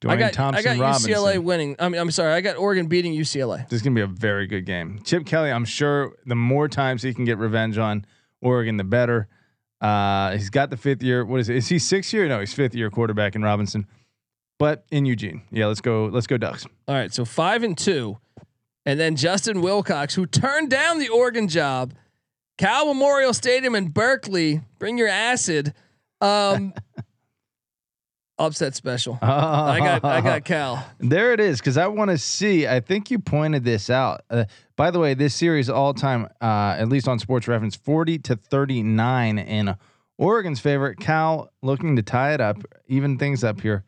Dwayne 0.00 0.10
I 0.10 0.16
got 0.16 0.32
Thompson 0.32 0.66
I 0.66 0.76
got 0.76 0.80
Robinson. 0.80 1.12
UCLA 1.12 1.38
winning. 1.42 1.76
I 1.78 1.88
mean, 1.88 2.00
I'm 2.00 2.10
sorry. 2.10 2.32
I 2.32 2.40
got 2.40 2.56
Oregon 2.56 2.86
beating 2.86 3.12
UCLA. 3.12 3.68
This 3.68 3.78
is 3.78 3.82
gonna 3.82 3.94
be 3.94 4.00
a 4.00 4.06
very 4.06 4.46
good 4.46 4.64
game. 4.64 5.00
Chip 5.04 5.26
Kelly, 5.26 5.50
I'm 5.50 5.64
sure 5.66 6.14
the 6.24 6.34
more 6.34 6.68
times 6.68 7.02
he 7.02 7.12
can 7.12 7.24
get 7.24 7.36
revenge 7.38 7.76
on 7.76 8.06
Oregon, 8.40 8.76
the 8.78 8.84
better. 8.84 9.28
Uh, 9.80 10.32
he's 10.32 10.50
got 10.50 10.70
the 10.70 10.76
fifth 10.76 11.02
year. 11.02 11.24
What 11.24 11.40
is 11.40 11.48
it? 11.48 11.56
Is 11.56 11.68
he 11.68 11.78
sixth 11.78 12.12
year? 12.12 12.28
No, 12.28 12.40
he's 12.40 12.52
fifth 12.54 12.74
year 12.74 12.90
quarterback 12.90 13.34
in 13.34 13.42
Robinson. 13.42 13.86
But 14.58 14.84
in 14.90 15.06
Eugene, 15.06 15.42
yeah, 15.50 15.66
let's 15.66 15.80
go. 15.80 16.06
Let's 16.06 16.26
go 16.26 16.36
Ducks. 16.36 16.66
All 16.86 16.94
right, 16.94 17.12
so 17.12 17.24
five 17.24 17.62
and 17.62 17.76
two, 17.76 18.18
and 18.84 18.98
then 19.00 19.16
Justin 19.16 19.60
Wilcox, 19.62 20.14
who 20.14 20.26
turned 20.26 20.70
down 20.70 20.98
the 20.98 21.08
Oregon 21.08 21.48
job, 21.48 21.94
Cal 22.58 22.86
Memorial 22.86 23.32
Stadium 23.32 23.74
in 23.74 23.88
Berkeley. 23.88 24.60
Bring 24.78 24.98
your 24.98 25.08
acid. 25.08 25.72
Um, 26.20 26.74
upset 28.46 28.74
special. 28.74 29.18
I 29.22 29.78
got 29.78 30.04
I 30.04 30.20
got 30.20 30.44
Cal. 30.44 30.84
There 30.98 31.32
it 31.32 31.40
is, 31.40 31.58
because 31.60 31.76
I 31.76 31.86
want 31.86 32.10
to 32.10 32.18
see. 32.18 32.66
I 32.66 32.80
think 32.80 33.10
you 33.10 33.18
pointed 33.18 33.64
this 33.64 33.90
out. 33.90 34.22
Uh, 34.30 34.44
by 34.76 34.90
the 34.90 34.98
way, 34.98 35.14
this 35.14 35.34
series 35.34 35.68
all 35.68 35.94
time, 35.94 36.26
uh, 36.40 36.76
at 36.78 36.88
least 36.88 37.06
on 37.06 37.18
Sports 37.18 37.46
Reference, 37.46 37.76
forty 37.76 38.18
to 38.18 38.36
thirty 38.36 38.82
nine 38.82 39.38
in 39.38 39.76
Oregon's 40.18 40.60
favorite. 40.60 40.98
Cal 40.98 41.52
looking 41.62 41.96
to 41.96 42.02
tie 42.02 42.34
it 42.34 42.40
up, 42.40 42.58
even 42.88 43.18
things 43.18 43.44
up 43.44 43.60
here. 43.60 43.84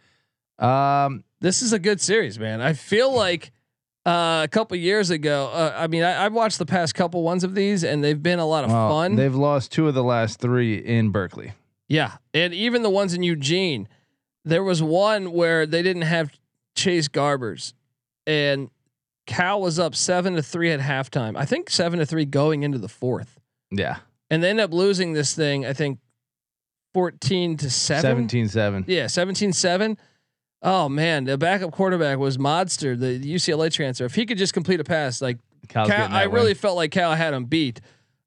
Um, 0.59 1.25
This 1.41 1.63
is 1.63 1.73
a 1.73 1.79
good 1.79 2.01
series, 2.01 2.39
man. 2.39 2.61
I 2.61 2.75
feel 2.75 3.13
like 3.13 3.53
uh, 4.07 4.43
a 4.45 4.49
couple 4.51 4.77
years 4.77 5.11
ago. 5.11 5.51
Uh, 5.53 5.75
I 5.77 5.87
mean, 5.87 6.03
I, 6.03 6.25
I've 6.25 6.33
watched 6.33 6.59
the 6.59 6.67
past 6.67 6.95
couple 6.95 7.23
ones 7.23 7.45
of 7.45 7.55
these, 7.55 7.85
and 7.85 8.03
they've 8.03 8.23
been 8.23 8.39
a 8.39 8.47
lot 8.47 8.65
of 8.65 8.71
well, 8.71 8.89
fun. 8.91 9.17
They've 9.17 9.35
lost 9.35 9.73
two 9.73 9.89
of 9.89 9.95
the 9.95 10.05
last 10.05 10.41
three 10.41 10.77
in 10.77 11.11
Berkeley. 11.11 11.53
Yeah, 11.89 12.17
and 12.33 12.55
even 12.55 12.83
the 12.83 12.91
ones 12.91 13.13
in 13.13 13.23
Eugene, 13.23 13.87
there 14.45 14.63
was 14.65 14.83
one 14.83 15.33
where 15.33 15.67
they 15.67 15.83
didn't 15.83 16.03
have 16.03 16.31
Chase 16.75 17.09
Garbers, 17.09 17.73
and 18.27 18.71
Cal 19.27 19.61
was 19.61 19.79
up 19.79 19.95
seven 19.95 20.35
to 20.35 20.43
three 20.43 20.71
at 20.71 20.81
halftime. 20.81 21.37
I 21.37 21.45
think 21.45 21.71
seven 21.71 21.99
to 21.99 22.07
three 22.07 22.25
going 22.25 22.63
into 22.63 22.79
the 22.79 22.89
fourth, 22.89 23.39
Yeah, 23.71 23.97
and 24.31 24.43
they 24.43 24.51
end 24.51 24.61
up 24.61 24.73
losing 24.73 25.13
this 25.13 25.35
thing. 25.35 25.65
I 25.67 25.73
think 25.73 25.99
14 26.95 27.57
to 27.59 27.71
7. 27.71 28.29
17-7. 28.29 28.85
Yeah, 28.87 29.07
17-7. 29.07 29.97
Oh 30.65 30.89
man, 30.89 31.25
the 31.25 31.37
backup 31.39 31.73
quarterback 31.73 32.19
was 32.19 32.39
Modster, 32.39 32.99
the 32.99 33.19
UCLA 33.19 33.73
transfer. 33.73 34.05
If 34.05 34.15
he 34.15 34.27
could 34.27 34.39
just 34.39 34.55
complete 34.55 34.79
a 34.79 34.85
pass, 34.85 35.21
like 35.21 35.39
Cal, 35.69 35.91
I 35.91 36.27
win. 36.27 36.35
really 36.35 36.55
felt 36.55 36.77
like 36.77 36.91
Cal 36.93 37.15
had 37.15 37.35
him 37.35 37.47
beat. 37.47 37.81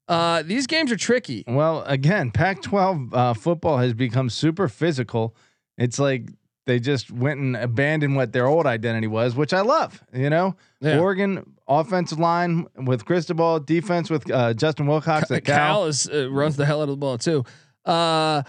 Uh, 0.08 0.42
these 0.42 0.66
games 0.66 0.92
are 0.92 0.96
tricky. 0.96 1.44
Well, 1.48 1.82
again, 1.84 2.30
Pac-12 2.30 3.08
uh, 3.12 3.34
football 3.34 3.78
has 3.78 3.92
become 3.94 4.28
super 4.30 4.68
physical. 4.68 5.34
It's 5.78 5.98
like 5.98 6.30
they 6.66 6.78
just 6.80 7.10
went 7.10 7.38
and 7.40 7.56
abandoned 7.56 8.16
what 8.16 8.32
their 8.32 8.46
old 8.46 8.66
identity 8.66 9.06
was, 9.06 9.36
which 9.36 9.52
I 9.54 9.60
love. 9.60 10.02
You 10.12 10.30
know, 10.30 10.56
Yeah. 10.80 10.98
Oregon 10.98 11.54
offensive 11.68 12.18
line 12.18 12.66
with 12.76 13.04
Cristobal, 13.04 13.60
defense 13.60 14.10
with 14.10 14.28
uh, 14.30 14.52
Justin 14.54 14.86
Wilcox 14.86 15.30
at 15.30 15.44
Cal, 15.44 15.56
Cal. 15.56 15.84
is 15.86 16.08
uh, 16.08 16.30
runs 16.30 16.56
the 16.56 16.66
hell 16.66 16.80
out 16.80 16.84
of 16.84 16.88
the 16.88 16.96
ball 16.96 17.18
too. 17.18 17.44
Uh, 17.84 18.42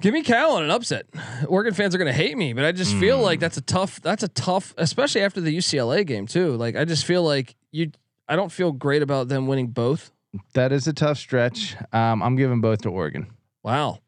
give 0.00 0.14
me 0.14 0.22
Cal 0.22 0.52
on 0.52 0.64
an 0.64 0.70
upset. 0.70 1.06
Oregon 1.48 1.74
fans 1.74 1.94
are 1.94 1.98
gonna 1.98 2.12
hate 2.12 2.36
me, 2.38 2.52
but 2.52 2.64
I 2.64 2.72
just 2.72 2.94
feel 2.96 3.18
Mm. 3.18 3.22
like 3.22 3.40
that's 3.40 3.56
a 3.56 3.62
tough. 3.62 4.00
That's 4.00 4.22
a 4.22 4.28
tough, 4.28 4.74
especially 4.78 5.22
after 5.22 5.40
the 5.40 5.56
UCLA 5.56 6.04
game 6.06 6.26
too. 6.26 6.56
Like 6.56 6.76
I 6.76 6.84
just 6.84 7.04
feel 7.04 7.22
like 7.24 7.56
you. 7.72 7.90
I 8.28 8.36
don't 8.36 8.52
feel 8.52 8.72
great 8.72 9.02
about 9.02 9.28
them 9.28 9.46
winning 9.46 9.68
both. 9.68 10.12
That 10.52 10.70
is 10.70 10.86
a 10.86 10.92
tough 10.92 11.16
stretch. 11.18 11.74
Um, 11.92 12.22
I'm 12.22 12.36
giving 12.36 12.60
both 12.60 12.82
to 12.82 12.90
Oregon. 12.90 13.28
Wow. 13.64 14.00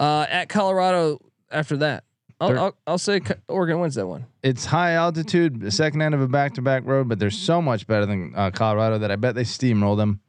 Uh, 0.00 0.26
at 0.28 0.48
Colorado 0.48 1.20
after 1.52 1.76
that, 1.78 2.04
I'll 2.40 2.58
I'll, 2.58 2.76
I'll 2.86 2.98
say 2.98 3.20
Oregon 3.48 3.80
wins 3.80 3.94
that 3.94 4.06
one. 4.06 4.26
It's 4.42 4.64
high 4.64 4.92
altitude, 4.92 5.60
the 5.60 5.70
second 5.70 6.02
end 6.02 6.14
of 6.14 6.20
a 6.20 6.28
back-to-back 6.28 6.84
road, 6.86 7.08
but 7.08 7.18
they're 7.18 7.30
so 7.30 7.62
much 7.62 7.86
better 7.86 8.06
than 8.06 8.32
uh, 8.34 8.50
Colorado 8.50 8.98
that 8.98 9.10
I 9.10 9.16
bet 9.16 9.34
they 9.34 9.44
steamroll 9.44 9.96
them 9.96 10.20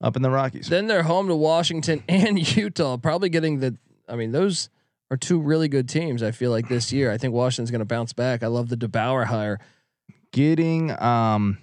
up 0.00 0.14
in 0.14 0.22
the 0.22 0.30
Rockies. 0.30 0.68
Then 0.68 0.86
they're 0.86 1.02
home 1.02 1.26
to 1.28 1.34
Washington 1.34 2.04
and 2.08 2.56
Utah, 2.56 2.96
probably 2.96 3.28
getting 3.28 3.60
the. 3.60 3.76
I 4.08 4.16
mean, 4.16 4.32
those 4.32 4.70
are 5.10 5.16
two 5.16 5.40
really 5.40 5.68
good 5.68 5.88
teams. 5.88 6.22
I 6.22 6.30
feel 6.30 6.50
like 6.50 6.68
this 6.68 6.92
year. 6.92 7.10
I 7.10 7.18
think 7.18 7.34
Washington's 7.34 7.70
going 7.70 7.80
to 7.80 7.84
bounce 7.84 8.12
back. 8.12 8.42
I 8.42 8.46
love 8.46 8.68
the 8.68 8.76
DeBoer 8.76 9.26
hire. 9.26 9.58
Getting 10.32 10.90
um, 11.02 11.58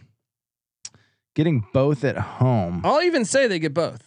getting 1.35 1.65
both 1.73 2.03
at 2.03 2.17
home. 2.17 2.81
I'll 2.83 3.01
even 3.01 3.25
say 3.25 3.47
they 3.47 3.59
get 3.59 3.73
both, 3.73 4.04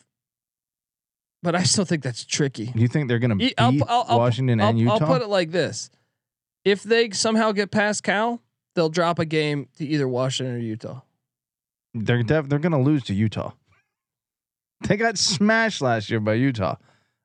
but 1.42 1.54
I 1.54 1.62
still 1.62 1.84
think 1.84 2.02
that's 2.02 2.24
tricky. 2.24 2.66
Do 2.66 2.80
you 2.80 2.88
think 2.88 3.08
they're 3.08 3.18
going 3.18 3.30
to 3.30 3.36
beat 3.36 3.54
I'll 3.58 3.74
I'll- 3.88 4.18
Washington 4.18 4.60
I'll, 4.60 4.70
and 4.70 4.78
Utah? 4.78 4.92
I'll 4.94 5.06
put 5.06 5.22
it 5.22 5.28
like 5.28 5.50
this: 5.50 5.90
if 6.64 6.82
they 6.82 7.10
somehow 7.10 7.52
get 7.52 7.70
past 7.70 8.02
Cal, 8.02 8.40
they'll 8.74 8.88
drop 8.88 9.18
a 9.18 9.24
game 9.24 9.68
to 9.78 9.86
either 9.86 10.08
Washington 10.08 10.56
or 10.56 10.58
Utah. 10.58 11.00
they're 11.94 12.22
def- 12.22 12.48
they're 12.48 12.58
going 12.58 12.72
to 12.72 12.78
lose 12.78 13.04
to 13.04 13.14
Utah. 13.14 13.52
They 14.86 14.96
got 14.96 15.18
smashed 15.18 15.80
last 15.82 16.08
year 16.08 16.20
by 16.20 16.34
Utah. 16.34 16.76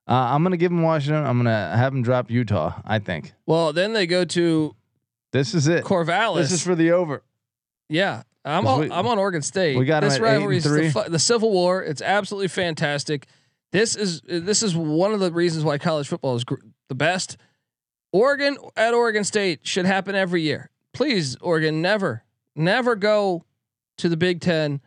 Uh, 0.08 0.12
I'm 0.14 0.42
going 0.42 0.52
to 0.52 0.58
give 0.58 0.72
them 0.72 0.82
Washington. 0.82 1.24
I'm 1.24 1.38
going 1.38 1.46
to 1.46 1.78
have 1.78 1.94
them 1.94 2.02
drop 2.02 2.32
Utah. 2.32 2.82
I 2.84 2.98
think 2.98 3.34
Well, 3.46 3.72
then 3.74 3.94
they 3.94 4.08
go 4.08 4.26
to 4.26 4.76
this 5.32 5.54
is 5.54 5.68
it. 5.68 5.84
Corvallis. 5.84 6.38
This 6.38 6.52
is 6.52 6.64
for 6.64 6.74
the 6.76 6.92
over. 6.92 7.22
Yeah, 7.90 8.24
I'm 8.44 8.66
on, 8.66 8.80
we- 8.82 8.92
I'm 8.92 9.06
on 9.08 9.20
Oregon 9.20 9.42
State. 9.44 9.78
we 9.78 9.86
got 9.86 10.02
this 10.02 10.14
at 10.16 10.22
eight 10.22 10.26
and 10.26 10.34
rivalry 10.34 10.58
is 10.58 10.64
the, 10.64 11.06
the 11.10 11.20
Civil 11.20 11.52
War. 11.52 11.84
It's 11.84 12.02
absolutely 12.02 12.48
fantastic. 12.48 13.28
This 13.74 13.96
is 13.98 14.22
this 14.22 14.64
is 14.64 14.76
one 14.76 15.14
of 15.14 15.20
the 15.20 15.32
reasons 15.32 15.66
why 15.66 15.78
college 15.80 16.08
football 16.08 16.36
is 16.36 16.46
gr- 16.46 16.56
the 16.88 16.96
best. 16.96 17.36
Oregon 18.14 18.56
at 18.78 18.94
Oregon 18.94 19.24
State 19.24 19.68
should 19.68 19.86
happen 19.86 20.16
every 20.16 20.44
year. 20.44 20.70
Please, 20.94 21.36
Oregon, 21.42 21.82
never, 21.82 22.24
never 22.56 22.96
go 22.96 23.44
to 23.98 24.08
the 24.08 24.16
Big 24.18 24.40
Ten 24.42 24.80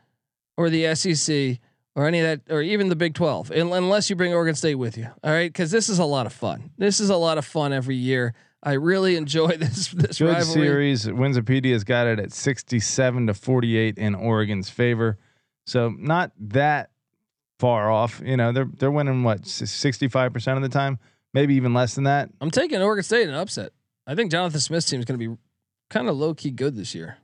or 0.57 0.71
the 0.71 0.95
SEC 0.95 1.59
or 1.97 2.07
any 2.07 2.21
of 2.21 2.27
that, 2.47 2.55
or 2.55 2.63
even 2.63 2.89
the 2.89 2.95
Big 2.97 3.15
Twelve, 3.15 3.51
un- 3.51 3.73
unless 3.73 4.09
you 4.09 4.15
bring 4.17 4.33
Oregon 4.33 4.55
State 4.55 4.77
with 4.77 4.97
you. 4.97 5.09
All 5.25 5.33
right, 5.33 5.53
because 5.53 5.71
this 5.73 5.89
is 5.89 5.99
a 5.99 6.05
lot 6.05 6.27
of 6.27 6.33
fun. 6.33 6.71
This 6.79 7.01
is 7.01 7.11
a 7.11 7.17
lot 7.17 7.39
of 7.39 7.45
fun 7.45 7.73
every 7.73 7.97
year. 7.97 8.35
I 8.63 8.75
really 8.75 9.17
enjoy 9.17 9.49
this 9.57 9.89
this 9.89 10.19
Good 10.19 10.29
rivalry. 10.29 10.45
series. 10.63 11.11
Winsipedia's 11.11 11.83
got 11.83 12.07
it 12.07 12.21
at 12.21 12.33
67 12.33 13.27
to 13.27 13.35
48 13.35 13.99
in 13.99 14.15
Oregon's 14.15 14.71
favor. 14.71 15.19
So 15.67 15.93
not 15.99 16.31
that 16.39 16.91
far 17.59 17.91
off. 17.91 18.21
You 18.25 18.37
know, 18.37 18.53
they're 18.53 18.69
they're 18.79 18.91
winning 18.91 19.23
what 19.23 19.43
65% 19.43 20.57
of 20.57 20.63
the 20.63 20.69
time, 20.69 20.99
maybe 21.35 21.55
even 21.55 21.75
less 21.75 21.95
than 21.95 22.05
that. 22.05 22.31
I'm 22.41 22.51
taking 22.51 22.81
Oregon 22.83 23.03
State 23.03 23.23
in 23.25 23.31
an 23.31 23.35
upset. 23.37 23.73
I 24.07 24.15
think 24.15 24.31
Jonathan 24.31 24.61
Smith's 24.61 24.89
team 24.89 25.01
is 25.01 25.07
going 25.07 25.19
to 25.19 25.29
be 25.29 25.37
kind 25.91 26.09
of 26.09 26.17
low 26.17 26.35
key 26.35 26.51
good 26.51 26.77
this 26.77 26.95
year. 26.95 27.19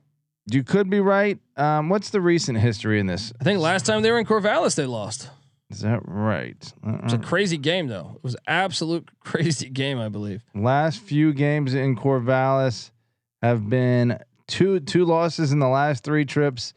You 0.51 0.63
could 0.63 0.89
be 0.89 0.99
right. 0.99 1.39
Um, 1.55 1.87
what's 1.89 2.09
the 2.09 2.19
recent 2.19 2.57
history 2.57 2.99
in 2.99 3.05
this? 3.07 3.31
I 3.39 3.43
think 3.45 3.59
last 3.59 3.85
time 3.85 4.01
they 4.01 4.11
were 4.11 4.19
in 4.19 4.25
Corvallis, 4.25 4.75
they 4.75 4.85
lost. 4.85 5.29
Is 5.69 5.79
that 5.79 6.01
right? 6.03 6.57
It 6.85 7.03
was 7.03 7.13
a 7.13 7.15
Uh-uh. 7.15 7.23
crazy 7.23 7.57
game, 7.57 7.87
though. 7.87 8.11
It 8.17 8.23
was 8.23 8.35
absolute 8.45 9.09
crazy 9.21 9.69
game, 9.69 9.99
I 9.99 10.09
believe. 10.09 10.43
Last 10.53 10.99
few 10.99 11.33
games 11.33 11.73
in 11.73 11.95
Corvallis 11.95 12.91
have 13.41 13.69
been 13.69 14.19
two 14.47 14.81
two 14.81 15.05
losses 15.05 15.51
in 15.53 15.59
the 15.59 15.69
last 15.69 16.03
three 16.03 16.25
trips, 16.25 16.73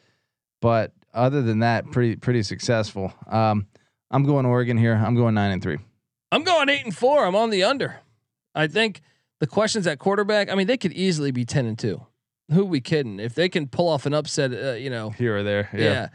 but 0.62 0.92
other 1.16 1.42
than 1.42 1.60
that, 1.60 1.90
pretty 1.90 2.16
pretty 2.16 2.42
successful. 2.42 3.12
Um, 3.28 3.66
I'm 4.10 4.24
going 4.24 4.46
Oregon 4.46 4.76
here. 4.76 4.94
I'm 4.94 5.16
going 5.16 5.34
nine 5.34 5.50
and 5.50 5.62
three. 5.62 5.78
I'm 6.30 6.44
going 6.44 6.68
eight 6.68 6.84
and 6.84 6.96
four. 6.96 7.24
I'm 7.24 7.34
on 7.34 7.50
the 7.50 7.64
under. 7.64 7.96
I 8.54 8.66
think 8.68 9.00
the 9.40 9.46
questions 9.46 9.86
at 9.86 9.98
quarterback. 9.98 10.50
I 10.50 10.54
mean, 10.54 10.66
they 10.66 10.76
could 10.76 10.92
easily 10.92 11.30
be 11.30 11.44
ten 11.44 11.66
and 11.66 11.78
two. 11.78 12.06
Who 12.52 12.64
we 12.64 12.80
kidding? 12.80 13.18
If 13.18 13.34
they 13.34 13.48
can 13.48 13.66
pull 13.66 13.88
off 13.88 14.06
an 14.06 14.14
upset, 14.14 14.52
uh, 14.52 14.72
you 14.72 14.90
know, 14.90 15.10
Here 15.10 15.38
or 15.38 15.42
there, 15.42 15.68
yeah. 15.74 16.08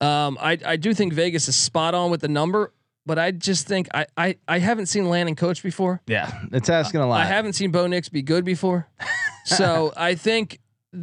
Um, 0.00 0.36
I 0.40 0.58
I 0.64 0.76
do 0.76 0.92
think 0.92 1.12
Vegas 1.12 1.48
is 1.48 1.56
spot 1.56 1.94
on 1.94 2.10
with 2.10 2.20
the 2.20 2.28
number, 2.28 2.72
but 3.06 3.18
I 3.18 3.30
just 3.30 3.66
think 3.66 3.88
I 3.94 4.06
I 4.16 4.36
I 4.48 4.58
haven't 4.58 4.86
seen 4.86 5.08
Lanning 5.08 5.36
coach 5.36 5.62
before. 5.62 6.02
Yeah, 6.06 6.42
it's 6.52 6.68
asking 6.68 7.00
a 7.00 7.06
lot. 7.06 7.20
I 7.20 7.26
haven't 7.26 7.54
seen 7.54 7.70
Bo 7.70 7.86
Nix 7.86 8.08
be 8.08 8.22
good 8.22 8.44
before. 8.44 8.88
so 9.44 9.92
I 9.96 10.16
think 10.16 10.58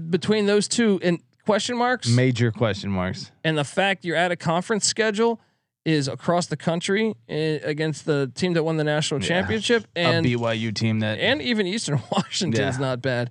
between 0.09 0.45
those 0.45 0.67
two 0.67 0.99
and 1.01 1.19
question 1.45 1.77
marks 1.77 2.07
major 2.07 2.51
question 2.51 2.89
marks. 2.89 3.31
and 3.43 3.57
the 3.57 3.63
fact 3.63 4.05
you're 4.05 4.15
at 4.17 4.31
a 4.31 4.35
conference 4.35 4.85
schedule 4.85 5.39
is 5.85 6.07
across 6.07 6.47
the 6.47 6.55
country 6.57 7.13
eh, 7.27 7.59
against 7.63 8.05
the 8.05 8.31
team 8.35 8.53
that 8.53 8.63
won 8.63 8.77
the 8.77 8.83
national 8.83 9.21
Yeah. 9.21 9.27
championship 9.27 9.85
and 9.95 10.25
a 10.25 10.29
BYU 10.29 10.73
team 10.73 10.99
that 11.01 11.19
and 11.19 11.41
even 11.41 11.67
Eastern 11.67 12.01
Washington's 12.11 12.75
Yeah. 12.77 12.81
not 12.81 13.01
bad. 13.01 13.29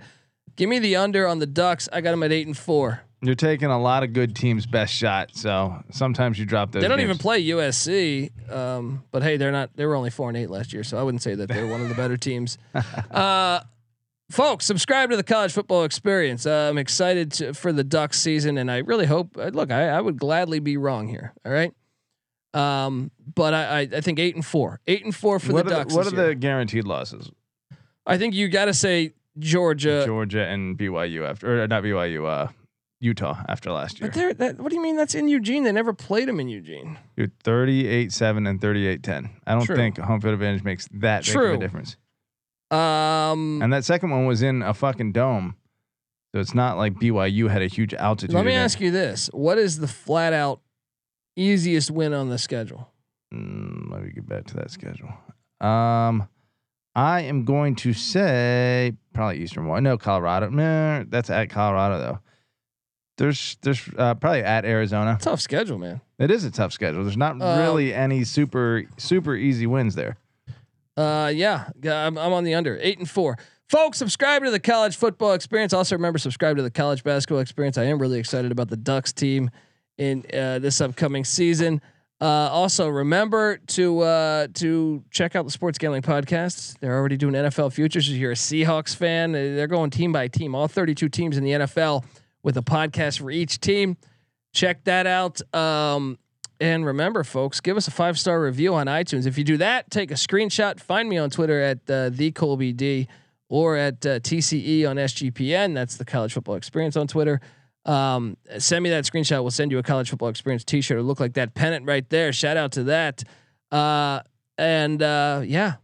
Give 0.57 0.69
me 0.69 0.79
the 0.79 0.97
under 0.97 1.27
on 1.27 1.39
the 1.39 1.47
Ducks. 1.47 1.89
I 1.91 2.03
got 2.03 2.11
them 2.11 2.23
at 2.23 2.31
eight 2.31 2.47
and 2.47 2.57
four. 2.57 3.01
you're 3.23 3.35
taking 3.35 3.71
a 3.71 3.81
lot 3.81 4.03
of 4.03 4.13
good 4.13 4.37
teams' 4.37 4.67
best 4.67 4.93
shot. 4.93 5.31
So 5.35 5.83
sometimes 5.91 6.39
you 6.39 6.45
drop 6.45 6.73
those. 6.73 6.83
They 6.83 6.89
don't 6.89 7.01
even 7.01 7.17
play 7.17 7.43
USC, 7.47 8.31
um, 8.53 9.03
but 9.13 9.23
hey, 9.23 9.39
they're 9.39 9.51
not. 9.53 9.71
They 9.75 9.87
were 9.87 9.95
only 9.95 10.11
four 10.11 10.29
and 10.29 10.37
eight 10.37 10.51
last 10.51 10.75
year, 10.75 10.85
so 10.85 10.99
I 10.99 11.03
wouldn't 11.03 11.23
say 11.23 11.35
that 11.37 11.49
they're 11.49 11.67
one 11.67 11.81
of 11.81 11.89
the 11.89 11.95
better 11.95 12.19
teams. 12.19 12.59
Uh, 13.11 13.61
folks, 14.33 14.65
subscribe 14.65 15.11
to 15.11 15.17
the 15.17 15.23
College 15.23 15.53
Football 15.53 15.85
Experience. 15.85 16.47
Uh, 16.47 16.69
I'm 16.71 16.79
excited 16.79 17.33
to, 17.33 17.55
for 17.55 17.73
the 17.73 17.85
Ducks 17.85 18.19
season, 18.19 18.59
and 18.59 18.71
I 18.71 18.79
really 18.79 19.07
hope. 19.07 19.37
uh, 19.37 19.51
Look, 19.53 19.71
I, 19.71 19.89
I 19.89 20.01
would 20.01 20.19
gladly 20.19 20.59
be 20.59 20.77
wrong 20.77 21.09
here. 21.09 21.33
All 21.45 21.53
right, 21.53 21.73
um, 22.55 23.11
but 23.35 23.55
I, 23.55 23.65
I, 23.65 23.81
I 23.81 24.01
think 24.01 24.19
eight 24.19 24.35
and 24.35 24.45
four, 24.45 24.81
eight 24.87 25.05
and 25.05 25.15
four 25.15 25.39
for 25.39 25.53
what 25.53 25.65
the 25.67 25.71
Ducks. 25.71 25.95
what 25.95 26.07
are 26.07 26.17
year. 26.17 26.29
the 26.29 26.35
guaranteed 26.35 26.87
losses? 26.87 27.31
I 28.07 28.19
think 28.19 28.35
you 28.35 28.49
got 28.49 28.65
to 28.65 28.75
say 28.75 29.13
Georgia. 29.39 30.05
Georgia 30.05 30.47
and 30.47 30.77
BYU 30.77 31.29
after, 31.29 31.63
or 31.63 31.69
not 31.69 31.83
BYU, 31.85 32.27
uh, 32.27 32.49
Utah 33.01 33.43
after 33.49 33.71
last 33.71 34.01
year. 34.01 34.09
But 34.09 34.15
they're, 34.15 34.35
that, 34.35 34.59
what 34.61 34.71
do 34.71 34.77
you 34.77 34.83
mean 34.83 34.97
that's 34.97 35.15
in 35.15 35.29
Eugene? 35.29 35.65
They 35.65 35.73
never 35.73 35.93
played 35.93 36.29
them 36.29 36.41
in 36.41 36.49
Eugene. 36.49 36.99
Dude, 37.17 37.37
38-7 37.41 38.49
and 38.49 38.61
38-10. 38.61 39.31
I 39.47 39.55
don't 39.55 39.65
True. 39.65 39.77
think 39.77 39.99
home 39.99 40.21
field 40.21 40.35
advantage 40.35 40.63
makes 40.65 40.89
that 40.95 41.25
big 41.25 41.37
of 41.37 41.55
a 41.55 41.59
difference. 41.59 41.97
Um, 42.73 43.61
And 43.63 43.73
that 43.73 43.85
second 43.85 44.11
one 44.11 44.27
was 44.27 44.43
in 44.43 44.63
a 44.63 44.73
fucking 44.75 45.13
dome. 45.13 45.57
So 46.35 46.41
it's 46.41 46.55
not 46.55 46.79
like 46.79 46.95
BYU 46.95 47.51
had 47.51 47.61
a 47.63 47.67
huge 47.67 47.93
altitude. 47.93 48.35
let 48.35 48.47
me 48.47 48.55
ask 48.55 48.81
you 48.81 48.91
this: 48.91 49.29
What 49.33 49.59
is 49.59 49.79
the 49.79 49.89
flat 49.89 50.33
out 50.33 50.61
easiest 51.37 51.91
win 51.91 52.15
on 52.15 52.31
the 52.31 52.39
schedule? 52.39 52.89
Mm, 53.35 53.91
let 53.93 54.03
me 54.03 54.11
get 54.13 54.27
back 54.27 54.47
to 54.47 54.55
that 54.57 54.71
schedule. 54.71 55.13
Um, 55.61 56.29
I 56.95 57.23
am 57.23 57.45
going 57.45 57.75
to 57.77 57.93
say 57.93 58.95
probably 59.13 59.39
Eastern 59.43 59.67
one. 59.67 59.83
No, 59.83 59.99
Colorado. 59.99 60.49
Nah, 60.49 61.05
that's 61.09 61.29
at 61.31 61.51
Colorado 61.51 61.99
though. 61.99 62.19
There's 63.19 63.59
there's 63.61 63.87
uh, 63.99 64.15
probably 64.15 64.43
at 64.43 64.65
Arizona. 64.65 65.19
Tough 65.21 65.41
schedule, 65.41 65.79
man. 65.79 66.01
It 66.19 66.31
is 66.31 66.45
a 66.45 66.51
tough 66.51 66.73
schedule. 66.73 67.03
There's 67.05 67.17
not 67.17 67.41
Um, 67.43 67.59
really 67.59 67.93
any 67.93 68.25
super 68.25 68.85
super 68.97 69.35
easy 69.37 69.67
wins 69.67 69.95
there. 69.95 70.17
Uh, 70.97 71.33
yeah, 71.35 71.69
I'm, 71.85 72.19
I'm 72.19 72.33
on 72.33 72.45
the 72.45 72.55
under 72.55 72.79
eight 72.81 72.99
and 72.99 73.09
four. 73.09 73.39
Folks, 73.69 73.97
subscribe 73.97 74.45
to 74.45 74.51
the 74.51 74.61
college 74.61 74.97
football 74.97 75.33
experience. 75.33 75.73
Also, 75.73 75.97
remember 75.97 76.19
subscribe 76.19 76.57
to 76.57 76.63
the 76.63 76.71
college 76.71 77.03
basketball 77.03 77.41
experience. 77.41 77.79
I 77.79 77.85
am 77.85 77.99
really 77.99 78.19
excited 78.19 78.53
about 78.53 78.69
the 78.69 78.77
Ducks 78.77 79.13
team 79.13 79.51
in 79.97 80.25
uh, 80.35 80.59
this 80.59 80.81
upcoming 80.81 81.25
season. 81.25 81.81
Uh, 82.21 82.49
also, 82.53 82.89
remember 82.89 83.57
to 83.69 84.01
uh, 84.01 84.47
to 84.55 85.03
check 85.11 85.35
out 85.35 85.45
the 85.45 85.51
Sports 85.51 85.79
Gambling 85.79 86.03
Podcast. 86.03 86.79
They're 86.81 86.97
already 86.97 87.17
doing 87.17 87.35
NFL 87.35 87.73
futures. 87.73 88.09
If 88.09 88.17
you're 88.17 88.33
a 88.33 88.37
Seahawks 88.37 88.95
fan, 88.95 89.35
uh, 89.35 89.39
they're 89.39 89.67
going 89.67 89.91
team 89.91 90.13
by 90.13 90.29
team, 90.29 90.55
all 90.55 90.69
32 90.69 91.09
teams 91.09 91.37
in 91.37 91.43
the 91.43 91.51
NFL 91.53 92.05
with 92.43 92.57
a 92.59 92.63
podcast 92.63 93.21
for 93.21 93.31
each 93.31 93.59
team. 93.59 93.97
Check 94.53 94.85
that 94.85 95.07
out. 95.07 95.41
Um, 95.55 96.19
And 96.63 96.87
remember, 96.87 97.25
folks, 97.25 97.59
give 97.61 97.77
us 97.77 97.89
a 97.89 97.91
five 97.91 98.17
star 98.17 98.41
review 98.41 98.73
on 98.75 98.87
iTunes. 98.87 99.27
If 99.27 99.37
you 99.37 99.43
do 99.43 99.57
that, 99.57 99.91
take 99.91 100.13
a 100.13 100.15
screenshot. 100.15 100.79
Find 100.79 101.09
me 101.09 101.19
on 101.19 101.29
Twitter 101.29 101.61
at 101.61 101.91
uh, 101.91 102.11
the 102.11 102.31
Colby 102.31 102.73
D 102.73 103.09
or 103.49 103.77
at 103.77 104.07
uh, 104.07 104.21
TCE 104.21 104.89
on 104.89 104.95
SGPN. 104.95 105.75
That's 105.75 105.97
the 105.97 106.05
College 106.05 106.33
Football 106.35 106.55
Experience 106.55 106.97
on 106.97 107.09
Twitter. 107.09 107.41
Um, 107.85 108.37
send 108.59 108.85
me 108.85 108.91
that 108.91 109.03
screenshot. 109.03 109.43
We'll 109.43 109.51
send 109.51 109.73
you 109.73 109.79
a 109.79 109.83
College 109.83 110.11
Football 110.11 110.29
Experience 110.29 110.63
T-shirt. 110.63 110.99
It'll 110.99 111.05
look 111.05 111.19
like 111.19 111.33
that 111.35 111.55
pennant 111.55 111.85
right 111.85 112.09
there. 112.11 112.33
Shout 112.33 112.57
out 112.57 112.71
to 112.73 112.85
that. 112.85 113.25
Uh, 113.73 114.21
and 114.57 115.03
uh, 115.03 115.43
yeah, 115.45 115.75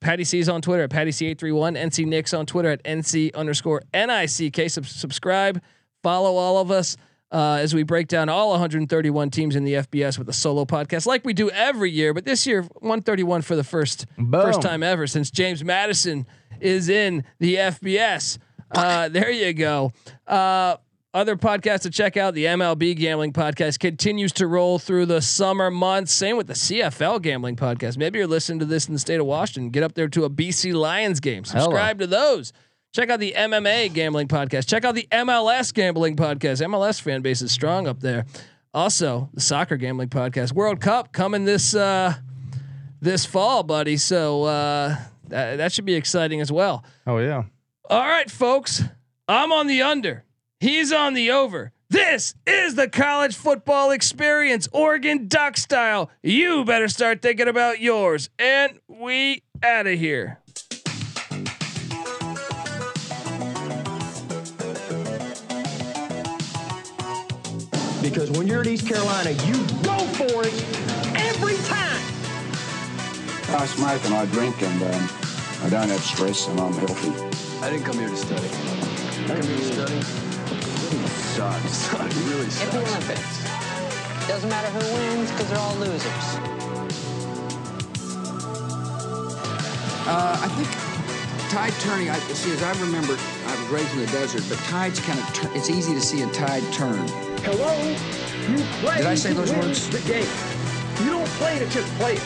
Patty 0.00 0.24
C's 0.24 0.48
on 0.48 0.60
Twitter 0.60 0.82
at 0.82 0.90
Patty 0.90 1.12
C 1.12 1.26
eight 1.26 1.38
three 1.38 1.52
one. 1.52 1.76
NC 1.76 2.04
Nicks 2.04 2.34
on 2.34 2.46
Twitter 2.46 2.70
at 2.70 2.82
NC 2.82 3.32
underscore 3.36 3.82
NICK. 3.94 4.70
Sub- 4.70 4.86
subscribe, 4.86 5.62
follow 6.02 6.34
all 6.34 6.58
of 6.58 6.72
us 6.72 6.96
uh, 7.32 7.58
as 7.60 7.74
we 7.74 7.82
break 7.82 8.08
down 8.08 8.28
all 8.28 8.50
131 8.50 9.30
teams 9.30 9.56
in 9.56 9.64
the 9.64 9.74
FBS 9.74 10.18
with 10.18 10.28
a 10.28 10.32
solo 10.32 10.64
podcast, 10.64 11.06
like 11.06 11.24
we 11.24 11.32
do 11.32 11.50
every 11.50 11.90
year. 11.90 12.14
But 12.14 12.24
this 12.24 12.46
year, 12.46 12.62
131 12.62 13.42
for 13.42 13.56
the 13.56 13.64
first 13.64 14.06
Boom. 14.16 14.30
first 14.30 14.62
time 14.62 14.82
ever 14.82 15.06
since 15.06 15.30
James 15.30 15.64
Madison 15.64 16.26
is 16.60 16.88
in 16.88 17.24
the 17.38 17.56
FBS. 17.56 18.38
Uh, 18.70 19.08
there 19.08 19.30
you 19.30 19.52
go. 19.52 19.92
Uh, 20.26 20.76
other 21.16 21.36
podcasts 21.36 21.82
to 21.82 21.90
check 21.90 22.18
out. 22.18 22.34
The 22.34 22.44
MLB 22.44 22.94
Gambling 22.94 23.32
Podcast 23.32 23.78
continues 23.78 24.32
to 24.32 24.46
roll 24.46 24.78
through 24.78 25.06
the 25.06 25.22
summer 25.22 25.70
months. 25.70 26.12
Same 26.12 26.36
with 26.36 26.46
the 26.46 26.52
CFL 26.52 27.22
Gambling 27.22 27.56
Podcast. 27.56 27.96
Maybe 27.96 28.18
you're 28.18 28.28
listening 28.28 28.58
to 28.58 28.66
this 28.66 28.86
in 28.86 28.92
the 28.92 28.98
state 29.00 29.18
of 29.18 29.24
Washington. 29.24 29.70
Get 29.70 29.82
up 29.82 29.94
there 29.94 30.08
to 30.08 30.24
a 30.24 30.30
BC 30.30 30.74
Lions 30.74 31.20
game. 31.20 31.44
Subscribe 31.44 32.00
to 32.00 32.06
those. 32.06 32.52
Check 32.96 33.10
out 33.10 33.20
the 33.20 33.34
MMA 33.36 33.92
Gambling 33.92 34.26
Podcast. 34.26 34.66
Check 34.66 34.86
out 34.86 34.94
the 34.94 35.06
MLS 35.12 35.74
Gambling 35.74 36.16
Podcast. 36.16 36.66
MLS 36.66 36.98
fan 36.98 37.20
base 37.20 37.42
is 37.42 37.52
strong 37.52 37.86
up 37.86 38.00
there. 38.00 38.24
Also, 38.72 39.28
the 39.34 39.40
Soccer 39.42 39.76
Gambling 39.76 40.08
Podcast. 40.08 40.54
World 40.54 40.80
Cup 40.80 41.12
coming 41.12 41.44
this 41.44 41.74
uh, 41.74 42.14
this 43.02 43.26
fall, 43.26 43.64
buddy. 43.64 43.98
So 43.98 44.44
uh, 44.44 44.96
that, 45.28 45.56
that 45.56 45.72
should 45.72 45.84
be 45.84 45.94
exciting 45.94 46.40
as 46.40 46.50
well. 46.50 46.84
Oh 47.06 47.18
yeah. 47.18 47.42
All 47.90 48.00
right, 48.00 48.30
folks. 48.30 48.82
I'm 49.28 49.52
on 49.52 49.66
the 49.66 49.82
under. 49.82 50.24
He's 50.58 50.90
on 50.90 51.12
the 51.12 51.32
over. 51.32 51.72
This 51.90 52.34
is 52.46 52.76
the 52.76 52.88
college 52.88 53.36
football 53.36 53.90
experience, 53.90 54.70
Oregon 54.72 55.28
Duck 55.28 55.58
style. 55.58 56.10
You 56.22 56.64
better 56.64 56.88
start 56.88 57.20
thinking 57.20 57.46
about 57.46 57.78
yours. 57.78 58.30
And 58.38 58.80
we 58.88 59.42
out 59.62 59.86
of 59.86 59.98
here. 59.98 60.38
Because 68.08 68.30
when 68.38 68.46
you're 68.46 68.60
at 68.60 68.68
East 68.68 68.86
Carolina, 68.86 69.30
you 69.30 69.54
go 69.82 69.98
for 70.14 70.46
it 70.46 70.54
every 71.18 71.56
time. 71.66 72.00
I 73.58 73.66
smoke 73.66 74.04
and 74.04 74.14
I 74.14 74.26
drink 74.26 74.62
and 74.62 74.80
um, 74.82 75.08
I 75.64 75.68
don't 75.70 75.88
have 75.88 76.00
stress 76.00 76.46
and 76.46 76.60
I'm 76.60 76.72
healthy. 76.74 77.10
I 77.66 77.68
didn't 77.70 77.84
come 77.84 77.98
here 77.98 78.08
to 78.08 78.16
study. 78.16 78.46
I 78.46 79.26
come 79.26 79.42
here 79.42 79.56
to 79.58 79.64
study. 79.74 79.96
It 79.96 81.08
sucks. 81.34 81.92
It 81.94 82.14
really 82.30 82.46
At 82.46 82.70
the 82.70 82.86
sucks. 82.86 82.94
Olympics. 82.94 84.28
Doesn't 84.28 84.50
matter 84.50 84.68
who 84.70 84.94
wins 84.94 85.32
because 85.32 85.50
they're 85.50 85.58
all 85.58 85.74
losers. 85.74 86.26
Uh, 90.06 90.38
I 90.40 90.48
think 90.54 91.50
tide 91.50 91.72
turning. 91.80 92.10
I 92.10 92.18
see. 92.20 92.52
As 92.52 92.62
I 92.62 92.70
remember, 92.80 93.16
I 93.46 93.60
was 93.60 93.68
raised 93.70 93.92
in 93.94 93.98
the 93.98 94.06
desert, 94.12 94.44
but 94.48 94.58
tides 94.68 95.00
kind 95.00 95.18
of. 95.18 95.26
Tur- 95.34 95.50
it's 95.54 95.70
easy 95.70 95.92
to 95.94 96.00
see 96.00 96.22
a 96.22 96.30
tide 96.30 96.62
turn. 96.72 97.10
Hello? 97.48 97.78
You 98.50 98.64
play 98.80 98.96
Did 98.96 99.06
I 99.06 99.14
say 99.14 99.28
to 99.28 99.36
those 99.36 99.52
win 99.52 99.60
words? 99.60 99.88
The 99.88 100.00
game. 100.00 100.26
You 101.04 101.10
don't 101.12 101.28
play 101.38 101.60
to 101.60 101.66
just 101.66 101.86
play 101.94 102.14
it. 102.14 102.22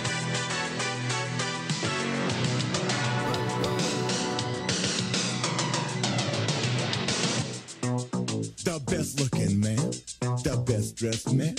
The 8.64 8.80
best 8.86 9.20
looking 9.20 9.60
man, 9.60 9.90
the 10.42 10.56
best 10.66 10.96
dressed 10.96 11.34
man. 11.34 11.54